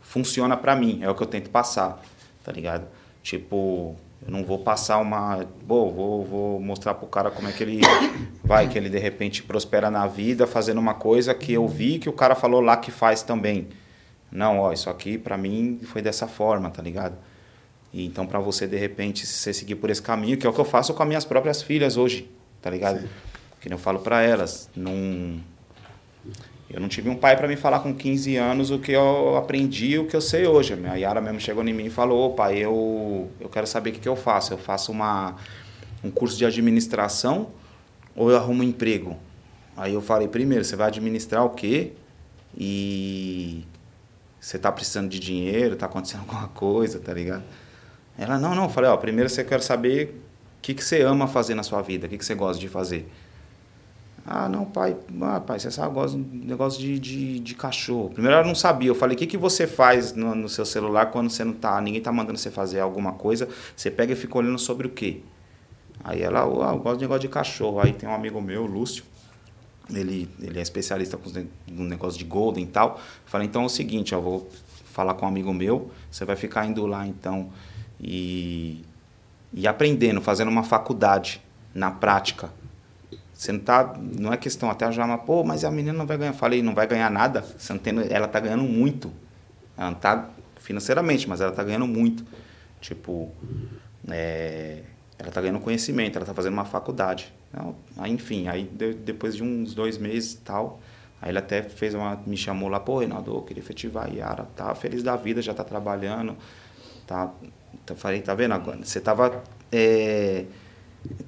funciona 0.00 0.56
pra 0.56 0.74
mim, 0.74 1.00
é 1.02 1.10
o 1.10 1.14
que 1.14 1.22
eu 1.22 1.26
tento 1.26 1.50
passar, 1.50 2.00
tá 2.42 2.50
ligado? 2.50 2.86
Tipo, 3.22 3.96
eu 4.24 4.32
não 4.32 4.44
vou 4.44 4.58
passar 4.58 4.98
uma, 4.98 5.46
pô, 5.66 5.90
vou, 5.90 6.24
vou 6.24 6.60
mostrar 6.60 6.94
pro 6.94 7.06
cara 7.06 7.30
como 7.30 7.48
é 7.48 7.52
que 7.52 7.62
ele 7.62 7.80
vai, 8.42 8.68
que 8.68 8.78
ele 8.78 8.88
de 8.88 8.98
repente 8.98 9.42
prospera 9.42 9.90
na 9.90 10.06
vida 10.06 10.46
fazendo 10.46 10.78
uma 10.78 10.94
coisa 10.94 11.34
que 11.34 11.52
eu 11.52 11.68
vi 11.68 11.98
que 11.98 12.08
o 12.08 12.12
cara 12.12 12.34
falou 12.34 12.60
lá 12.60 12.76
que 12.76 12.90
faz 12.90 13.22
também. 13.22 13.68
Não, 14.30 14.60
ó, 14.60 14.72
isso 14.72 14.90
aqui 14.90 15.16
pra 15.16 15.36
mim 15.36 15.80
foi 15.84 16.02
dessa 16.02 16.26
forma, 16.26 16.70
tá 16.70 16.82
ligado? 16.82 17.16
E 17.92 18.04
então, 18.04 18.26
para 18.26 18.38
você, 18.38 18.66
de 18.66 18.76
repente, 18.76 19.26
se 19.26 19.34
você 19.34 19.52
seguir 19.52 19.76
por 19.76 19.88
esse 19.90 20.02
caminho, 20.02 20.36
que 20.36 20.46
é 20.46 20.50
o 20.50 20.52
que 20.52 20.60
eu 20.60 20.64
faço 20.64 20.92
com 20.92 21.02
as 21.02 21.08
minhas 21.08 21.24
próprias 21.24 21.62
filhas 21.62 21.96
hoje, 21.96 22.28
tá 22.60 22.68
ligado? 22.68 23.08
Que 23.60 23.68
nem 23.68 23.76
eu 23.76 23.78
falo 23.78 24.00
para 24.00 24.22
elas, 24.22 24.68
não... 24.76 25.40
Eu 26.68 26.80
não 26.80 26.88
tive 26.88 27.08
um 27.08 27.16
pai 27.16 27.36
para 27.36 27.46
me 27.46 27.54
falar 27.54 27.78
com 27.78 27.94
15 27.94 28.36
anos 28.36 28.70
o 28.72 28.78
que 28.80 28.90
eu 28.90 29.36
aprendi 29.36 29.98
o 29.98 30.06
que 30.06 30.16
eu 30.16 30.20
sei 30.20 30.46
hoje. 30.48 30.72
A 30.72 30.76
minha 30.76 30.96
Yara 30.96 31.20
mesmo 31.20 31.40
chegou 31.40 31.66
em 31.66 31.72
mim 31.72 31.86
e 31.86 31.90
falou, 31.90 32.26
ô 32.26 32.34
pai, 32.34 32.58
eu, 32.58 33.30
eu 33.40 33.48
quero 33.48 33.68
saber 33.68 33.90
o 33.90 33.92
que, 33.92 34.00
que 34.00 34.08
eu 34.08 34.16
faço. 34.16 34.52
Eu 34.52 34.58
faço 34.58 34.90
uma, 34.90 35.36
um 36.02 36.10
curso 36.10 36.36
de 36.36 36.44
administração 36.44 37.50
ou 38.16 38.30
eu 38.30 38.36
arrumo 38.36 38.62
um 38.62 38.66
emprego? 38.66 39.16
Aí 39.76 39.94
eu 39.94 40.02
falei, 40.02 40.26
primeiro, 40.26 40.64
você 40.64 40.74
vai 40.74 40.88
administrar 40.88 41.44
o 41.44 41.50
quê? 41.50 41.92
E 42.58 43.64
você 44.40 44.58
tá 44.58 44.70
precisando 44.70 45.08
de 45.08 45.18
dinheiro, 45.18 45.76
tá 45.76 45.86
acontecendo 45.86 46.20
alguma 46.28 46.48
coisa, 46.48 46.98
tá 46.98 47.12
ligado? 47.12 47.44
Ela, 48.18 48.38
não, 48.38 48.54
não. 48.54 48.64
Eu 48.64 48.70
falei, 48.70 48.90
ó, 48.90 48.96
primeiro 48.96 49.28
você 49.28 49.44
quer 49.44 49.62
saber 49.62 50.22
o 50.58 50.62
que, 50.62 50.74
que 50.74 50.82
você 50.82 51.02
ama 51.02 51.26
fazer 51.26 51.54
na 51.54 51.62
sua 51.62 51.82
vida, 51.82 52.06
o 52.06 52.10
que, 52.10 52.18
que 52.18 52.24
você 52.24 52.34
gosta 52.34 52.60
de 52.60 52.68
fazer. 52.68 53.08
Ah, 54.28 54.48
não, 54.48 54.64
pai, 54.64 54.96
ah, 55.22 55.38
pai, 55.38 55.60
você 55.60 55.70
sabe, 55.70 55.88
eu 55.88 55.92
gosto 55.92 56.18
de 56.18 56.46
negócio 56.46 56.80
de, 56.80 56.98
de, 56.98 57.38
de 57.38 57.54
cachorro. 57.54 58.10
Primeiro 58.10 58.36
ela 58.36 58.46
não 58.46 58.56
sabia. 58.56 58.88
Eu 58.88 58.94
falei, 58.94 59.14
o 59.14 59.18
que, 59.18 59.26
que 59.26 59.36
você 59.36 59.68
faz 59.68 60.12
no, 60.14 60.34
no 60.34 60.48
seu 60.48 60.66
celular 60.66 61.12
quando 61.12 61.30
você 61.30 61.44
não 61.44 61.52
tá, 61.52 61.80
ninguém 61.80 62.00
tá 62.00 62.10
mandando 62.10 62.36
você 62.36 62.50
fazer 62.50 62.80
alguma 62.80 63.12
coisa, 63.12 63.48
você 63.76 63.88
pega 63.88 64.14
e 64.14 64.16
fica 64.16 64.36
olhando 64.36 64.58
sobre 64.58 64.88
o 64.88 64.90
quê? 64.90 65.20
Aí 66.02 66.22
ela, 66.22 66.40
ah, 66.40 66.72
eu 66.72 66.78
gosto 66.78 66.98
de 66.98 67.02
negócio 67.02 67.20
de 67.20 67.28
cachorro. 67.28 67.78
Aí 67.78 67.92
tem 67.92 68.08
um 68.08 68.14
amigo 68.14 68.40
meu, 68.40 68.66
Lúcio, 68.66 69.04
ele, 69.90 70.28
ele 70.40 70.58
é 70.58 70.62
especialista 70.62 71.16
com 71.16 71.30
no 71.68 71.84
negócio 71.84 72.18
de 72.18 72.24
golden 72.24 72.64
e 72.64 72.68
tal. 72.68 72.96
Eu 72.96 73.30
falei, 73.30 73.46
então 73.46 73.62
é 73.62 73.66
o 73.66 73.68
seguinte, 73.68 74.12
eu 74.12 74.22
vou 74.22 74.50
falar 74.84 75.14
com 75.14 75.26
um 75.26 75.28
amigo 75.28 75.52
meu, 75.52 75.90
você 76.10 76.24
vai 76.24 76.36
ficar 76.36 76.66
indo 76.66 76.86
lá 76.86 77.06
então 77.06 77.50
e, 78.00 78.82
e 79.52 79.66
aprendendo, 79.66 80.20
fazendo 80.20 80.48
uma 80.48 80.62
faculdade 80.62 81.42
na 81.74 81.90
prática. 81.90 82.50
Você 83.32 83.52
não 83.52 83.60
tá. 83.60 83.94
Não 83.98 84.32
é 84.32 84.36
questão 84.38 84.70
até 84.70 84.90
já, 84.90 85.06
mas, 85.06 85.20
pô, 85.22 85.44
mas 85.44 85.62
a 85.62 85.70
menina 85.70 85.92
não 85.92 86.06
vai 86.06 86.16
ganhar. 86.16 86.32
Falei, 86.32 86.62
não 86.62 86.74
vai 86.74 86.86
ganhar 86.86 87.10
nada. 87.10 87.42
Você 87.42 87.72
não 87.72 87.78
tem, 87.78 87.94
ela 88.10 88.26
tá 88.26 88.40
ganhando 88.40 88.62
muito. 88.64 89.12
Ela 89.76 89.90
não 89.90 89.98
tá 89.98 90.30
financeiramente, 90.58 91.28
mas 91.28 91.42
ela 91.42 91.52
tá 91.52 91.62
ganhando 91.62 91.86
muito. 91.86 92.24
Tipo, 92.80 93.30
é, 94.08 94.80
ela 95.18 95.30
tá 95.30 95.40
ganhando 95.40 95.60
conhecimento, 95.60 96.16
ela 96.16 96.26
tá 96.26 96.34
fazendo 96.34 96.52
uma 96.52 96.64
faculdade. 96.64 97.32
Então, 97.50 97.74
aí, 97.96 98.12
enfim, 98.12 98.48
aí 98.48 98.64
de, 98.64 98.94
depois 98.94 99.34
de 99.34 99.42
uns 99.42 99.74
dois 99.74 99.98
meses 99.98 100.34
e 100.34 100.38
tal, 100.38 100.80
aí 101.20 101.30
ele 101.30 101.38
até 101.38 101.62
fez 101.62 101.94
uma. 101.94 102.20
me 102.26 102.36
chamou 102.36 102.68
lá, 102.68 102.78
pô, 102.78 102.98
Reinaldo, 102.98 103.34
eu 103.34 103.42
queria 103.42 103.62
efetivar 103.62 104.06
a 104.06 104.08
Yara, 104.08 104.46
tá 104.54 104.74
feliz 104.74 105.02
da 105.02 105.16
vida, 105.16 105.40
já 105.40 105.54
tá 105.54 105.64
trabalhando. 105.64 106.36
Tá, 107.06 107.32
tá, 107.84 107.94
falei, 107.94 108.20
tá 108.20 108.34
vendo 108.34 108.52
agora? 108.52 108.78
Você 108.82 109.00
tava. 109.00 109.42
É, 109.72 110.44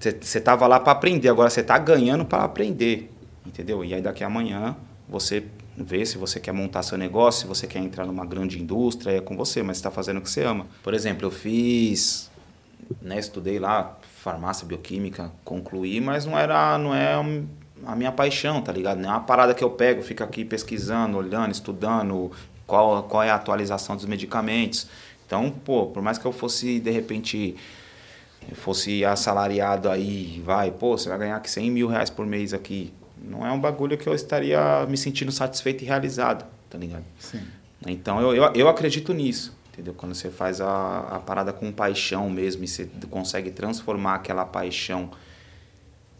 você 0.01 0.39
estava 0.39 0.67
lá 0.67 0.81
para 0.81 0.93
aprender, 0.93 1.29
agora 1.29 1.49
você 1.49 1.61
está 1.61 1.79
ganhando 1.79 2.25
para 2.25 2.45
aprender, 2.45 3.13
entendeu? 3.47 3.85
E 3.85 3.95
aí 3.95 4.03
daqui 4.03 4.25
amanhã 4.25 4.77
você 5.09 5.45
vê 5.77 6.05
se 6.05 6.19
você 6.19 6.41
quer 6.41 6.53
montar 6.53 6.83
seu 6.83 6.99
negócio, 6.99 7.43
se 7.43 7.47
você 7.47 7.67
quer 7.67 7.79
entrar 7.79 8.05
numa 8.05 8.27
grande 8.27 8.61
indústria, 8.61 9.13
é 9.17 9.21
com 9.21 9.37
você, 9.37 9.63
mas 9.63 9.77
está 9.77 9.91
fazendo 9.91 10.19
o 10.19 10.21
que 10.21 10.29
você 10.29 10.43
ama. 10.43 10.67
Por 10.83 10.93
exemplo, 10.93 11.27
eu 11.27 11.31
fiz, 11.31 12.28
né, 13.03 13.19
estudei 13.19 13.59
lá 13.59 13.99
farmácia 14.23 14.67
bioquímica, 14.67 15.31
concluí, 15.45 16.01
mas 16.01 16.27
não 16.27 16.39
era, 16.39 16.77
não 16.79 16.95
é 16.95 17.15
a 17.87 17.97
minha 17.97 18.13
paixão, 18.13 18.61
tá 18.61 18.73
ligado? 18.73 18.99
Não 18.99 19.09
é 19.09 19.13
uma 19.13 19.21
parada 19.21 19.55
que 19.55 19.63
eu 19.63 19.71
pego, 19.71 20.03
fico 20.03 20.23
aqui 20.23 20.45
pesquisando, 20.45 21.17
olhando, 21.17 21.53
estudando 21.53 22.31
qual, 22.67 23.03
qual 23.05 23.23
é 23.23 23.31
a 23.31 23.35
atualização 23.35 23.97
dos 23.97 24.05
medicamentos. 24.05 24.89
Então, 25.27 25.51
pô, 25.51 25.87
por 25.87 26.03
mais 26.03 26.19
que 26.19 26.27
eu 26.27 26.33
fosse 26.33 26.81
de 26.81 26.91
repente 26.91 27.57
fosse 28.55 29.05
assalariado 29.05 29.91
aí, 29.91 30.41
vai, 30.45 30.71
pô, 30.71 30.97
você 30.97 31.09
vai 31.09 31.19
ganhar 31.19 31.37
aqui 31.37 31.51
100 31.51 31.71
mil 31.71 31.89
reais 31.89 32.09
por 32.09 32.25
mês 32.27 32.55
aqui. 32.55 32.93
Não 33.23 33.47
é 33.47 33.51
um 33.53 33.61
bagulho 33.61 33.99
que 33.99 34.09
eu 34.09 34.15
estaria 34.15 34.87
me 34.89 34.97
sentindo 34.97 35.33
satisfeito 35.33 35.83
e 35.83 35.87
realizado, 35.87 36.47
tá 36.71 36.79
ligado? 36.79 37.05
Sim. 37.19 37.41
Então 37.87 38.21
eu, 38.21 38.35
eu, 38.35 38.53
eu 38.55 38.69
acredito 38.69 39.13
nisso, 39.13 39.57
entendeu? 39.79 39.95
Quando 39.95 40.13
você 40.13 40.29
faz 40.29 40.61
a, 40.61 40.99
a 41.03 41.21
parada 41.21 41.53
com 41.53 41.71
paixão 41.71 42.29
mesmo 42.29 42.65
e 42.65 42.69
você 42.69 42.91
consegue 43.09 43.53
transformar 43.53 44.17
aquela 44.17 44.45
paixão 44.45 45.11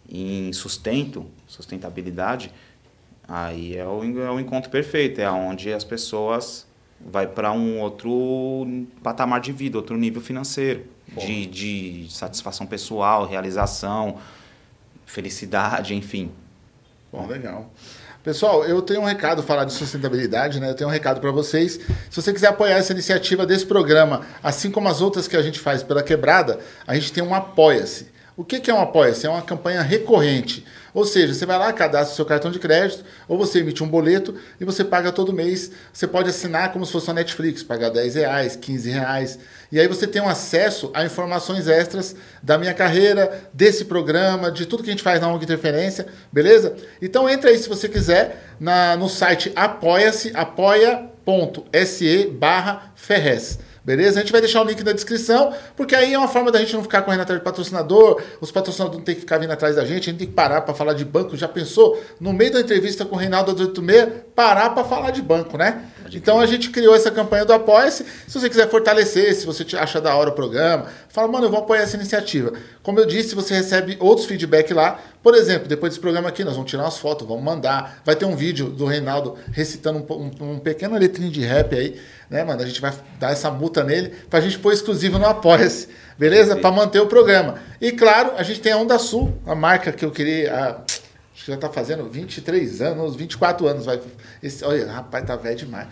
em 0.09 0.53
sustento, 0.53 1.27
sustentabilidade, 1.49 2.53
aí 3.27 3.77
é 3.77 3.85
o, 3.85 4.21
é 4.21 4.31
o 4.31 4.39
encontro 4.39 4.71
perfeito, 4.71 5.21
é 5.21 5.29
onde 5.29 5.73
as 5.73 5.83
pessoas 5.83 6.69
vai 7.01 7.27
para 7.27 7.51
um 7.53 7.81
outro 7.81 8.87
patamar 9.03 9.41
de 9.41 9.51
vida, 9.51 9.77
outro 9.77 9.97
nível 9.97 10.23
financeiro 10.23 10.87
de, 11.17 11.47
de 11.47 12.07
satisfação 12.11 12.65
pessoal, 12.65 13.27
realização, 13.27 14.19
felicidade, 15.05 15.95
enfim. 15.95 16.31
Bom, 17.11 17.27
legal. 17.27 17.73
Pessoal, 18.23 18.65
eu 18.65 18.83
tenho 18.83 19.01
um 19.01 19.05
recado 19.05 19.45
falar 19.45 19.65
de 19.65 19.73
sustentabilidade, 19.73 20.59
né? 20.59 20.71
Eu 20.71 20.75
tenho 20.75 20.91
um 20.91 20.93
recado 20.93 21.21
para 21.21 21.31
vocês. 21.31 21.79
Se 22.11 22.21
você 22.21 22.33
quiser 22.33 22.49
apoiar 22.49 22.77
essa 22.77 22.93
iniciativa 22.93 23.47
desse 23.47 23.65
programa, 23.65 24.23
assim 24.43 24.71
como 24.73 24.89
as 24.89 25.01
outras 25.01 25.29
que 25.29 25.37
a 25.37 25.43
gente 25.43 25.61
faz 25.61 25.85
pela 25.85 26.03
quebrada, 26.03 26.59
a 26.87 26.95
gente 26.95 27.13
tem 27.13 27.23
um 27.23 27.33
apoia-se. 27.33 28.09
O 28.37 28.45
que 28.45 28.71
é 28.71 28.75
um 28.75 28.81
apoia-se? 28.81 29.25
É 29.25 29.31
uma 29.31 29.43
campanha 29.43 29.83
recorrente. 29.83 30.67
Ou 30.95 31.05
seja, 31.05 31.35
você 31.35 31.47
vai 31.47 31.59
lá, 31.59 31.73
cadastra 31.73 32.13
o 32.13 32.17
seu 32.17 32.25
cartão 32.25 32.51
de 32.51 32.59
crédito, 32.59 33.05
ou 33.27 33.37
você 33.39 33.61
emite 33.61 33.83
um 33.83 33.89
boleto 33.89 34.35
e 34.61 34.65
você 34.65 34.85
paga 34.85 35.13
todo 35.13 35.33
mês. 35.33 35.71
Você 35.93 36.07
pode 36.07 36.31
assinar 36.31 36.73
como 36.73 36.85
se 36.87 36.93
fosse 36.93 37.11
a 37.11 37.15
Netflix, 37.15 37.63
pagar 37.63 37.91
10 37.91 38.15
reais, 38.15 38.57
15 38.57 38.91
reais. 38.91 39.39
E 39.71 39.79
aí 39.79 39.87
você 39.87 40.07
tem 40.07 40.23
um 40.23 40.29
acesso 40.29 40.91
a 40.95 41.05
informações 41.05 41.69
extras 41.69 42.17
da 42.43 42.57
minha 42.57 42.73
carreira, 42.73 43.49
desse 43.53 43.85
programa, 43.85 44.51
de 44.51 44.67
tudo 44.67 44.83
que 44.83 44.89
a 44.89 44.93
gente 44.93 45.03
faz 45.03 45.21
na 45.21 45.29
ONG 45.29 45.45
Interferência, 45.45 46.07
beleza? 46.33 46.75
Então 47.01 47.29
entra 47.29 47.51
aí 47.51 47.59
se 47.59 47.69
você 47.69 47.89
quiser 47.89 48.55
na, 48.59 48.97
no 48.97 49.09
site 49.09 49.53
apoia-se, 49.55 50.33
apoia.se 50.35 52.27
barra 52.39 52.93
Ferrez. 52.95 53.59
Beleza? 53.89 54.19
A 54.19 54.23
gente 54.23 54.33
vai 54.33 54.43
deixar 54.43 54.61
o 54.61 54.65
link 54.65 54.85
na 54.85 54.93
descrição, 54.93 55.51
porque 55.75 55.95
aí 55.95 56.13
é 56.13 56.19
uma 56.19 56.29
forma 56.29 56.53
da 56.53 56.59
gente 56.59 56.75
não 56.75 56.83
ficar 56.83 57.01
correndo 57.01 57.23
atrás 57.23 57.41
de 57.41 57.45
patrocinador, 57.45 58.21
os 58.39 58.51
patrocinadores 58.51 58.99
não 58.99 59.03
tem 59.03 59.15
que 59.15 59.23
ficar 59.23 59.39
vindo 59.39 59.51
atrás 59.51 59.77
da 59.77 59.85
gente, 59.87 60.11
a 60.11 60.13
gente 60.13 60.19
tem 60.19 60.27
que 60.27 60.35
parar 60.35 60.61
para 60.61 60.75
falar 60.75 60.93
de 60.93 61.07
banco. 61.07 61.35
Já 61.39 61.49
pensou? 61.49 61.99
No 62.21 62.35
meio 62.35 62.53
da 62.53 62.61
entrevista 62.61 63.07
com 63.07 63.17
o 63.17 63.19
Reinaldo 63.19 63.53
86, 63.53 64.25
parar 64.35 64.75
para 64.75 64.85
falar 64.85 65.11
de 65.11 65.23
banco, 65.23 65.57
né? 65.57 65.85
Então 66.17 66.41
a 66.41 66.47
gente 66.47 66.71
criou 66.71 66.95
essa 66.95 67.11
campanha 67.11 67.45
do 67.45 67.53
Apoia-se. 67.53 68.05
Se 68.27 68.39
você 68.39 68.49
quiser 68.49 68.69
fortalecer, 68.69 69.35
se 69.35 69.45
você 69.45 69.65
acha 69.77 70.01
da 70.01 70.15
hora 70.15 70.31
o 70.31 70.33
programa, 70.33 70.87
fala, 71.09 71.29
mano, 71.29 71.47
eu 71.47 71.51
vou 71.51 71.61
apoiar 71.61 71.83
essa 71.83 71.97
iniciativa. 71.97 72.53
Como 72.83 72.99
eu 72.99 73.07
disse, 73.07 73.35
você 73.35 73.55
recebe 73.55 73.97
outros 74.01 74.27
feedback 74.27 74.73
lá. 74.73 75.01
Por 75.23 75.35
exemplo, 75.35 75.69
depois 75.69 75.93
desse 75.93 76.01
programa 76.01 76.29
aqui, 76.29 76.45
nós 76.45 76.55
vamos 76.55 76.71
tirar 76.71 76.85
umas 76.85 76.99
fotos, 76.99 77.27
vamos 77.27 77.43
mandar. 77.43 78.01
Vai 78.05 78.17
ter 78.17 78.25
um 78.25 78.37
vídeo 78.37 78.71
do 78.71 78.87
Reinaldo 78.87 79.37
recitando 79.53 79.99
um, 79.99 80.33
um, 80.45 80.53
um 80.53 80.59
pequeno 80.59 80.97
letrinho 80.97 81.31
de 81.31 81.43
rap 81.43 81.75
aí, 81.75 82.01
né, 82.31 82.45
mano? 82.45 82.63
A 82.63 82.67
gente 82.67 82.81
vai 82.81 82.93
dar 83.19 83.33
essa 83.33 83.51
multa 83.51 83.83
nele 83.85 84.13
pra 84.31 84.41
gente 84.41 84.59
pôr 84.59 84.73
exclusivo 84.73 85.19
no 85.19 85.27
Apoia-se, 85.27 85.89
beleza? 86.17 86.57
Para 86.57 86.71
manter 86.71 87.01
o 87.01 87.07
programa. 87.07 87.57
E 87.81 87.93
claro, 87.93 88.33
a 88.37 88.43
gente 88.43 88.61
tem 88.61 88.73
a 88.73 88.77
Onda 88.77 88.99
Sul, 88.99 89.37
a 89.47 89.55
marca 89.55 89.93
que 89.93 90.05
eu 90.05 90.11
queria. 90.11 90.55
A, 90.55 91.08
já 91.53 91.57
tá 91.57 91.69
fazendo 91.69 92.05
23 92.05 92.81
anos, 92.83 93.17
24 93.17 93.67
anos. 93.67 93.87
Vai, 93.87 94.01
esse, 94.43 94.65
olha, 94.65 94.91
rapaz, 94.91 95.25
tá 95.25 95.37
velho 95.37 95.57
demais. 95.57 95.89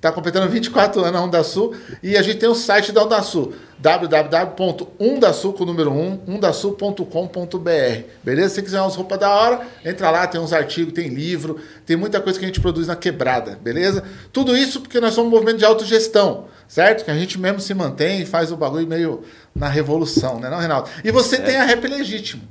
Está 0.00 0.10
completando 0.10 0.48
24 0.48 1.04
anos 1.04 1.20
a 1.20 1.22
Onda 1.22 1.44
Sul 1.44 1.74
e 2.02 2.16
a 2.16 2.22
gente 2.22 2.38
tem 2.38 2.48
o 2.48 2.54
site 2.54 2.90
da 2.90 3.04
Onda 3.04 3.20
Sul, 3.20 3.52
www.undasul 3.78 5.52
com 5.52 5.62
o 5.62 5.66
número 5.66 5.92
1, 5.92 6.22
undasul.com.br. 6.26 8.02
Beleza? 8.24 8.48
Se 8.48 8.54
você 8.54 8.62
quiser 8.62 8.80
umas 8.80 8.96
roupas 8.96 9.18
da 9.18 9.28
hora, 9.28 9.60
entra 9.84 10.10
lá, 10.10 10.26
tem 10.26 10.40
uns 10.40 10.54
artigos, 10.54 10.94
tem 10.94 11.08
livro, 11.08 11.60
tem 11.84 11.98
muita 11.98 12.18
coisa 12.18 12.38
que 12.38 12.46
a 12.46 12.48
gente 12.48 12.60
produz 12.60 12.86
na 12.86 12.96
quebrada, 12.96 13.58
beleza? 13.62 14.02
Tudo 14.32 14.56
isso 14.56 14.80
porque 14.80 14.98
nós 15.00 15.12
somos 15.12 15.30
um 15.30 15.34
movimento 15.34 15.58
de 15.58 15.66
autogestão, 15.66 16.46
certo? 16.66 17.04
Que 17.04 17.10
a 17.10 17.14
gente 17.14 17.38
mesmo 17.38 17.60
se 17.60 17.74
mantém 17.74 18.22
e 18.22 18.24
faz 18.26 18.50
o 18.50 18.56
bagulho 18.56 18.86
meio 18.86 19.22
na 19.54 19.68
revolução, 19.68 20.40
né, 20.40 20.48
não, 20.48 20.56
Reinaldo? 20.56 20.88
E 21.04 21.10
você 21.10 21.36
tem 21.36 21.58
a 21.58 21.64
Rap 21.64 21.86
Legítimo. 21.86 22.42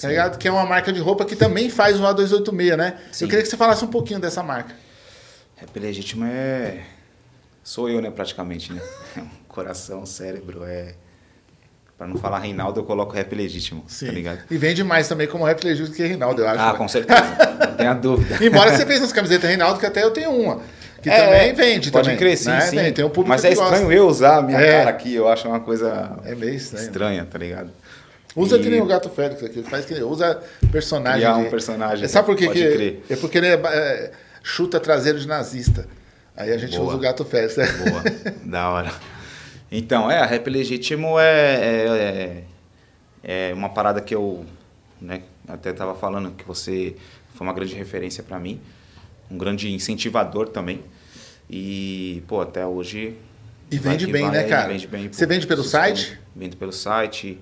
Tá 0.00 0.08
ligado? 0.08 0.38
Que 0.38 0.48
é 0.48 0.50
uma 0.50 0.66
marca 0.66 0.92
de 0.92 1.00
roupa 1.00 1.24
que 1.24 1.36
também 1.36 1.70
faz 1.70 1.98
o 1.98 2.02
A286, 2.02 2.76
né? 2.76 2.98
Sim. 3.12 3.24
Eu 3.24 3.28
queria 3.28 3.42
que 3.42 3.48
você 3.48 3.56
falasse 3.56 3.84
um 3.84 3.88
pouquinho 3.88 4.20
dessa 4.20 4.42
marca. 4.42 4.74
Rap 5.56 5.78
Legítimo 5.78 6.24
é 6.26 6.82
sou 7.66 7.90
eu, 7.90 8.00
né, 8.00 8.10
praticamente, 8.10 8.72
né? 8.72 8.80
Coração, 9.48 10.06
cérebro, 10.06 10.62
é. 10.64 10.94
Pra 11.98 12.06
não 12.06 12.16
falar 12.16 12.40
Reinaldo, 12.40 12.78
eu 12.78 12.84
coloco 12.84 13.14
rap 13.14 13.34
legítimo, 13.34 13.80
tá 13.80 13.88
Sim. 13.88 14.06
tá 14.06 14.12
ligado? 14.12 14.40
E 14.50 14.58
vende 14.58 14.84
mais 14.84 15.08
também 15.08 15.26
como 15.26 15.44
rap 15.44 15.64
legítimo 15.64 15.96
que 15.96 16.02
Reinaldo, 16.04 16.42
eu 16.42 16.48
acho. 16.48 16.60
Ah, 16.60 16.72
né? 16.72 16.78
com 16.78 16.86
certeza, 16.86 17.22
não 17.58 17.74
tenha 17.74 17.94
dúvida. 17.96 18.44
Embora 18.44 18.76
você 18.76 18.84
fez 18.84 19.02
as 19.02 19.12
camisetas 19.12 19.48
Reinaldo, 19.48 19.80
que 19.80 19.86
até 19.86 20.04
eu 20.04 20.10
tenho 20.10 20.30
uma. 20.30 20.60
Que 21.02 21.08
é, 21.08 21.24
também 21.24 21.54
vende 21.54 21.90
pode 21.90 22.04
também. 22.04 22.18
crescer, 22.18 22.50
né? 22.50 22.60
sim. 22.60 22.92
tem 22.92 23.04
um 23.04 23.08
público 23.08 23.30
Mas 23.30 23.44
é 23.44 23.52
estranho 23.52 23.84
gosta. 23.84 23.94
eu 23.94 24.06
usar 24.06 24.36
a 24.36 24.42
minha 24.42 24.58
é. 24.58 24.78
cara 24.78 24.90
aqui, 24.90 25.14
eu 25.14 25.26
acho 25.26 25.48
uma 25.48 25.60
coisa 25.60 26.18
é 26.24 26.34
meio 26.34 26.54
estranho, 26.54 26.84
estranha, 26.84 27.24
tá 27.30 27.38
ligado? 27.38 27.70
Usa 28.36 28.58
e... 28.58 28.62
que 28.62 28.68
nem 28.68 28.82
o 28.82 28.86
Gato 28.86 29.08
Félix 29.08 29.42
aqui, 29.42 29.62
faz 29.62 29.86
que 29.86 29.94
usa 30.02 30.42
personagem. 30.70 31.20
Criar 31.20 31.36
um 31.38 31.50
personagem. 31.50 32.06
Sabe 32.06 32.26
por 32.26 32.36
quê? 32.36 32.48
que 32.48 32.52
crer. 32.52 33.02
É 33.08 33.16
porque 33.16 33.38
ele 33.38 33.46
é, 33.46 33.54
é, 33.54 34.12
chuta 34.42 34.78
traseiro 34.78 35.18
de 35.18 35.26
nazista. 35.26 35.88
Aí 36.36 36.52
a 36.52 36.58
gente 36.58 36.76
Boa. 36.76 36.88
usa 36.88 36.96
o 36.96 37.00
gato 37.00 37.24
festa. 37.24 37.62
Boa, 37.64 38.02
da 38.44 38.68
hora. 38.68 38.92
Então, 39.72 40.10
é, 40.10 40.18
a 40.20 40.26
rap 40.26 40.48
legítimo 40.50 41.18
é, 41.18 41.24
é, 41.24 42.44
é, 43.24 43.50
é 43.50 43.54
uma 43.54 43.70
parada 43.70 44.02
que 44.02 44.14
eu 44.14 44.44
né, 45.00 45.22
até 45.48 45.70
estava 45.70 45.94
falando 45.94 46.30
que 46.32 46.44
você 46.44 46.94
foi 47.34 47.46
uma 47.46 47.54
grande 47.54 47.74
referência 47.74 48.22
para 48.22 48.38
mim, 48.38 48.60
um 49.30 49.38
grande 49.38 49.72
incentivador 49.72 50.48
também. 50.48 50.84
E, 51.48 52.22
pô, 52.28 52.40
até 52.40 52.66
hoje. 52.66 53.16
E 53.70 53.78
vende 53.78 54.06
bem, 54.06 54.22
vai, 54.22 54.32
né, 54.32 54.44
cara? 54.44 54.68
Vende 54.68 54.86
bem, 54.86 55.10
você 55.10 55.26
vende 55.26 55.46
pelo 55.46 55.64
site? 55.64 56.18
Vende 56.34 56.54
pelo 56.56 56.72
site. 56.72 57.38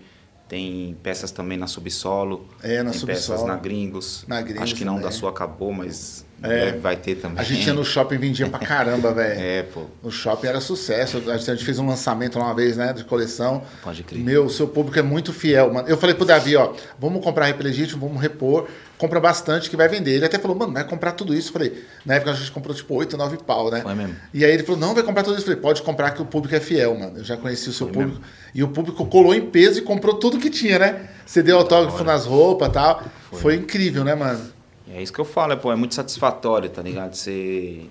Tem 0.49 0.97
peças 1.03 1.31
também 1.31 1.57
na 1.57 1.67
Subsolo. 1.67 2.47
É, 2.63 2.83
na 2.83 2.91
tem 2.91 3.01
Subsolo. 3.01 3.39
peças 3.39 3.47
na 3.47 3.57
Gringos. 3.57 4.25
Na 4.29 4.43
Gringos. 4.43 4.63
Acho 4.63 4.75
que 4.75 4.85
não 4.85 4.95
também. 4.95 5.09
da 5.09 5.13
sua 5.13 5.31
acabou, 5.31 5.73
mas 5.73 6.25
é. 6.51 6.73
Vai 6.73 6.97
ter 6.97 7.17
também. 7.17 7.39
A 7.39 7.43
gente 7.43 7.67
ia 7.67 7.73
no 7.73 7.85
shopping 7.85 8.19
vendia 8.19 8.49
pra 8.49 8.59
caramba, 8.59 9.13
velho. 9.15 9.41
É, 9.41 9.63
pô. 9.63 9.87
No 10.03 10.11
shopping 10.11 10.47
era 10.47 10.61
sucesso. 10.61 11.23
A 11.31 11.37
gente 11.37 11.65
fez 11.65 11.79
um 11.79 11.87
lançamento 11.87 12.39
lá 12.39 12.47
uma 12.47 12.55
vez, 12.55 12.77
né? 12.77 12.93
De 12.93 13.05
coleção. 13.05 13.63
Pode 13.83 14.03
crer. 14.03 14.23
Meu, 14.23 14.47
o 14.47 14.51
seu 14.51 14.69
público 14.69 14.99
é 14.99 15.03
muito 15.03 15.33
fiel, 15.33 15.73
mano. 15.73 15.89
Eu 15.89 15.97
falei 15.97 16.15
pro 16.15 16.25
Davi, 16.25 16.57
ó, 16.57 16.73
vamos 16.99 17.23
comprar 17.23 17.47
Rap 17.47 17.63
Legítimo, 17.63 18.07
vamos 18.07 18.21
repor. 18.21 18.69
Compra 18.97 19.19
bastante 19.19 19.69
que 19.69 19.77
vai 19.77 19.89
vender. 19.89 20.13
Ele 20.13 20.25
até 20.25 20.39
falou, 20.39 20.57
mano, 20.57 20.73
vai 20.73 20.85
comprar 20.85 21.13
tudo 21.13 21.35
isso. 21.35 21.49
Eu 21.49 21.53
falei, 21.53 21.85
na 22.07 22.15
época 22.15 22.31
a 22.31 22.35
gente 22.35 22.51
comprou 22.53 22.75
tipo 22.75 22.95
8, 22.95 23.17
9 23.17 23.39
pau, 23.39 23.71
né? 23.71 23.81
Foi 23.81 23.95
mesmo. 23.95 24.15
E 24.33 24.45
aí 24.45 24.53
ele 24.53 24.63
falou, 24.63 24.81
não, 24.81 24.95
vai 24.95 25.03
comprar 25.03 25.23
tudo 25.23 25.35
isso. 25.35 25.43
Eu 25.43 25.47
falei, 25.47 25.61
pode 25.61 25.83
comprar 25.83 26.13
que 26.13 26.23
o 26.23 26.25
público 26.25 26.55
é 26.55 26.61
fiel, 26.61 26.97
mano. 26.97 27.19
Eu 27.19 27.25
já 27.25 27.37
conheci 27.37 27.69
o 27.69 27.73
seu 27.73 27.88
Foi 27.88 27.95
público. 27.95 28.21
Mesmo. 28.21 28.35
E 28.55 28.63
o 28.63 28.69
público 28.69 29.05
colou 29.07 29.35
em 29.35 29.47
peso 29.47 29.79
e 29.81 29.83
comprou 29.83 30.15
tudo 30.15 30.38
que 30.38 30.49
tinha, 30.49 30.79
né? 30.79 31.09
Você 31.27 31.42
deu 31.42 31.59
autógrafo 31.59 32.05
nas 32.05 32.25
roupas 32.25 32.69
e 32.69 32.73
tal. 32.73 33.03
Foi. 33.31 33.40
Foi 33.40 33.55
incrível, 33.57 34.05
né, 34.05 34.15
mano? 34.15 34.55
É 34.95 35.03
isso 35.03 35.13
que 35.13 35.19
eu 35.19 35.25
falo, 35.25 35.53
é, 35.53 35.57
pô, 35.57 35.73
é 35.73 35.77
muito 35.77 35.92
satisfatório, 35.92 36.71
tá 36.71 36.81
ligado? 36.81 37.15
Você... 37.15 37.87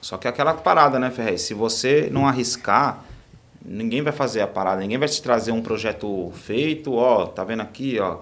Só 0.00 0.18
que 0.18 0.26
é 0.26 0.30
aquela 0.30 0.52
parada, 0.54 0.98
né, 0.98 1.08
Ferrez? 1.08 1.42
Se 1.42 1.54
você 1.54 2.08
não 2.10 2.26
arriscar, 2.26 3.04
ninguém 3.64 4.02
vai 4.02 4.12
fazer 4.12 4.40
a 4.40 4.48
parada, 4.48 4.80
ninguém 4.80 4.98
vai 4.98 5.08
te 5.08 5.22
trazer 5.22 5.52
um 5.52 5.62
projeto 5.62 6.32
feito, 6.34 6.94
ó, 6.94 7.26
tá 7.26 7.44
vendo 7.44 7.60
aqui, 7.60 8.00
ó. 8.00 8.18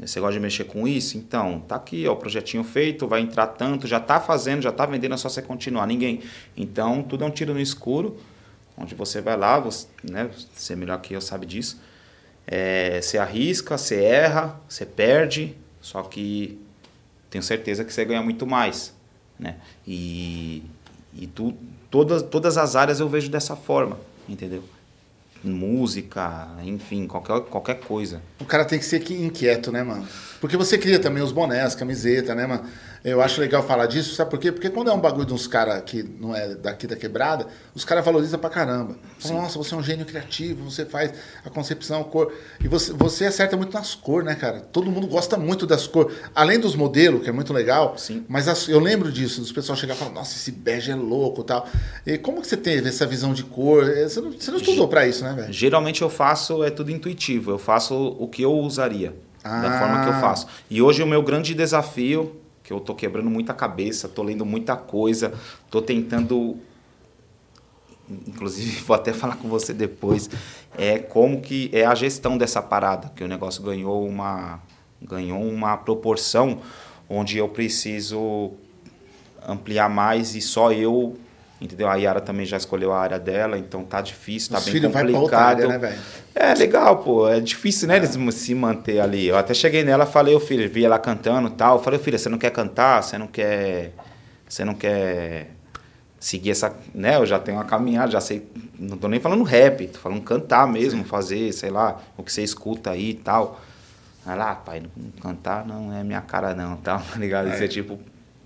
Você 0.00 0.18
gosta 0.18 0.32
de 0.32 0.40
mexer 0.40 0.64
com 0.64 0.88
isso? 0.88 1.18
Então, 1.18 1.60
tá 1.60 1.76
aqui, 1.76 2.08
ó, 2.08 2.14
o 2.14 2.16
projetinho 2.16 2.64
feito, 2.64 3.06
vai 3.06 3.20
entrar 3.20 3.48
tanto, 3.48 3.86
já 3.86 4.00
tá 4.00 4.18
fazendo, 4.18 4.62
já 4.62 4.72
tá 4.72 4.86
vendendo, 4.86 5.14
é 5.14 5.18
só 5.18 5.28
você 5.28 5.42
continuar. 5.42 5.86
Ninguém. 5.86 6.22
Então, 6.56 7.02
tudo 7.02 7.22
é 7.22 7.26
um 7.26 7.30
tiro 7.30 7.52
no 7.52 7.60
escuro, 7.60 8.16
onde 8.78 8.94
você 8.94 9.20
vai 9.20 9.36
lá, 9.36 9.60
você, 9.60 9.86
né, 10.02 10.30
você 10.54 10.72
é 10.72 10.76
melhor 10.76 10.98
que 11.02 11.12
eu 11.12 11.20
sabe 11.20 11.44
disso. 11.44 11.78
É, 12.46 12.98
você 13.02 13.18
arrisca, 13.18 13.76
você 13.76 14.02
erra, 14.02 14.58
você 14.66 14.86
perde, 14.86 15.54
só 15.82 16.02
que 16.02 16.58
tenho 17.32 17.42
certeza 17.42 17.82
que 17.82 17.92
você 17.92 18.04
ganha 18.04 18.22
muito 18.22 18.46
mais, 18.46 18.94
né? 19.38 19.56
E, 19.86 20.62
e 21.14 21.26
tu, 21.26 21.54
todas, 21.90 22.22
todas 22.22 22.58
as 22.58 22.76
áreas 22.76 23.00
eu 23.00 23.08
vejo 23.08 23.30
dessa 23.30 23.56
forma, 23.56 23.98
entendeu? 24.28 24.62
música, 25.44 26.48
enfim, 26.62 27.04
qualquer, 27.04 27.40
qualquer 27.40 27.80
coisa. 27.80 28.22
O 28.38 28.44
cara 28.44 28.64
tem 28.64 28.78
que 28.78 28.84
ser 28.84 29.02
inquieto, 29.10 29.72
né, 29.72 29.82
mano? 29.82 30.06
Porque 30.40 30.56
você 30.56 30.78
cria 30.78 31.00
também 31.00 31.20
os 31.20 31.32
bonés, 31.32 31.74
camiseta, 31.74 32.32
né, 32.32 32.46
mano? 32.46 32.64
Eu 33.04 33.20
acho 33.20 33.40
legal 33.40 33.64
falar 33.64 33.86
disso, 33.86 34.14
sabe 34.14 34.30
por 34.30 34.38
quê? 34.38 34.52
Porque 34.52 34.70
quando 34.70 34.88
é 34.88 34.92
um 34.92 35.00
bagulho 35.00 35.26
de 35.26 35.34
uns 35.34 35.48
caras 35.48 35.82
que 35.84 36.04
não 36.20 36.36
é 36.36 36.54
daqui 36.54 36.86
da 36.86 36.94
quebrada, 36.94 37.48
os 37.74 37.84
caras 37.84 38.04
valorizam 38.04 38.38
pra 38.38 38.48
caramba. 38.48 38.94
Falam, 39.18 39.42
Nossa, 39.42 39.58
você 39.58 39.74
é 39.74 39.76
um 39.76 39.82
gênio 39.82 40.06
criativo, 40.06 40.70
você 40.70 40.84
faz 40.84 41.12
a 41.44 41.50
concepção, 41.50 42.02
a 42.02 42.04
cor. 42.04 42.32
E 42.62 42.68
você, 42.68 42.92
você 42.92 43.26
acerta 43.26 43.56
muito 43.56 43.74
nas 43.74 43.96
cores, 43.96 44.24
né, 44.24 44.36
cara? 44.36 44.60
Todo 44.60 44.88
mundo 44.88 45.08
gosta 45.08 45.36
muito 45.36 45.66
das 45.66 45.88
cores. 45.88 46.16
Além 46.32 46.60
dos 46.60 46.76
modelos, 46.76 47.24
que 47.24 47.28
é 47.28 47.32
muito 47.32 47.52
legal, 47.52 47.98
Sim. 47.98 48.24
mas 48.28 48.46
as, 48.46 48.68
eu 48.68 48.78
lembro 48.78 49.10
disso, 49.10 49.40
dos 49.40 49.50
pessoal 49.50 49.76
chegar 49.76 49.94
e 49.94 49.96
falar, 49.96 50.12
nossa, 50.12 50.36
esse 50.36 50.52
bege 50.52 50.92
é 50.92 50.94
louco 50.94 51.42
tal. 51.42 51.66
E 52.06 52.16
como 52.16 52.40
que 52.40 52.46
você 52.46 52.56
teve 52.56 52.88
essa 52.88 53.04
visão 53.04 53.34
de 53.34 53.42
cor? 53.42 53.84
Você 53.84 54.20
não, 54.20 54.30
você 54.30 54.50
não 54.52 54.58
estudou 54.58 54.86
pra 54.86 55.08
isso, 55.08 55.24
né, 55.24 55.32
velho? 55.32 55.52
Geralmente 55.52 56.02
eu 56.02 56.08
faço, 56.08 56.62
é 56.62 56.70
tudo 56.70 56.92
intuitivo. 56.92 57.50
Eu 57.50 57.58
faço 57.58 58.16
o 58.18 58.28
que 58.28 58.42
eu 58.42 58.52
usaria, 58.52 59.12
ah. 59.42 59.60
da 59.60 59.78
forma 59.80 60.04
que 60.04 60.08
eu 60.08 60.20
faço. 60.20 60.46
E 60.70 60.80
hoje 60.80 61.02
o 61.02 61.06
meu 61.06 61.22
grande 61.22 61.52
desafio 61.52 62.41
que 62.62 62.72
eu 62.72 62.80
tô 62.80 62.94
quebrando 62.94 63.28
muita 63.28 63.52
cabeça, 63.52 64.08
tô 64.08 64.22
lendo 64.22 64.44
muita 64.44 64.76
coisa, 64.76 65.32
tô 65.70 65.82
tentando 65.82 66.58
inclusive 68.26 68.80
vou 68.84 68.94
até 68.94 69.12
falar 69.12 69.36
com 69.36 69.48
você 69.48 69.72
depois, 69.72 70.28
é 70.76 70.98
como 70.98 71.40
que 71.40 71.70
é 71.72 71.84
a 71.84 71.94
gestão 71.94 72.36
dessa 72.36 72.60
parada, 72.60 73.10
que 73.14 73.24
o 73.24 73.28
negócio 73.28 73.62
ganhou 73.62 74.06
uma 74.06 74.60
ganhou 75.00 75.42
uma 75.42 75.76
proporção 75.76 76.60
onde 77.08 77.36
eu 77.36 77.48
preciso 77.48 78.52
ampliar 79.46 79.90
mais 79.90 80.36
e 80.36 80.40
só 80.40 80.72
eu 80.72 81.16
entendeu? 81.62 81.88
A 81.88 81.94
Yara 81.94 82.20
também 82.20 82.44
já 82.44 82.56
escolheu 82.56 82.92
a 82.92 82.98
área 82.98 83.18
dela, 83.18 83.56
então 83.56 83.84
tá 83.84 84.00
difícil, 84.00 84.52
tá 84.52 84.58
Os 84.58 84.64
bem 84.64 84.82
complicado. 84.90 85.70
Área, 85.70 85.78
né, 85.78 85.98
é 86.34 86.54
legal, 86.54 86.98
pô, 86.98 87.28
é 87.28 87.40
difícil, 87.40 87.88
né, 87.88 87.94
é. 87.94 87.96
eles 87.98 88.16
se 88.34 88.54
manter 88.54 89.00
ali. 89.00 89.28
Eu 89.28 89.36
até 89.36 89.54
cheguei 89.54 89.84
nela, 89.84 90.04
falei, 90.06 90.34
ô 90.34 90.40
filho, 90.40 90.68
vi 90.68 90.84
ela 90.84 90.98
cantando, 90.98 91.48
tal. 91.50 91.76
Eu 91.76 91.82
falei, 91.82 91.98
filha, 91.98 92.18
você 92.18 92.28
não 92.28 92.38
quer 92.38 92.50
cantar? 92.50 93.02
Você 93.02 93.16
não 93.16 93.26
quer 93.26 93.92
você 94.52 94.66
não 94.66 94.74
quer 94.74 95.50
seguir 96.20 96.50
essa, 96.50 96.76
né? 96.94 97.16
Eu 97.16 97.24
já 97.24 97.38
tenho 97.38 97.56
uma 97.56 97.64
caminhada, 97.64 98.12
já 98.12 98.20
sei, 98.20 98.46
não 98.78 98.98
tô 98.98 99.08
nem 99.08 99.18
falando 99.18 99.42
rap, 99.44 99.86
tô 99.86 99.98
falando 99.98 100.20
cantar 100.20 100.68
mesmo, 100.68 101.02
Sim. 101.02 101.08
fazer, 101.08 101.52
sei 101.52 101.70
lá, 101.70 101.98
o 102.18 102.22
que 102.22 102.30
você 102.30 102.42
escuta 102.42 102.90
aí 102.90 103.10
e 103.10 103.14
tal. 103.14 103.60
Aí 104.26 104.36
lá, 104.36 104.54
pai, 104.54 104.82
cantar 105.22 105.66
não 105.66 105.90
é 105.92 106.04
minha 106.04 106.20
cara 106.20 106.54
não, 106.54 106.76
tal, 106.76 107.00
tá 107.00 107.18
ligado? 107.18 107.48
É. 107.48 107.54
Isso 107.54 107.64
é 107.64 107.68
tipo, 107.68 107.98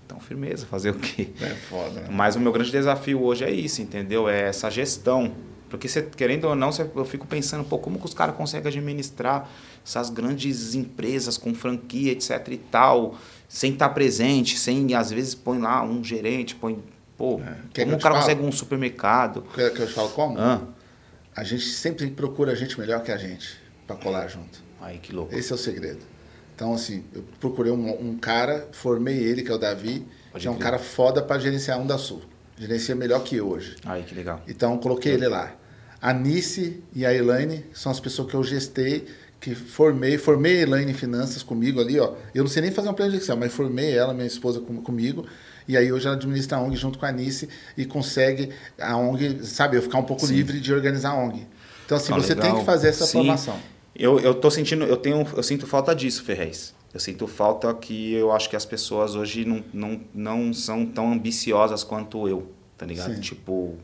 então, 0.07 0.21
firmeza, 0.21 0.65
fazer 0.65 0.91
o 0.91 0.93
quê? 0.93 1.27
É 1.41 1.49
foda. 1.49 1.99
Né? 1.99 2.07
Mas 2.09 2.37
o 2.37 2.39
meu 2.39 2.53
grande 2.53 2.71
desafio 2.71 3.21
hoje 3.21 3.43
é 3.43 3.51
isso, 3.51 3.81
entendeu? 3.81 4.29
É 4.29 4.43
essa 4.43 4.71
gestão. 4.71 5.35
Porque, 5.69 5.89
você, 5.89 6.01
querendo 6.01 6.45
ou 6.45 6.55
não, 6.55 6.71
você, 6.71 6.89
eu 6.95 7.03
fico 7.03 7.27
pensando, 7.27 7.65
pô, 7.65 7.77
como 7.77 7.99
que 7.99 8.05
os 8.05 8.13
caras 8.13 8.33
conseguem 8.33 8.69
administrar 8.69 9.49
essas 9.85 10.09
grandes 10.09 10.73
empresas 10.75 11.37
com 11.37 11.53
franquia, 11.53 12.13
etc 12.13 12.47
e 12.49 12.57
tal, 12.57 13.17
sem 13.49 13.73
estar 13.73 13.89
presente, 13.89 14.57
sem, 14.57 14.95
às 14.95 15.11
vezes, 15.11 15.35
põe 15.35 15.59
lá 15.59 15.83
um 15.83 16.01
gerente, 16.01 16.55
põe. 16.55 16.81
Pô, 17.17 17.41
é. 17.41 17.83
como 17.83 17.97
o 17.97 17.99
cara 17.99 18.15
consegue 18.15 18.41
um 18.41 18.51
supermercado? 18.51 19.43
Quer 19.53 19.73
que 19.73 19.81
eu 19.81 19.87
te 19.87 19.93
falo 19.93 20.09
como? 20.09 20.39
Ah. 20.39 20.61
A 21.35 21.43
gente 21.43 21.65
sempre 21.65 22.09
procura 22.11 22.53
a 22.53 22.55
gente 22.55 22.79
melhor 22.79 23.03
que 23.03 23.11
a 23.11 23.17
gente 23.17 23.57
para 23.85 23.97
colar 23.97 24.27
junto. 24.29 24.63
Aí, 24.79 24.99
que 24.99 25.13
louco. 25.13 25.35
Esse 25.35 25.51
é 25.51 25.55
o 25.55 25.57
segredo. 25.57 25.99
Então, 26.57 26.73
assim, 26.73 27.03
eu 27.13 27.23
procurei 27.39 27.71
um, 27.71 28.09
um 28.09 28.17
cara, 28.17 28.67
formei 28.71 29.15
ele, 29.15 29.43
que 29.43 29.51
é 29.51 29.53
o 29.53 29.59
Davi, 29.59 30.03
Pode 30.31 30.41
que 30.41 30.47
é 30.47 30.49
um 30.49 30.57
cara 30.57 30.79
foda 30.79 31.21
para 31.21 31.37
gerenciar 31.37 31.79
um 31.79 31.85
da 31.85 31.99
Sul. 31.99 32.23
Gerencia 32.57 32.95
melhor 32.95 33.23
que 33.23 33.35
eu 33.35 33.47
hoje. 33.47 33.75
Aí, 33.85 34.01
que 34.01 34.15
legal. 34.15 34.41
Então, 34.47 34.75
coloquei 34.79 35.13
ele 35.13 35.27
lá. 35.27 35.55
A 36.01 36.11
Nice 36.11 36.81
e 36.95 37.05
a 37.05 37.13
Elaine 37.13 37.63
são 37.71 37.91
as 37.91 37.99
pessoas 37.99 38.27
que 38.27 38.33
eu 38.33 38.43
gestei, 38.43 39.05
que 39.39 39.53
formei. 39.53 40.17
Formei 40.17 40.57
a 40.57 40.61
Elaine 40.63 40.89
em 40.89 40.95
finanças 40.95 41.43
comigo 41.43 41.79
ali, 41.79 41.99
ó. 41.99 42.15
Eu 42.33 42.43
não 42.43 42.49
sei 42.49 42.63
nem 42.63 42.71
fazer 42.71 42.89
um 42.89 42.93
plano 42.95 43.11
de 43.11 43.17
Excel, 43.19 43.37
mas 43.37 43.53
formei 43.53 43.95
ela, 43.95 44.11
minha 44.11 44.25
esposa, 44.25 44.59
com, 44.59 44.81
comigo. 44.81 45.27
E 45.67 45.77
aí 45.77 45.93
hoje 45.93 46.07
ela 46.07 46.15
administra 46.15 46.57
a 46.57 46.61
ONG 46.61 46.75
junto 46.75 46.97
com 46.97 47.05
a 47.05 47.11
Nice 47.11 47.47
e 47.77 47.85
consegue 47.85 48.49
a 48.79 48.97
ONG, 48.97 49.45
sabe, 49.45 49.77
eu 49.77 49.83
ficar 49.83 49.99
um 49.99 50.05
pouco 50.05 50.25
Sim. 50.25 50.33
livre 50.33 50.59
de 50.59 50.73
organizar 50.73 51.11
a 51.11 51.15
ONG. 51.19 51.45
Então, 51.85 51.97
assim, 51.97 52.13
ah, 52.13 52.15
você 52.15 52.33
legal. 52.33 52.49
tem 52.49 52.59
que 52.59 52.65
fazer 52.65 52.87
essa 52.87 53.05
Sim. 53.05 53.19
formação. 53.19 53.76
Eu, 53.97 54.19
eu 54.19 54.35
tô 54.35 54.51
sentindo, 54.51 54.85
eu 54.85 54.95
tenho, 54.95 55.25
eu 55.35 55.41
sinto 55.41 55.65
falta 55.65 55.95
disso, 55.95 56.23
Ferrez. 56.23 56.75
Eu 56.93 56.99
sinto 56.99 57.27
falta 57.27 57.73
que 57.73 58.13
eu 58.13 58.31
acho 58.31 58.49
que 58.49 58.55
as 58.55 58.65
pessoas 58.65 59.15
hoje 59.15 59.43
não, 59.43 59.63
não, 59.73 60.01
não 60.13 60.53
são 60.53 60.85
tão 60.85 61.11
ambiciosas 61.11 61.83
quanto 61.83 62.27
eu, 62.27 62.51
tá 62.77 62.85
ligado? 62.85 63.15
Sim. 63.15 63.21
Tipo, 63.21 63.75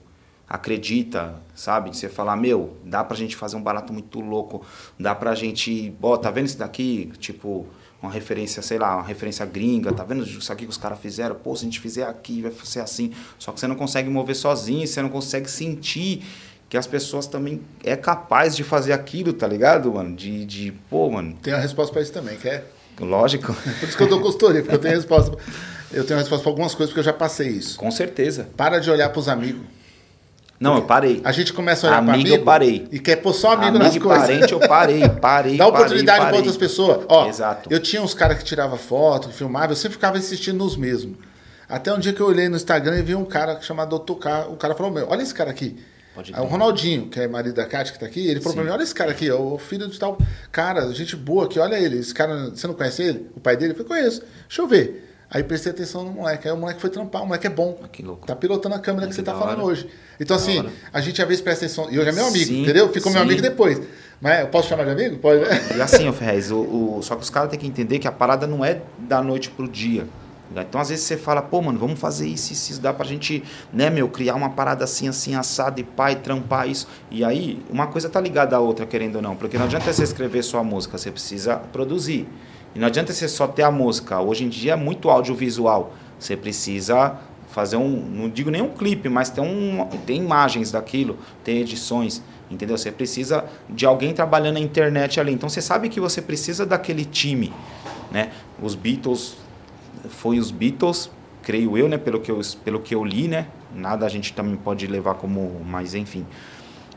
acredita, 0.47 1.35
sabe? 1.55 1.95
Você 1.95 2.07
falar, 2.07 2.35
meu, 2.35 2.77
dá 2.83 3.03
pra 3.03 3.17
gente 3.17 3.35
fazer 3.35 3.55
um 3.55 3.61
barato 3.61 3.91
muito 3.91 4.19
louco, 4.19 4.63
dá 4.99 5.15
pra 5.15 5.33
gente, 5.33 5.93
ó, 6.01 6.13
oh, 6.13 6.17
tá 6.17 6.29
vendo 6.29 6.45
isso 6.45 6.59
daqui? 6.59 7.11
Tipo, 7.17 7.65
uma 8.01 8.11
referência, 8.11 8.61
sei 8.61 8.77
lá, 8.77 8.97
uma 8.97 9.03
referência 9.03 9.45
gringa, 9.45 9.91
tá 9.91 10.03
vendo 10.03 10.23
isso 10.23 10.51
aqui 10.51 10.65
que 10.65 10.69
os 10.69 10.77
caras 10.77 10.99
fizeram? 10.99 11.35
Pô, 11.35 11.55
se 11.55 11.63
a 11.63 11.65
gente 11.65 11.79
fizer 11.79 12.05
aqui, 12.05 12.41
vai 12.41 12.51
ser 12.63 12.81
assim. 12.81 13.11
Só 13.39 13.51
que 13.51 13.59
você 13.59 13.65
não 13.65 13.75
consegue 13.75 14.09
mover 14.09 14.35
sozinho, 14.35 14.85
você 14.85 15.01
não 15.01 15.09
consegue 15.09 15.49
sentir 15.49 16.23
que 16.73 16.77
as 16.77 16.87
pessoas 16.87 17.27
também 17.27 17.61
é 17.83 17.95
capaz 17.95 18.55
de 18.55 18.63
fazer 18.63 18.93
aquilo, 18.93 19.31
tá 19.31 19.45
ligado, 19.45 19.93
mano? 19.93 20.15
De, 20.15 20.43
de 20.43 20.71
pô, 20.89 21.07
mano. 21.07 21.35
Tem 21.39 21.53
a 21.53 21.59
resposta 21.59 21.93
para 21.93 22.01
isso 22.01 22.11
também, 22.11 22.35
quer? 22.35 22.65
Lógico. 22.99 23.53
Por 23.53 23.87
isso 23.87 23.95
que 23.95 24.01
eu 24.01 24.09
dou 24.09 24.19
consultoria, 24.19 24.63
porque 24.63 24.73
eu 24.73 24.79
tenho 24.79 24.95
resposta. 24.95 25.37
Eu 25.91 26.03
tenho 26.03 26.19
resposta 26.19 26.41
para 26.41 26.51
algumas 26.51 26.73
coisas 26.73 26.89
porque 26.89 27.01
eu 27.01 27.03
já 27.03 27.13
passei 27.13 27.49
isso. 27.49 27.77
Com 27.77 27.91
certeza. 27.91 28.49
Para 28.57 28.79
de 28.79 28.89
olhar 28.89 29.09
para 29.09 29.19
os 29.19 29.29
amigos. 29.29 29.61
Não, 30.59 30.77
eu 30.77 30.81
parei. 30.81 31.21
A 31.23 31.31
gente 31.31 31.53
começa 31.53 31.85
a 31.85 31.91
olhar 31.91 32.01
para 32.01 32.13
amigo, 32.15 32.27
amigo 32.27 32.41
eu 32.41 32.43
parei. 32.43 32.87
e 32.91 32.99
quer 32.99 33.17
pôr 33.17 33.33
só 33.33 33.51
amigo, 33.51 33.77
amigo 33.77 33.83
nas 33.83 33.97
coisas. 33.99 34.27
parente 34.27 34.53
eu 34.53 34.59
parei, 34.59 35.09
parei. 35.21 35.57
Dá 35.57 35.67
oportunidade 35.67 36.25
para 36.25 36.37
outras 36.37 36.57
pessoas. 36.57 37.05
Ó, 37.07 37.27
Exato. 37.27 37.71
Eu 37.71 37.79
tinha 37.79 38.01
uns 38.01 38.15
caras 38.15 38.39
que 38.39 38.43
tiravam 38.43 38.79
foto, 38.79 39.27
que 39.29 39.35
filmavam, 39.35 39.69
eu 39.69 39.75
sempre 39.75 39.91
ficava 39.93 40.17
assistindo 40.17 40.57
nos 40.57 40.75
mesmos. 40.75 41.17
Até 41.69 41.93
um 41.93 41.99
dia 41.99 42.13
que 42.13 42.19
eu 42.19 42.25
olhei 42.25 42.49
no 42.49 42.55
Instagram 42.55 42.97
e 42.97 43.03
vi 43.03 43.13
um 43.13 43.25
cara 43.25 43.61
chamado 43.61 43.99
Dr. 43.99 44.13
K. 44.15 44.47
O 44.47 44.55
cara 44.55 44.73
falou: 44.73 44.91
Meu, 44.91 45.07
olha 45.07 45.21
esse 45.21 45.35
cara 45.35 45.51
aqui. 45.51 45.77
Aí 46.15 46.41
o 46.41 46.45
Ronaldinho, 46.45 47.07
que 47.09 47.19
é 47.19 47.27
marido 47.27 47.55
da 47.55 47.65
Kátia, 47.65 47.93
que 47.93 47.99
tá 47.99 48.05
aqui, 48.05 48.27
ele 48.27 48.39
falou 48.39 48.53
Sim. 48.53 48.55
pra 48.57 48.65
mim, 48.65 48.71
olha 48.71 48.83
esse 48.83 48.93
cara 48.93 49.11
aqui, 49.11 49.31
o 49.31 49.57
filho 49.57 49.87
de 49.87 49.97
tal 49.97 50.17
cara, 50.51 50.91
gente 50.93 51.15
boa 51.15 51.45
aqui, 51.45 51.59
olha 51.59 51.79
ele. 51.79 51.97
Esse 51.97 52.13
cara, 52.13 52.49
você 52.49 52.67
não 52.67 52.73
conhece 52.73 53.01
ele? 53.01 53.29
O 53.35 53.39
pai 53.39 53.57
dele? 53.57 53.71
Eu 53.71 53.75
falei, 53.75 54.01
conheço. 54.01 54.21
Deixa 54.47 54.61
eu 54.61 54.67
ver. 54.67 55.09
Aí 55.33 55.43
prestei 55.43 55.71
atenção 55.71 56.03
no 56.03 56.11
moleque. 56.11 56.47
Aí 56.47 56.53
o 56.53 56.57
moleque 56.57 56.79
foi 56.79 56.91
trampar, 56.91 57.23
o 57.23 57.25
moleque 57.25 57.47
é 57.47 57.49
bom. 57.49 57.79
Ah, 57.83 57.87
que 57.87 58.03
louco. 58.03 58.27
Tá 58.27 58.35
pilotando 58.35 58.75
a 58.75 58.79
câmera 58.79 59.07
que, 59.07 59.09
que 59.09 59.15
você 59.15 59.23
tá 59.23 59.33
falando 59.33 59.63
hoje. 59.63 59.89
Então, 60.19 60.37
assim, 60.37 60.63
a 60.93 61.01
gente 61.01 61.19
às 61.19 61.27
vezes 61.27 61.41
presta 61.41 61.65
atenção. 61.65 61.89
E 61.89 61.97
hoje 61.97 62.09
é 62.09 62.11
meu 62.11 62.27
amigo, 62.27 62.45
sim, 62.45 62.61
entendeu? 62.61 62.87
Ficou 62.89 63.11
sim. 63.11 63.17
meu 63.17 63.23
amigo 63.23 63.41
depois. 63.41 63.81
Mas 64.21 64.41
eu 64.41 64.47
posso 64.47 64.69
chamar 64.69 64.83
de 64.83 64.91
amigo? 64.91 65.17
Pode, 65.17 65.41
né? 65.41 65.75
E 65.75 65.81
assim, 65.81 66.07
o 66.07 66.13
Ferrez, 66.13 66.51
o, 66.51 66.59
o, 66.59 67.01
só 67.01 67.15
que 67.15 67.23
os 67.23 67.31
caras 67.31 67.49
têm 67.49 67.59
que 67.59 67.65
entender 67.65 67.97
que 67.97 68.07
a 68.07 68.11
parada 68.11 68.45
não 68.45 68.63
é 68.63 68.81
da 68.99 69.23
noite 69.23 69.49
pro 69.49 69.67
dia. 69.67 70.05
Então, 70.61 70.79
às 70.79 70.89
vezes 70.89 71.05
você 71.05 71.17
fala, 71.17 71.41
pô, 71.41 71.61
mano, 71.61 71.79
vamos 71.79 71.99
fazer 71.99 72.27
isso, 72.27 72.53
isso, 72.53 72.73
isso, 72.73 72.81
dá 72.81 72.93
pra 72.93 73.05
gente, 73.05 73.43
né, 73.71 73.89
meu, 73.89 74.07
criar 74.07 74.35
uma 74.35 74.49
parada 74.49 74.83
assim, 74.83 75.07
assim, 75.07 75.35
assada 75.35 75.79
e 75.79 75.83
pai, 75.83 76.15
trampar 76.17 76.69
isso. 76.69 76.87
E 77.09 77.23
aí, 77.23 77.59
uma 77.69 77.87
coisa 77.87 78.09
tá 78.09 78.21
ligada 78.21 78.55
à 78.55 78.59
outra, 78.59 78.85
querendo 78.85 79.15
ou 79.15 79.21
não, 79.21 79.35
porque 79.35 79.57
não 79.57 79.65
adianta 79.65 79.91
você 79.91 80.03
escrever 80.03 80.43
só 80.43 80.59
a 80.59 80.63
música, 80.63 80.97
você 80.97 81.09
precisa 81.11 81.55
produzir. 81.55 82.27
E 82.75 82.79
não 82.79 82.87
adianta 82.87 83.13
você 83.13 83.27
só 83.27 83.47
ter 83.47 83.63
a 83.63 83.71
música. 83.71 84.19
Hoje 84.19 84.43
em 84.43 84.49
dia 84.49 84.73
é 84.73 84.75
muito 84.75 85.09
audiovisual. 85.09 85.93
Você 86.19 86.35
precisa 86.35 87.17
fazer 87.49 87.77
um, 87.77 87.87
não 87.87 88.29
digo 88.29 88.49
nem 88.49 88.61
um 88.61 88.69
clipe, 88.69 89.07
mas 89.09 89.29
tem, 89.29 89.43
um, 89.43 89.85
tem 90.07 90.17
imagens 90.17 90.71
daquilo, 90.71 91.19
tem 91.43 91.59
edições, 91.59 92.23
entendeu? 92.49 92.75
Você 92.75 92.91
precisa 92.91 93.45
de 93.69 93.85
alguém 93.85 94.11
trabalhando 94.11 94.55
na 94.55 94.59
internet 94.59 95.19
ali. 95.19 95.31
Então 95.31 95.47
você 95.47 95.61
sabe 95.61 95.87
que 95.87 95.99
você 95.99 96.19
precisa 96.19 96.65
daquele 96.65 97.05
time, 97.05 97.53
né? 98.11 98.31
Os 98.59 98.73
Beatles 98.73 99.35
foi 100.09 100.39
os 100.39 100.51
Beatles, 100.51 101.09
creio 101.41 101.77
eu, 101.77 101.87
né, 101.87 101.97
pelo 101.97 102.19
que 102.19 102.31
eu, 102.31 102.39
pelo 102.63 102.79
que 102.79 102.95
eu 102.95 103.03
li, 103.03 103.27
né? 103.27 103.47
Nada 103.75 104.05
a 104.05 104.09
gente 104.09 104.33
também 104.33 104.55
pode 104.55 104.87
levar 104.87 105.15
como, 105.15 105.61
mas 105.65 105.93
enfim. 105.95 106.25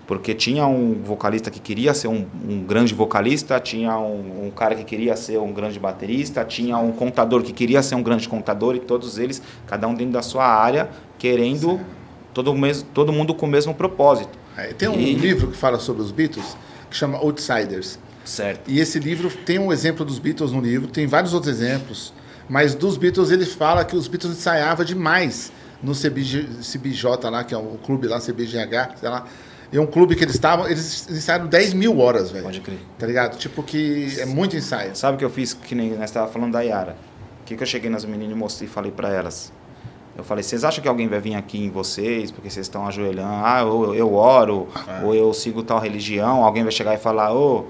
Porque 0.06 0.34
tinha 0.34 0.66
um 0.66 1.02
vocalista 1.02 1.50
que 1.50 1.58
queria 1.58 1.92
ser 1.92 2.06
um, 2.06 2.26
um 2.48 2.62
grande 2.62 2.94
vocalista, 2.94 3.58
tinha 3.58 3.98
um, 3.98 4.46
um, 4.46 4.50
cara 4.50 4.76
que 4.76 4.84
queria 4.84 5.16
ser 5.16 5.38
um 5.38 5.52
grande 5.52 5.80
baterista, 5.80 6.44
tinha 6.44 6.78
um 6.78 6.92
contador 6.92 7.42
que 7.42 7.52
queria 7.52 7.82
ser 7.82 7.96
um 7.96 8.02
grande 8.02 8.28
contador, 8.28 8.76
e 8.76 8.78
todos 8.78 9.18
eles, 9.18 9.42
cada 9.66 9.88
um 9.88 9.94
dentro 9.94 10.12
da 10.12 10.22
sua 10.22 10.46
área, 10.46 10.88
querendo 11.18 11.80
todo, 12.32 12.54
mesmo, 12.54 12.86
todo 12.94 13.12
mundo 13.12 13.34
com 13.34 13.46
o 13.46 13.48
mesmo 13.48 13.74
propósito. 13.74 14.38
É, 14.56 14.72
tem 14.72 14.88
um 14.88 14.94
e... 14.94 15.14
livro 15.14 15.50
que 15.50 15.56
fala 15.56 15.80
sobre 15.80 16.02
os 16.02 16.12
Beatles 16.12 16.56
que 16.88 16.96
chama 16.96 17.18
Outsiders. 17.18 17.98
Certo. 18.24 18.70
E 18.70 18.80
esse 18.80 18.98
livro 18.98 19.30
tem 19.44 19.58
um 19.58 19.72
exemplo 19.72 20.04
dos 20.04 20.18
Beatles 20.18 20.52
no 20.52 20.60
livro, 20.60 20.88
tem 20.88 21.06
vários 21.06 21.34
outros 21.34 21.52
exemplos, 21.52 22.12
mas 22.48 22.74
dos 22.74 22.96
Beatles 22.96 23.30
ele 23.30 23.44
fala 23.46 23.84
que 23.84 23.96
os 23.96 24.08
Beatles 24.08 24.32
ensaiavam 24.36 24.84
demais 24.84 25.52
no 25.82 25.92
CBJ, 25.92 26.48
CBJ 26.62 27.30
lá, 27.30 27.44
que 27.44 27.54
é 27.54 27.58
o 27.58 27.78
clube 27.84 28.06
lá, 28.06 28.18
CBGH, 28.20 28.96
sei 29.00 29.08
lá. 29.08 29.24
É 29.72 29.80
um 29.80 29.86
clube 29.86 30.14
que 30.14 30.22
eles 30.24 30.34
estavam, 30.36 30.66
eles 30.68 31.06
ensaiaram 31.10 31.46
10 31.46 31.74
mil 31.74 31.98
horas, 31.98 32.30
velho. 32.30 32.44
Pode 32.44 32.60
crer. 32.60 32.78
Tá 32.98 33.06
ligado? 33.06 33.36
Tipo 33.36 33.62
que 33.62 34.14
é 34.20 34.24
muito 34.24 34.56
ensaio. 34.56 34.94
Sabe 34.94 35.16
o 35.16 35.18
que 35.18 35.24
eu 35.24 35.30
fiz, 35.30 35.52
que 35.52 35.74
nem 35.74 35.90
nós 35.90 36.04
estávamos 36.04 36.32
falando 36.32 36.52
da 36.52 36.60
Yara? 36.60 36.96
O 37.42 37.44
que, 37.44 37.56
que 37.56 37.62
eu 37.62 37.66
cheguei 37.66 37.90
nas 37.90 38.04
meninas 38.04 38.32
e 38.32 38.38
mostrei 38.38 38.68
e 38.68 38.70
falei 38.70 38.92
para 38.92 39.08
elas? 39.10 39.52
Eu 40.16 40.24
falei, 40.24 40.42
vocês 40.42 40.64
acham 40.64 40.80
que 40.80 40.88
alguém 40.88 41.08
vai 41.08 41.20
vir 41.20 41.34
aqui 41.34 41.58
em 41.58 41.68
vocês 41.68 42.30
porque 42.30 42.48
vocês 42.48 42.64
estão 42.66 42.86
ajoelhando? 42.86 43.28
Ah, 43.44 43.58
eu, 43.60 43.94
eu 43.94 44.14
oro, 44.14 44.68
É. 44.88 45.04
ou 45.04 45.14
eu 45.14 45.34
sigo 45.34 45.62
tal 45.62 45.78
religião. 45.78 46.42
Alguém 46.44 46.62
vai 46.62 46.72
chegar 46.72 46.94
e 46.94 46.98
falar, 46.98 47.34
ô, 47.34 47.66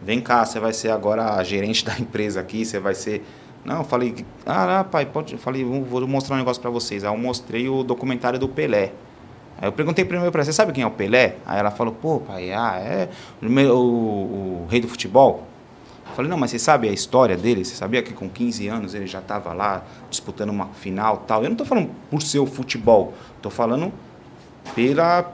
vem 0.00 0.20
cá, 0.20 0.44
você 0.46 0.58
vai 0.58 0.72
ser 0.72 0.90
agora 0.90 1.34
a 1.34 1.42
gerente 1.44 1.84
da 1.84 1.98
empresa 1.98 2.40
aqui, 2.40 2.64
você 2.64 2.78
vai 2.78 2.94
ser... 2.94 3.22
Não, 3.64 3.84
falei, 3.84 4.24
ah, 4.46 4.80
ah, 4.80 4.84
pai, 4.84 5.04
pode... 5.06 5.36
Falei, 5.36 5.64
vou 5.64 6.06
mostrar 6.06 6.34
um 6.36 6.38
negócio 6.38 6.60
para 6.62 6.70
vocês. 6.70 7.04
Aí 7.04 7.10
eu 7.12 7.16
mostrei 7.16 7.68
o 7.68 7.82
documentário 7.82 8.38
do 8.38 8.48
Pelé. 8.48 8.92
Aí 9.60 9.68
eu 9.68 9.72
perguntei 9.72 10.04
primeiro 10.04 10.32
para 10.32 10.40
ela, 10.40 10.44
você 10.46 10.52
sabe 10.52 10.72
quem 10.72 10.82
é 10.82 10.86
o 10.86 10.90
Pelé? 10.90 11.36
Aí 11.44 11.58
ela 11.58 11.70
falou, 11.70 11.92
pô, 11.92 12.20
pai, 12.20 12.50
ah, 12.52 12.76
é 12.78 13.08
o, 13.42 13.46
o- 13.46 14.64
o 14.64 14.66
rei 14.70 14.80
do 14.80 14.88
futebol? 14.88 15.44
Eu 16.08 16.14
falei, 16.16 16.30
não, 16.30 16.38
mas 16.38 16.50
você 16.50 16.58
sabe 16.58 16.88
a 16.88 16.92
história 16.92 17.36
dele? 17.36 17.64
Você 17.64 17.74
sabia 17.74 18.02
que 18.02 18.12
com 18.14 18.28
15 18.28 18.66
anos 18.68 18.94
ele 18.94 19.06
já 19.06 19.18
estava 19.20 19.52
lá 19.52 19.84
disputando 20.08 20.48
uma 20.50 20.66
final 20.68 21.18
tal? 21.18 21.42
Eu 21.42 21.50
não 21.50 21.52
estou 21.52 21.66
falando 21.66 21.90
por 22.10 22.22
ser 22.22 22.38
o 22.38 22.46
futebol, 22.46 23.12
estou 23.36 23.50
falando 23.52 23.92
pela, 24.74 25.30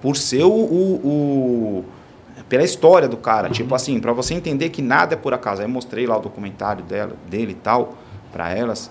por 0.00 0.16
ser 0.16 0.44
o- 0.44 0.48
o- 0.50 1.84
pela 2.54 2.62
história 2.64 3.08
do 3.08 3.16
cara. 3.16 3.50
Tipo 3.50 3.74
assim, 3.74 3.98
para 3.98 4.12
você 4.12 4.32
entender 4.32 4.68
que 4.68 4.80
nada 4.80 5.14
é 5.14 5.16
por 5.16 5.34
acaso. 5.34 5.60
Aí 5.60 5.66
eu 5.66 5.70
mostrei 5.72 6.06
lá 6.06 6.16
o 6.16 6.20
documentário 6.20 6.84
dela, 6.84 7.16
dele 7.28 7.50
e 7.50 7.54
tal, 7.56 7.94
para 8.32 8.48
elas. 8.50 8.90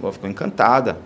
Ela 0.00 0.12
ficou 0.12 0.30
encantada. 0.30 0.96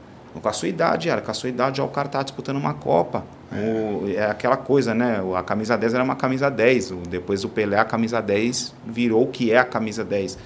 Com 0.42 0.46
a 0.46 0.52
sua 0.52 0.68
idade, 0.68 1.09
era. 1.09 1.22
Com 1.22 1.30
a 1.30 1.34
sua 1.34 1.48
idade, 1.48 1.78
já 1.78 1.84
o 1.84 1.88
cara 1.88 2.09
tá 2.09 2.22
disputando 2.22 2.57
uma 2.59 2.74
Copa. 2.74 3.24
O- 3.50 4.07
é 4.14 4.26
aquela 4.30 4.57
coisa, 4.59 4.92
né? 4.94 5.22
A 5.34 5.42
camisa 5.42 5.78
10 5.78 5.94
era 5.94 6.05
uma 6.05 6.16
camisa 6.16 6.50
10. 6.50 6.90
O- 6.90 6.96
Depois 7.09 7.42
o 7.42 7.48
Pelé, 7.48 7.78
a 7.78 7.84
camisa 7.86 8.20
10 8.20 8.74
virou 8.84 9.22
o 9.22 9.26
que 9.28 9.50
é 9.50 9.57
a 9.59 9.64
camisa 9.64 10.05
10. 10.05 10.36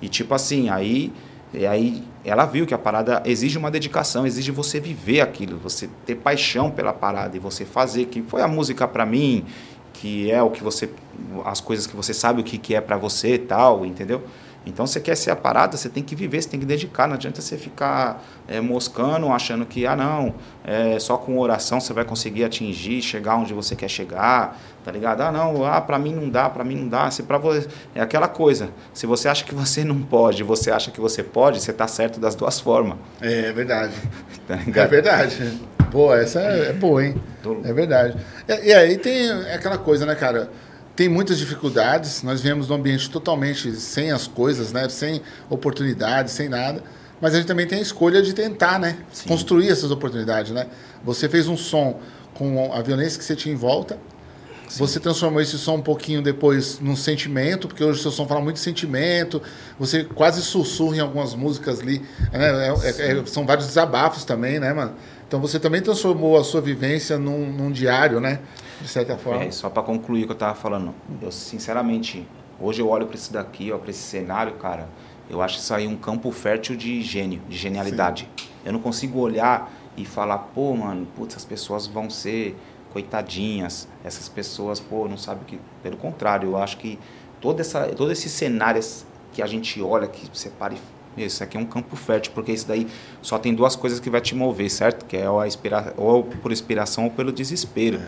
E 0.00 0.08
tipo 0.08 0.32
assim, 0.34 0.70
aí, 0.70 1.12
e 1.52 1.66
aí 1.66 2.02
ela 2.24 2.46
viu 2.46 2.64
que 2.64 2.72
a 2.72 2.78
parada 2.78 3.22
exige 3.26 3.58
uma 3.58 3.70
dedicação, 3.70 4.24
exige 4.26 4.50
você 4.52 4.80
viver 4.80 5.20
aquilo, 5.20 5.58
você 5.58 5.88
ter 6.06 6.14
paixão 6.14 6.70
pela 6.70 6.92
parada 6.94 7.36
e 7.36 7.40
você 7.40 7.64
fazer, 7.66 8.06
que 8.06 8.22
foi 8.22 8.40
a 8.40 8.48
música 8.48 8.86
pra 8.88 9.04
mim, 9.04 9.44
que 10.04 10.30
é 10.30 10.42
o 10.42 10.50
que 10.50 10.62
você. 10.62 10.90
as 11.46 11.62
coisas 11.62 11.86
que 11.86 11.96
você 11.96 12.12
sabe 12.12 12.42
o 12.42 12.44
que, 12.44 12.58
que 12.58 12.74
é 12.74 12.80
pra 12.82 12.98
você 12.98 13.36
e 13.36 13.38
tal, 13.38 13.86
entendeu? 13.86 14.22
Então 14.66 14.86
você 14.86 15.00
quer 15.00 15.14
ser 15.14 15.30
a 15.30 15.36
parada, 15.36 15.78
você 15.78 15.88
tem 15.88 16.02
que 16.02 16.14
viver, 16.14 16.42
você 16.42 16.48
tem 16.48 16.60
que 16.60 16.66
dedicar. 16.66 17.06
Não 17.06 17.14
adianta 17.14 17.40
você 17.40 17.56
ficar 17.56 18.22
é, 18.46 18.60
moscando, 18.60 19.30
achando 19.32 19.64
que, 19.64 19.86
ah, 19.86 19.96
não, 19.96 20.34
é, 20.62 20.98
só 20.98 21.16
com 21.16 21.38
oração 21.38 21.80
você 21.80 21.94
vai 21.94 22.04
conseguir 22.04 22.44
atingir, 22.44 23.00
chegar 23.00 23.36
onde 23.36 23.54
você 23.54 23.74
quer 23.74 23.88
chegar, 23.88 24.60
tá 24.84 24.92
ligado? 24.92 25.22
Ah, 25.22 25.32
não, 25.32 25.64
ah, 25.64 25.80
pra 25.80 25.98
mim 25.98 26.14
não 26.14 26.28
dá, 26.28 26.50
pra 26.50 26.64
mim 26.64 26.76
não 26.76 26.88
dá. 26.88 27.10
Se 27.10 27.22
pra 27.22 27.38
você, 27.38 27.66
é 27.94 28.02
aquela 28.02 28.28
coisa. 28.28 28.68
Se 28.92 29.06
você 29.06 29.26
acha 29.26 29.42
que 29.42 29.54
você 29.54 29.84
não 29.84 30.02
pode, 30.02 30.42
você 30.42 30.70
acha 30.70 30.90
que 30.90 31.00
você 31.00 31.22
pode, 31.22 31.62
você 31.62 31.72
tá 31.72 31.88
certo 31.88 32.20
das 32.20 32.34
duas 32.34 32.60
formas. 32.60 32.98
É 33.22 33.52
verdade. 33.52 33.94
Tá 34.46 34.56
É 34.56 34.86
verdade. 34.86 35.58
Boa, 35.94 36.20
essa 36.20 36.40
é, 36.40 36.70
é 36.70 36.72
boa, 36.72 37.06
hein? 37.06 37.14
É 37.64 37.72
verdade. 37.72 38.16
E, 38.48 38.68
e 38.70 38.74
aí 38.74 38.98
tem 38.98 39.30
aquela 39.52 39.78
coisa, 39.78 40.04
né, 40.04 40.16
cara? 40.16 40.50
Tem 40.96 41.08
muitas 41.08 41.38
dificuldades. 41.38 42.24
Nós 42.24 42.40
viemos 42.40 42.68
num 42.68 42.74
ambiente 42.74 43.08
totalmente 43.08 43.70
sem 43.76 44.10
as 44.10 44.26
coisas, 44.26 44.72
né? 44.72 44.88
Sem 44.88 45.22
oportunidades, 45.48 46.32
sem 46.32 46.48
nada. 46.48 46.82
Mas 47.20 47.32
a 47.32 47.36
gente 47.36 47.46
também 47.46 47.64
tem 47.68 47.78
a 47.78 47.82
escolha 47.82 48.20
de 48.22 48.32
tentar, 48.34 48.80
né? 48.80 48.96
Sim. 49.12 49.28
Construir 49.28 49.68
essas 49.70 49.92
oportunidades, 49.92 50.50
né? 50.50 50.66
Você 51.04 51.28
fez 51.28 51.46
um 51.46 51.56
som 51.56 52.00
com 52.34 52.72
a 52.72 52.82
violência 52.82 53.16
que 53.16 53.24
você 53.24 53.36
tinha 53.36 53.54
em 53.54 53.58
volta. 53.58 53.96
Você 54.76 54.98
transformou 54.98 55.40
esse 55.40 55.56
som 55.58 55.76
um 55.76 55.82
pouquinho 55.82 56.20
depois 56.20 56.80
num 56.80 56.96
sentimento, 56.96 57.68
porque 57.68 57.84
hoje 57.84 58.00
o 58.00 58.02
seu 58.02 58.10
som 58.10 58.26
fala 58.26 58.40
muito 58.40 58.56
de 58.56 58.62
sentimento. 58.62 59.40
Você 59.78 60.02
quase 60.02 60.42
sussurra 60.42 60.96
em 60.96 61.00
algumas 61.00 61.34
músicas 61.34 61.80
ali. 61.80 62.02
né? 62.32 62.68
É- 62.68 62.88
é- 62.88 63.18
é- 63.18 63.26
são 63.26 63.46
vários 63.46 63.66
desabafos 63.68 64.24
também, 64.24 64.58
né, 64.58 64.72
mano? 64.72 64.94
Então 65.26 65.40
você 65.40 65.58
também 65.58 65.82
transformou 65.82 66.38
a 66.38 66.44
sua 66.44 66.60
vivência 66.60 67.18
num, 67.18 67.52
num 67.52 67.70
diário, 67.70 68.20
né? 68.20 68.40
De 68.80 68.88
certa 68.88 69.16
forma. 69.16 69.44
É, 69.44 69.50
só 69.50 69.70
para 69.70 69.82
concluir 69.82 70.24
o 70.24 70.26
que 70.26 70.32
eu 70.32 70.36
tava 70.36 70.54
falando, 70.54 70.94
eu 71.20 71.32
sinceramente, 71.32 72.26
hoje 72.60 72.80
eu 72.80 72.88
olho 72.88 73.06
para 73.06 73.16
isso 73.16 73.32
daqui, 73.32 73.70
para 73.70 73.90
esse 73.90 74.02
cenário, 74.02 74.54
cara, 74.54 74.88
eu 75.28 75.40
acho 75.40 75.58
isso 75.58 75.72
aí 75.72 75.86
um 75.86 75.96
campo 75.96 76.30
fértil 76.30 76.76
de 76.76 77.00
gênio, 77.02 77.40
de 77.48 77.56
genialidade. 77.56 78.28
Eu 78.64 78.72
não 78.72 78.80
consigo 78.80 79.18
olhar 79.20 79.72
e 79.96 80.04
falar, 80.04 80.38
pô, 80.38 80.74
mano, 80.74 81.06
putz, 81.16 81.36
as 81.36 81.44
pessoas 81.44 81.86
vão 81.86 82.10
ser 82.10 82.56
coitadinhas, 82.92 83.88
essas 84.04 84.28
pessoas, 84.28 84.80
pô, 84.80 85.08
não 85.08 85.16
sabem 85.16 85.42
o 85.42 85.46
que. 85.46 85.58
Pelo 85.82 85.96
contrário, 85.96 86.50
eu 86.50 86.56
acho 86.56 86.76
que 86.76 86.98
toda 87.40 87.60
essa, 87.60 87.86
todo 87.88 88.12
esse 88.12 88.28
cenário 88.28 88.80
que 89.32 89.42
a 89.42 89.46
gente 89.46 89.82
olha, 89.82 90.06
que 90.06 90.26
e 90.26 90.30
meu, 90.30 90.93
isso 91.16 91.42
aqui 91.44 91.56
é 91.56 91.60
um 91.60 91.64
campo 91.66 91.94
fértil, 91.96 92.32
porque 92.34 92.52
isso 92.52 92.66
daí 92.66 92.86
só 93.22 93.38
tem 93.38 93.54
duas 93.54 93.76
coisas 93.76 94.00
que 94.00 94.08
vai 94.10 94.20
te 94.20 94.34
mover, 94.34 94.70
certo? 94.70 95.04
Que 95.04 95.16
é 95.16 95.28
ou, 95.30 95.40
a 95.40 95.46
inspira... 95.46 95.92
ou 95.96 96.22
por 96.24 96.50
inspiração 96.52 97.04
ou 97.04 97.10
pelo 97.10 97.30
desespero. 97.32 98.00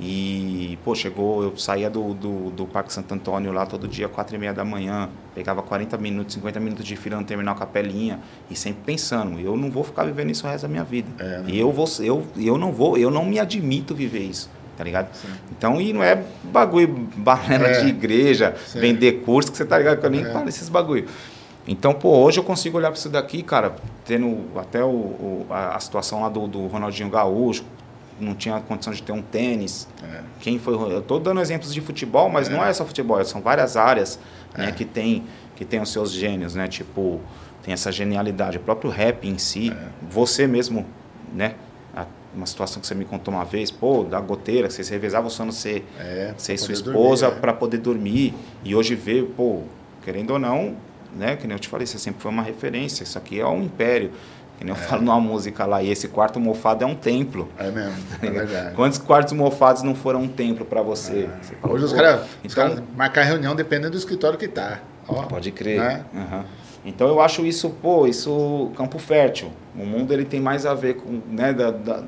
E, 0.00 0.78
pô, 0.84 0.94
chegou, 0.94 1.42
eu 1.42 1.56
saía 1.56 1.88
do, 1.90 2.14
do, 2.14 2.50
do 2.50 2.66
Parque 2.66 2.92
Santo 2.92 3.12
Antônio 3.12 3.52
lá 3.52 3.66
todo 3.66 3.86
dia, 3.86 4.08
quatro 4.08 4.34
e 4.34 4.38
meia 4.38 4.52
da 4.52 4.64
manhã, 4.64 5.08
pegava 5.34 5.62
40 5.62 5.96
minutos, 5.98 6.34
50 6.34 6.58
minutos 6.58 6.84
de 6.86 6.96
fila 6.96 7.18
no 7.18 7.24
terminal 7.24 7.54
Capelinha, 7.54 8.18
e 8.50 8.56
sempre 8.56 8.82
pensando, 8.86 9.38
eu 9.38 9.56
não 9.56 9.70
vou 9.70 9.84
ficar 9.84 10.04
vivendo 10.04 10.30
isso 10.30 10.46
o 10.46 10.50
resto 10.50 10.62
da 10.62 10.68
minha 10.68 10.82
vida. 10.82 11.08
É, 11.18 11.38
né? 11.40 11.44
Eu, 11.52 11.70
vou, 11.70 11.86
eu, 12.00 12.26
eu 12.36 12.56
não 12.56 12.72
vou, 12.72 12.96
eu 12.96 13.10
não 13.10 13.24
me 13.24 13.38
admito 13.38 13.94
viver 13.94 14.20
isso, 14.20 14.50
tá 14.78 14.82
ligado? 14.82 15.08
Então, 15.56 15.78
e 15.80 15.92
não 15.92 16.02
é 16.02 16.24
bagulho, 16.44 16.88
balela 17.14 17.68
É. 17.68 17.82
de 17.82 17.88
igreja, 17.88 18.56
Sim. 18.66 18.80
vender 18.80 19.20
curso, 19.20 19.52
que 19.52 19.58
você 19.58 19.64
tá 19.64 19.76
ligado 19.78 20.00
que 20.00 20.06
eu 20.06 20.10
nem 20.10 20.24
É. 20.24 20.30
paro 20.32 20.48
esses 20.48 20.68
bagulho. 20.70 21.06
Então, 21.72 21.94
pô, 21.94 22.10
hoje 22.18 22.38
eu 22.38 22.44
consigo 22.44 22.76
olhar 22.76 22.90
para 22.90 22.98
isso 22.98 23.08
daqui, 23.08 23.42
cara, 23.42 23.74
tendo 24.04 24.44
até 24.56 24.84
o, 24.84 24.88
o- 24.88 25.46
a, 25.48 25.74
a 25.76 25.80
situação 25.80 26.20
lá 26.20 26.28
do, 26.28 26.46
do 26.46 26.66
Ronaldinho 26.66 27.08
Gaúcho, 27.08 27.64
não 28.20 28.34
tinha 28.34 28.60
condição 28.60 28.92
de 28.92 29.02
ter 29.02 29.12
um 29.12 29.22
tênis. 29.22 29.88
É. 30.02 30.20
Quem 30.40 30.58
foi. 30.58 30.74
Eu 30.74 30.98
estou 31.00 31.18
dando 31.18 31.40
exemplos 31.40 31.72
de 31.72 31.80
futebol, 31.80 32.28
mas 32.28 32.48
não 32.48 32.62
é 32.64 32.72
só 32.72 32.84
futebol, 32.84 33.24
são 33.24 33.40
várias 33.40 33.76
áreas 33.76 34.18
né, 34.56 34.68
É. 34.68 34.72
que 34.72 34.84
tem 34.84 35.24
que 35.56 35.64
tem 35.64 35.80
os 35.80 35.90
seus 35.90 36.10
gênios, 36.12 36.54
né? 36.54 36.66
Tipo, 36.68 37.20
tem 37.62 37.72
essa 37.72 37.90
genialidade. 37.92 38.56
O 38.58 38.60
próprio 38.60 38.90
rap 38.90 39.26
em 39.28 39.38
si, 39.38 39.70
É. 39.70 39.86
você 40.10 40.46
mesmo, 40.46 40.84
né? 41.32 41.54
Uma 42.34 42.46
situação 42.46 42.80
que 42.80 42.86
você 42.86 42.94
me 42.94 43.04
contou 43.04 43.32
uma 43.34 43.44
vez, 43.44 43.70
pô, 43.70 44.04
da 44.04 44.18
goteira, 44.18 44.66
que 44.66 44.72
vocês 44.72 44.88
revezavam 44.88 45.28
o 45.28 45.30
sono 45.30 45.52
ser, 45.52 45.86
É, 46.00 46.32
ser 46.38 46.56
sua 46.58 46.72
esposa 46.72 47.26
é. 47.26 47.30
para 47.30 47.52
poder 47.52 47.76
dormir. 47.78 48.32
E 48.64 48.74
hoje 48.74 48.94
vê, 48.94 49.22
pô, 49.22 49.60
querendo 50.02 50.30
ou 50.30 50.38
não, 50.38 50.74
né? 51.16 51.36
Que 51.36 51.46
nem 51.46 51.54
eu 51.54 51.58
te 51.60 51.68
falei, 51.68 51.86
você 51.86 51.98
sempre 51.98 52.20
foi 52.22 52.30
uma 52.30 52.42
referência. 52.42 53.02
Isso 53.04 53.18
aqui 53.18 53.40
é 53.40 53.46
um 53.46 53.62
império. 53.62 54.10
Que 54.58 54.64
nem 54.64 54.74
eu 54.74 54.80
falo 54.80 55.02
numa 55.02 55.18
música 55.18 55.66
lá, 55.66 55.82
e 55.82 55.90
esse 55.90 56.06
quarto 56.08 56.38
mofado 56.38 56.84
é 56.84 56.86
um 56.86 56.94
templo. 56.94 57.48
É 57.58 57.70
mesmo, 57.70 57.94
é 58.22 58.30
verdade. 58.30 58.74
Quantos 58.76 58.98
quartos 58.98 59.32
mofados 59.32 59.82
não 59.82 59.94
foram 59.94 60.22
um 60.22 60.28
templo 60.28 60.64
para 60.64 60.82
você? 60.82 61.28
Você 61.40 61.54
fala, 61.56 61.74
Hoje 61.74 61.84
os 61.86 61.92
caras 61.92 62.26
Então, 62.44 62.84
marcar 62.96 63.22
reunião 63.24 63.56
dependendo 63.56 63.90
do 63.92 63.96
escritório 63.98 64.38
que 64.38 64.46
tá. 64.46 64.80
Ó, 65.08 65.22
pode 65.24 65.50
crer. 65.50 65.80
né? 65.80 66.04
Aham. 66.14 66.44
Então 66.84 67.08
eu 67.08 67.20
acho 67.20 67.44
isso, 67.46 67.70
pô, 67.70 68.06
isso 68.06 68.70
campo 68.76 68.98
fértil. 68.98 69.50
O 69.76 69.84
mundo 69.86 70.12
ele 70.12 70.24
tem 70.24 70.40
mais 70.40 70.66
a 70.66 70.74
ver 70.74 70.94
com, 70.94 71.20
né, 71.30 71.52
da, 71.52 71.70
da- 71.70 72.02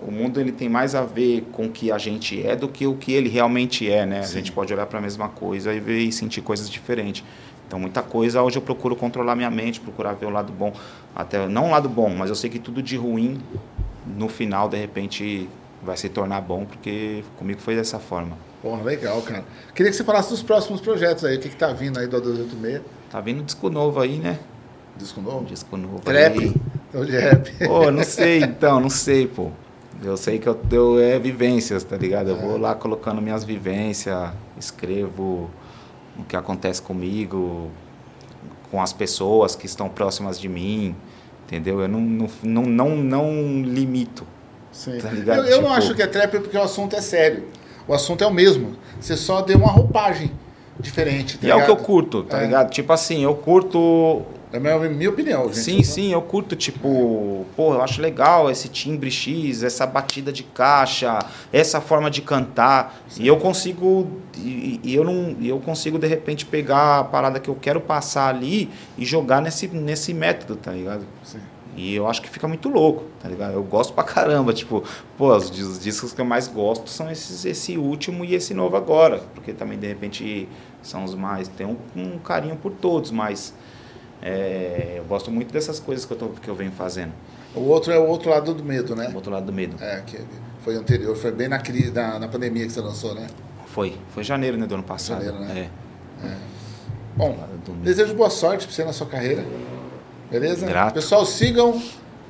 o 0.00 0.10
mundo 0.10 0.40
ele 0.40 0.50
tem 0.50 0.68
mais 0.68 0.94
a 0.94 1.02
ver 1.02 1.46
com 1.52 1.66
o 1.66 1.68
que 1.70 1.92
a 1.92 1.98
gente 1.98 2.44
é 2.46 2.56
do 2.56 2.66
que 2.68 2.86
o 2.86 2.94
que 2.94 3.12
ele 3.12 3.28
realmente 3.28 3.90
é, 3.90 4.06
né? 4.06 4.20
A 4.20 4.22
Sim. 4.22 4.38
gente 4.38 4.50
pode 4.52 4.72
olhar 4.72 4.86
para 4.86 4.98
a 4.98 5.02
mesma 5.02 5.28
coisa 5.28 5.74
e 5.74 5.78
ver 5.80 5.98
e 5.98 6.10
sentir 6.10 6.40
coisas 6.40 6.70
diferentes. 6.70 7.22
Então 7.70 7.78
muita 7.78 8.02
coisa 8.02 8.42
hoje 8.42 8.58
eu 8.58 8.62
procuro 8.62 8.96
controlar 8.96 9.36
minha 9.36 9.48
mente, 9.48 9.78
procurar 9.78 10.14
ver 10.14 10.26
o 10.26 10.30
lado 10.30 10.52
bom, 10.52 10.72
até 11.14 11.46
não 11.46 11.68
o 11.68 11.70
lado 11.70 11.88
bom, 11.88 12.10
mas 12.10 12.28
eu 12.28 12.34
sei 12.34 12.50
que 12.50 12.58
tudo 12.58 12.82
de 12.82 12.96
ruim 12.96 13.40
no 14.04 14.28
final 14.28 14.68
de 14.68 14.76
repente 14.76 15.48
vai 15.80 15.96
se 15.96 16.08
tornar 16.08 16.40
bom, 16.40 16.64
porque 16.64 17.22
comigo 17.38 17.60
foi 17.60 17.76
dessa 17.76 18.00
forma. 18.00 18.36
Porra, 18.60 18.82
legal, 18.82 19.22
cara. 19.22 19.44
Queria 19.72 19.88
que 19.92 19.96
você 19.96 20.02
falasse 20.02 20.30
dos 20.30 20.42
próximos 20.42 20.80
projetos 20.80 21.24
aí. 21.24 21.36
O 21.36 21.40
que, 21.40 21.48
que 21.48 21.54
tá 21.54 21.72
vindo 21.72 22.00
aí 22.00 22.08
do 22.08 22.20
286? 22.20 22.82
Tá 23.08 23.20
vindo 23.20 23.40
disco 23.44 23.70
novo 23.70 24.00
aí, 24.00 24.18
né? 24.18 24.40
Disco 24.96 25.20
novo? 25.20 25.44
Disco 25.44 25.76
novo. 25.76 26.00
Trap? 26.00 26.40
aí. 26.40 26.54
Ou 26.92 27.04
de 27.04 27.16
rap? 27.16 27.52
Pô, 27.68 27.88
não 27.92 28.02
sei, 28.02 28.42
então, 28.42 28.80
não 28.80 28.90
sei, 28.90 29.28
pô. 29.28 29.52
Eu 30.02 30.16
sei 30.16 30.40
que 30.40 30.48
eu, 30.48 30.58
eu 30.72 30.98
é 30.98 31.20
vivências, 31.20 31.84
tá 31.84 31.96
ligado? 31.96 32.30
Eu 32.30 32.36
vou 32.36 32.58
lá 32.58 32.74
colocando 32.74 33.22
minhas 33.22 33.44
vivências, 33.44 34.32
escrevo 34.58 35.48
o 36.20 36.24
que 36.24 36.36
acontece 36.36 36.80
comigo, 36.82 37.70
com 38.70 38.80
as 38.80 38.92
pessoas 38.92 39.54
que 39.56 39.66
estão 39.66 39.88
próximas 39.88 40.38
de 40.40 40.48
mim, 40.48 40.94
entendeu? 41.46 41.80
Eu 41.80 41.88
não, 41.88 42.00
não, 42.00 42.28
não, 42.42 42.64
não, 42.66 42.96
não 42.96 43.62
limito. 43.62 44.26
Sim. 44.72 44.98
Tá 44.98 45.10
ligado? 45.10 45.38
Eu, 45.40 45.44
eu 45.46 45.56
não 45.62 45.68
Tipo- 45.70 45.74
acho 45.78 45.94
que 45.94 46.02
é 46.02 46.06
trap 46.06 46.38
porque 46.38 46.56
o 46.56 46.62
assunto 46.62 46.94
é 46.96 47.00
sério. 47.00 47.44
O 47.88 47.92
assunto 47.94 48.22
é 48.22 48.26
o 48.26 48.32
mesmo. 48.32 48.76
Você 49.00 49.16
só 49.16 49.40
deu 49.42 49.58
uma 49.58 49.70
roupagem. 49.72 50.30
diferente. 50.78 51.36
Tá 51.36 51.46
e 51.46 51.50
é 51.50 51.54
o 51.54 51.58
que 51.58 51.64
eu 51.64 51.74
ligado? 51.74 51.84
curto, 51.84 52.22
tá 52.22 52.38
É. 52.40 52.44
ligado? 52.46 52.70
Tipo 52.70 52.90
assim, 52.94 53.22
eu 53.22 53.34
curto 53.34 54.22
É 54.52 54.56
a 54.56 54.60
minha, 54.60 55.08
opinião, 55.08 55.44
gente. 55.44 55.58
Sim, 55.58 55.82
sim, 55.84 56.12
eu 56.12 56.20
curto, 56.20 56.56
tipo, 56.56 57.46
pô, 57.54 57.74
eu 57.74 57.82
acho 57.82 58.02
legal 58.02 58.50
esse 58.50 58.68
timbre 58.68 59.08
X, 59.08 59.62
essa 59.62 59.86
batida 59.86 60.32
de 60.32 60.42
caixa, 60.42 61.20
essa 61.52 61.80
forma 61.80 62.10
de 62.10 62.20
cantar. 62.20 63.00
E 63.16 63.28
eu 63.28 63.36
consigo, 63.36 64.10
e, 64.36 64.80
e 64.82 64.94
eu 64.94 65.04
não, 65.04 65.36
eu 65.40 65.60
consigo 65.60 66.00
de 66.00 66.08
repente 66.08 66.44
pegar 66.44 66.98
a 66.98 67.04
parada 67.04 67.38
que 67.38 67.48
eu 67.48 67.54
quero 67.54 67.80
passar 67.80 68.28
ali 68.28 68.68
e 68.98 69.04
jogar 69.04 69.40
nesse, 69.40 69.68
nesse 69.68 70.12
método, 70.12 70.56
tá 70.56 70.72
ligado? 70.72 71.06
Sim. 71.22 71.38
E 71.76 71.94
eu 71.94 72.08
acho 72.08 72.20
que 72.20 72.28
fica 72.28 72.48
muito 72.48 72.68
louco, 72.68 73.04
tá 73.22 73.28
ligado? 73.28 73.52
Eu 73.52 73.62
gosto 73.62 73.92
pra 73.92 74.02
caramba, 74.02 74.52
tipo, 74.52 74.82
pô, 75.16 75.34
os, 75.36 75.48
os 75.50 75.78
discos 75.78 76.12
que 76.12 76.20
eu 76.20 76.24
mais 76.24 76.48
gosto 76.48 76.90
são 76.90 77.08
esses, 77.08 77.44
esse 77.44 77.78
último 77.78 78.24
e 78.24 78.34
esse 78.34 78.52
novo 78.52 78.76
agora, 78.76 79.22
porque 79.32 79.52
também 79.52 79.78
de 79.78 79.86
repente 79.86 80.48
são 80.82 81.04
os 81.04 81.14
mais, 81.14 81.46
tem 81.46 81.66
um, 81.66 81.76
um 81.94 82.18
carinho 82.18 82.56
por 82.56 82.72
todos, 82.72 83.12
mas 83.12 83.54
é, 84.22 84.94
eu 84.96 85.04
gosto 85.04 85.30
muito 85.30 85.52
dessas 85.52 85.80
coisas 85.80 86.04
que 86.04 86.12
eu, 86.12 86.16
tô, 86.16 86.28
que 86.28 86.48
eu 86.48 86.54
venho 86.54 86.72
fazendo. 86.72 87.12
O 87.54 87.60
outro 87.60 87.92
é 87.92 87.98
o 87.98 88.06
outro 88.06 88.30
lado 88.30 88.54
do 88.54 88.62
medo, 88.64 88.94
né? 88.94 89.08
Do 89.08 89.16
outro 89.16 89.30
lado 89.32 89.46
do 89.46 89.52
medo. 89.52 89.82
É, 89.82 90.02
que 90.06 90.18
foi 90.62 90.76
anterior, 90.76 91.16
foi 91.16 91.32
bem 91.32 91.48
na 91.48 91.58
crise, 91.58 91.90
na, 91.90 92.18
na 92.18 92.28
pandemia 92.28 92.66
que 92.66 92.72
você 92.72 92.80
lançou, 92.80 93.14
né? 93.14 93.26
Foi, 93.66 93.96
foi 94.10 94.22
janeiro 94.22 94.56
né, 94.56 94.66
do 94.66 94.74
ano 94.74 94.82
passado. 94.82 95.24
Janeiro, 95.24 95.44
né? 95.54 95.70
É. 96.24 96.34
Bom, 97.16 97.36
do 97.64 97.72
medo. 97.72 97.84
desejo 97.84 98.14
boa 98.14 98.30
sorte 98.30 98.66
pra 98.66 98.74
você 98.74 98.84
na 98.84 98.92
sua 98.92 99.06
carreira. 99.06 99.44
Beleza? 100.30 100.66
Grato. 100.66 100.94
Pessoal, 100.94 101.26
sigam 101.26 101.80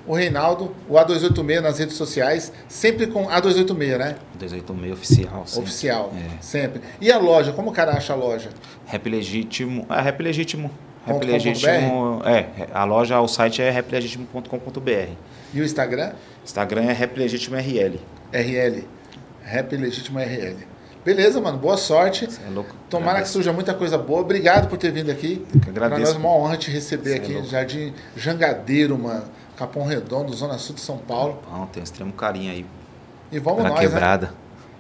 o 0.07 0.14
Reinaldo, 0.14 0.74
o 0.88 0.95
A286 0.95 1.61
nas 1.61 1.78
redes 1.78 1.97
sociais, 1.97 2.53
sempre 2.68 3.07
com 3.07 3.26
A286, 3.26 3.99
né? 3.99 4.16
286 4.38 4.93
oficial. 4.93 5.43
sim. 5.47 5.61
Oficial. 5.61 6.12
É. 6.16 6.43
Sempre. 6.43 6.80
E 7.01 7.12
a 7.12 7.18
loja, 7.18 7.53
como 7.53 7.70
o 7.70 7.72
cara 7.72 7.93
acha 7.93 8.12
a 8.12 8.16
loja? 8.16 8.51
Rap 8.86 9.09
Legítimo. 9.09 9.86
É, 9.91 10.01
Rap 10.01 10.22
Legítimo. 10.22 10.70
É, 11.07 12.69
a 12.75 12.85
loja, 12.85 13.21
o 13.21 13.29
site 13.29 13.63
é 13.63 13.71
raplegítimo.com.br. 13.71 15.13
E 15.53 15.61
o 15.61 15.65
Instagram? 15.65 16.13
Instagram 16.45 16.83
é 16.83 16.93
Rap 16.93 17.17
Legítimo 17.19 17.57
RL. 17.57 17.99
RL. 18.33 18.85
RL. 19.45 20.67
Beleza, 21.05 21.41
mano. 21.41 21.57
Boa 21.59 21.77
sorte. 21.77 22.27
Você 22.31 22.41
é 22.47 22.51
louco? 22.51 22.75
Tomara 22.91 23.05
que 23.05 23.11
Agradeço. 23.13 23.33
surja 23.33 23.53
muita 23.53 23.73
coisa 23.75 23.97
boa. 23.97 24.21
Obrigado 24.21 24.69
por 24.69 24.77
ter 24.77 24.93
vindo 24.93 25.11
aqui. 25.11 25.45
que 25.51 25.59
Pra 25.73 25.87
agradeço. 25.87 26.01
nós 26.01 26.15
é 26.15 26.19
uma 26.19 26.29
honra 26.37 26.57
te 26.57 26.71
receber 26.71 27.11
Você 27.11 27.15
é 27.15 27.17
aqui. 27.17 27.33
louco. 27.33 27.49
Jardim 27.49 27.95
Jangadeiro, 28.17 28.99
mano. 28.99 29.25
Capão 29.57 29.85
Redondo, 29.85 30.33
Zona 30.35 30.59
Sul 30.59 30.75
de 30.75 30.81
São 30.83 30.99
Paulo. 30.99 31.39
Bom, 31.51 31.67
tem 31.67 31.81
um 31.81 31.85
extremo 31.85 32.13
carinho 32.13 32.53
aí. 32.53 32.67
E 33.33 33.39
vamos 33.39 33.63
na 33.63 33.71
nós, 33.71 33.79
né? 33.81 33.87
quebrada. 33.87 34.35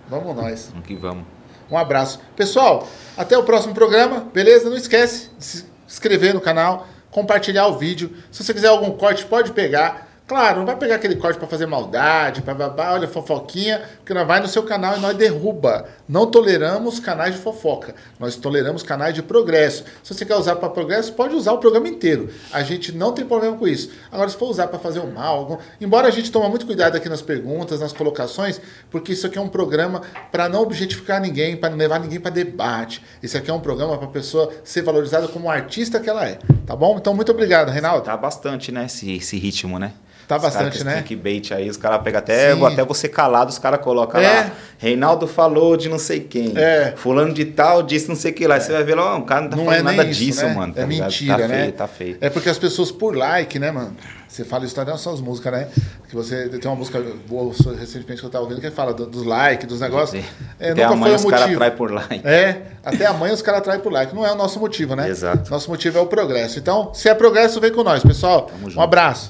Vamos 0.08 0.36
nós. 0.36 0.68
Vamos 0.72 0.86
que 0.86 0.94
vamos. 0.94 1.24
Um 1.70 1.76
abraço. 1.78 2.20
Pessoal, 2.36 2.86
até 3.16 3.36
o 3.38 3.42
próximo 3.44 3.72
programa, 3.74 4.26
beleza? 4.34 4.68
Não 4.68 4.76
esquece 4.76 5.30
de 5.38 5.44
se 5.44 5.64
inscrever 5.90 6.32
no 6.32 6.40
canal, 6.40 6.86
compartilhar 7.10 7.66
o 7.66 7.76
vídeo. 7.76 8.16
Se 8.30 8.44
você 8.44 8.54
quiser 8.54 8.68
algum 8.68 8.92
corte, 8.92 9.26
pode 9.26 9.50
pegar. 9.52 10.08
Claro, 10.26 10.60
não 10.60 10.66
vai 10.66 10.76
pegar 10.76 10.94
aquele 10.94 11.16
corte 11.16 11.40
para 11.40 11.48
fazer 11.48 11.66
maldade, 11.66 12.40
para 12.40 12.54
babá, 12.54 12.92
olha 12.92 13.08
fofoquinha, 13.08 13.82
porque 13.96 14.14
nós 14.14 14.24
vai 14.24 14.38
no 14.38 14.46
seu 14.46 14.62
canal 14.62 14.96
e 14.96 15.00
nós 15.00 15.16
derruba. 15.16 15.88
Não 16.10 16.26
toleramos 16.26 16.98
canais 16.98 17.36
de 17.36 17.40
fofoca. 17.40 17.94
Nós 18.18 18.34
toleramos 18.34 18.82
canais 18.82 19.14
de 19.14 19.22
progresso. 19.22 19.84
Se 20.02 20.12
você 20.12 20.24
quer 20.24 20.34
usar 20.34 20.56
para 20.56 20.68
progresso, 20.68 21.12
pode 21.12 21.36
usar 21.36 21.52
o 21.52 21.58
programa 21.58 21.86
inteiro. 21.88 22.28
A 22.52 22.64
gente 22.64 22.90
não 22.90 23.12
tem 23.12 23.24
problema 23.24 23.56
com 23.56 23.68
isso. 23.68 23.90
Agora, 24.10 24.28
se 24.28 24.36
for 24.36 24.50
usar 24.50 24.66
para 24.66 24.80
fazer 24.80 24.98
o 24.98 25.06
mal, 25.06 25.38
algum- 25.38 25.58
embora 25.80 26.08
a 26.08 26.10
gente 26.10 26.32
tome 26.32 26.48
muito 26.48 26.66
cuidado 26.66 26.96
aqui 26.96 27.08
nas 27.08 27.22
perguntas, 27.22 27.78
nas 27.78 27.92
colocações, 27.92 28.60
porque 28.90 29.12
isso 29.12 29.24
aqui 29.24 29.38
é 29.38 29.40
um 29.40 29.48
programa 29.48 30.02
para 30.32 30.48
não 30.48 30.62
objetificar 30.62 31.20
ninguém, 31.20 31.56
para 31.56 31.70
não 31.70 31.76
levar 31.78 32.00
ninguém 32.00 32.18
para 32.18 32.32
debate. 32.32 33.00
Esse 33.22 33.36
aqui 33.38 33.48
é 33.48 33.54
um 33.54 33.60
programa 33.60 33.96
para 33.96 34.08
a 34.08 34.10
pessoa 34.10 34.52
ser 34.64 34.82
valorizada 34.82 35.28
como 35.28 35.48
artista 35.48 36.00
que 36.00 36.10
ela 36.10 36.26
é. 36.28 36.40
Tá 36.66 36.74
bom? 36.74 36.96
Então, 36.98 37.14
muito 37.14 37.30
obrigado, 37.30 37.68
Reinaldo. 37.70 38.04
Tá 38.04 38.16
bastante, 38.16 38.72
né? 38.72 38.86
Esse, 38.86 39.12
esse 39.12 39.38
ritmo, 39.38 39.78
né? 39.78 39.92
Tá 40.30 40.36
Os 40.36 40.42
caras 40.42 40.54
bastante, 40.54 40.78
com 40.78 40.84
né? 40.84 41.02
Clickbait 41.02 41.50
aí, 41.52 41.68
os 41.68 41.76
caras 41.76 42.00
pegam 42.02 42.20
até, 42.20 42.54
Sim. 42.54 42.64
até 42.64 42.84
você 42.84 43.08
calado, 43.08 43.50
os 43.50 43.58
caras 43.58 43.80
colocam 43.80 44.20
É. 44.20 44.26
lá. 44.44 44.50
Reinaldo 44.78 45.26
falou 45.26 45.76
de 45.76 45.88
não 45.88 45.98
sei 45.98 46.20
quem. 46.20 46.52
É. 46.56 46.94
Fulano 46.96 47.34
de 47.34 47.44
tal 47.46 47.82
disse 47.82 48.08
não 48.08 48.14
sei 48.16 48.30
o 48.30 48.34
que 48.34 48.46
lá. 48.46 48.54
Aí 48.54 48.60
Você 48.60 48.72
vai 48.72 48.84
ver 48.84 48.94
lá, 48.94 49.16
"Ó, 49.16 49.18
o 49.18 49.22
cara 49.24 49.40
não 49.42 49.50
tá 49.50 49.56
Não 49.56 49.64
falando 49.64 49.80
é 49.80 49.82
nada 49.96 50.04
isso, 50.08 50.20
disso, 50.20 50.46
né? 50.46 50.54
mano. 50.54 50.72
tá 50.72 50.82
é 50.82 50.84
ligado? 50.86 51.06
mentira, 51.08 51.36
tá 51.38 51.48
né? 51.48 51.60
Feio, 51.62 51.72
tá 51.72 51.88
feio. 51.88 52.18
É 52.20 52.30
porque 52.30 52.48
as 52.48 52.58
pessoas 52.58 52.92
por 52.92 53.16
like, 53.16 53.58
né, 53.58 53.70
mano? 53.72 53.94
Você 54.28 54.44
fala 54.44 54.64
isso 54.64 54.80
até 54.80 54.88
nas 54.92 55.00
suas 55.00 55.20
músicas, 55.20 55.52
né? 55.52 55.68
Que 56.08 56.14
você 56.14 56.48
tem 56.48 56.70
uma 56.70 56.76
música 56.76 57.02
boa 57.28 57.52
recentemente 57.76 58.20
que 58.20 58.26
eu 58.26 58.30
tava 58.30 58.44
ouvindo 58.44 58.60
que 58.60 58.70
fala 58.70 58.94
do- 58.94 59.04
dos 59.06 59.24
likes, 59.24 59.66
dos 59.66 59.80
negócios. 59.80 60.22
É, 60.60 60.70
Até 60.70 60.82
nunca 60.84 60.94
amanhã 60.94 61.04
foi 61.06 61.14
os 61.16 61.24
o 61.24 61.28
caras 61.28 61.40
motivo. 61.46 61.58
traem 61.58 61.72
por 61.76 61.90
like. 61.90 62.20
É, 62.24 62.62
até 62.84 63.06
amanhã 63.06 63.34
os 63.34 63.42
caras 63.42 63.60
traem 63.62 63.80
por 63.80 63.92
like. 63.92 64.14
Não 64.14 64.24
é 64.24 64.30
o 64.32 64.36
nosso 64.36 64.60
motivo, 64.60 64.94
né? 64.94 65.08
Exato. 65.08 65.50
Nosso 65.50 65.68
motivo 65.68 65.98
é 65.98 66.00
o 66.00 66.06
progresso. 66.06 66.60
Então, 66.60 66.94
se 66.94 67.08
é 67.08 67.14
progresso, 67.14 67.60
vem 67.60 67.72
com 67.72 67.82
nós, 67.82 68.04
pessoal. 68.04 68.42
Tamo 68.42 68.68
Um 68.68 68.70
junto. 68.70 68.80
abraço. 68.80 69.28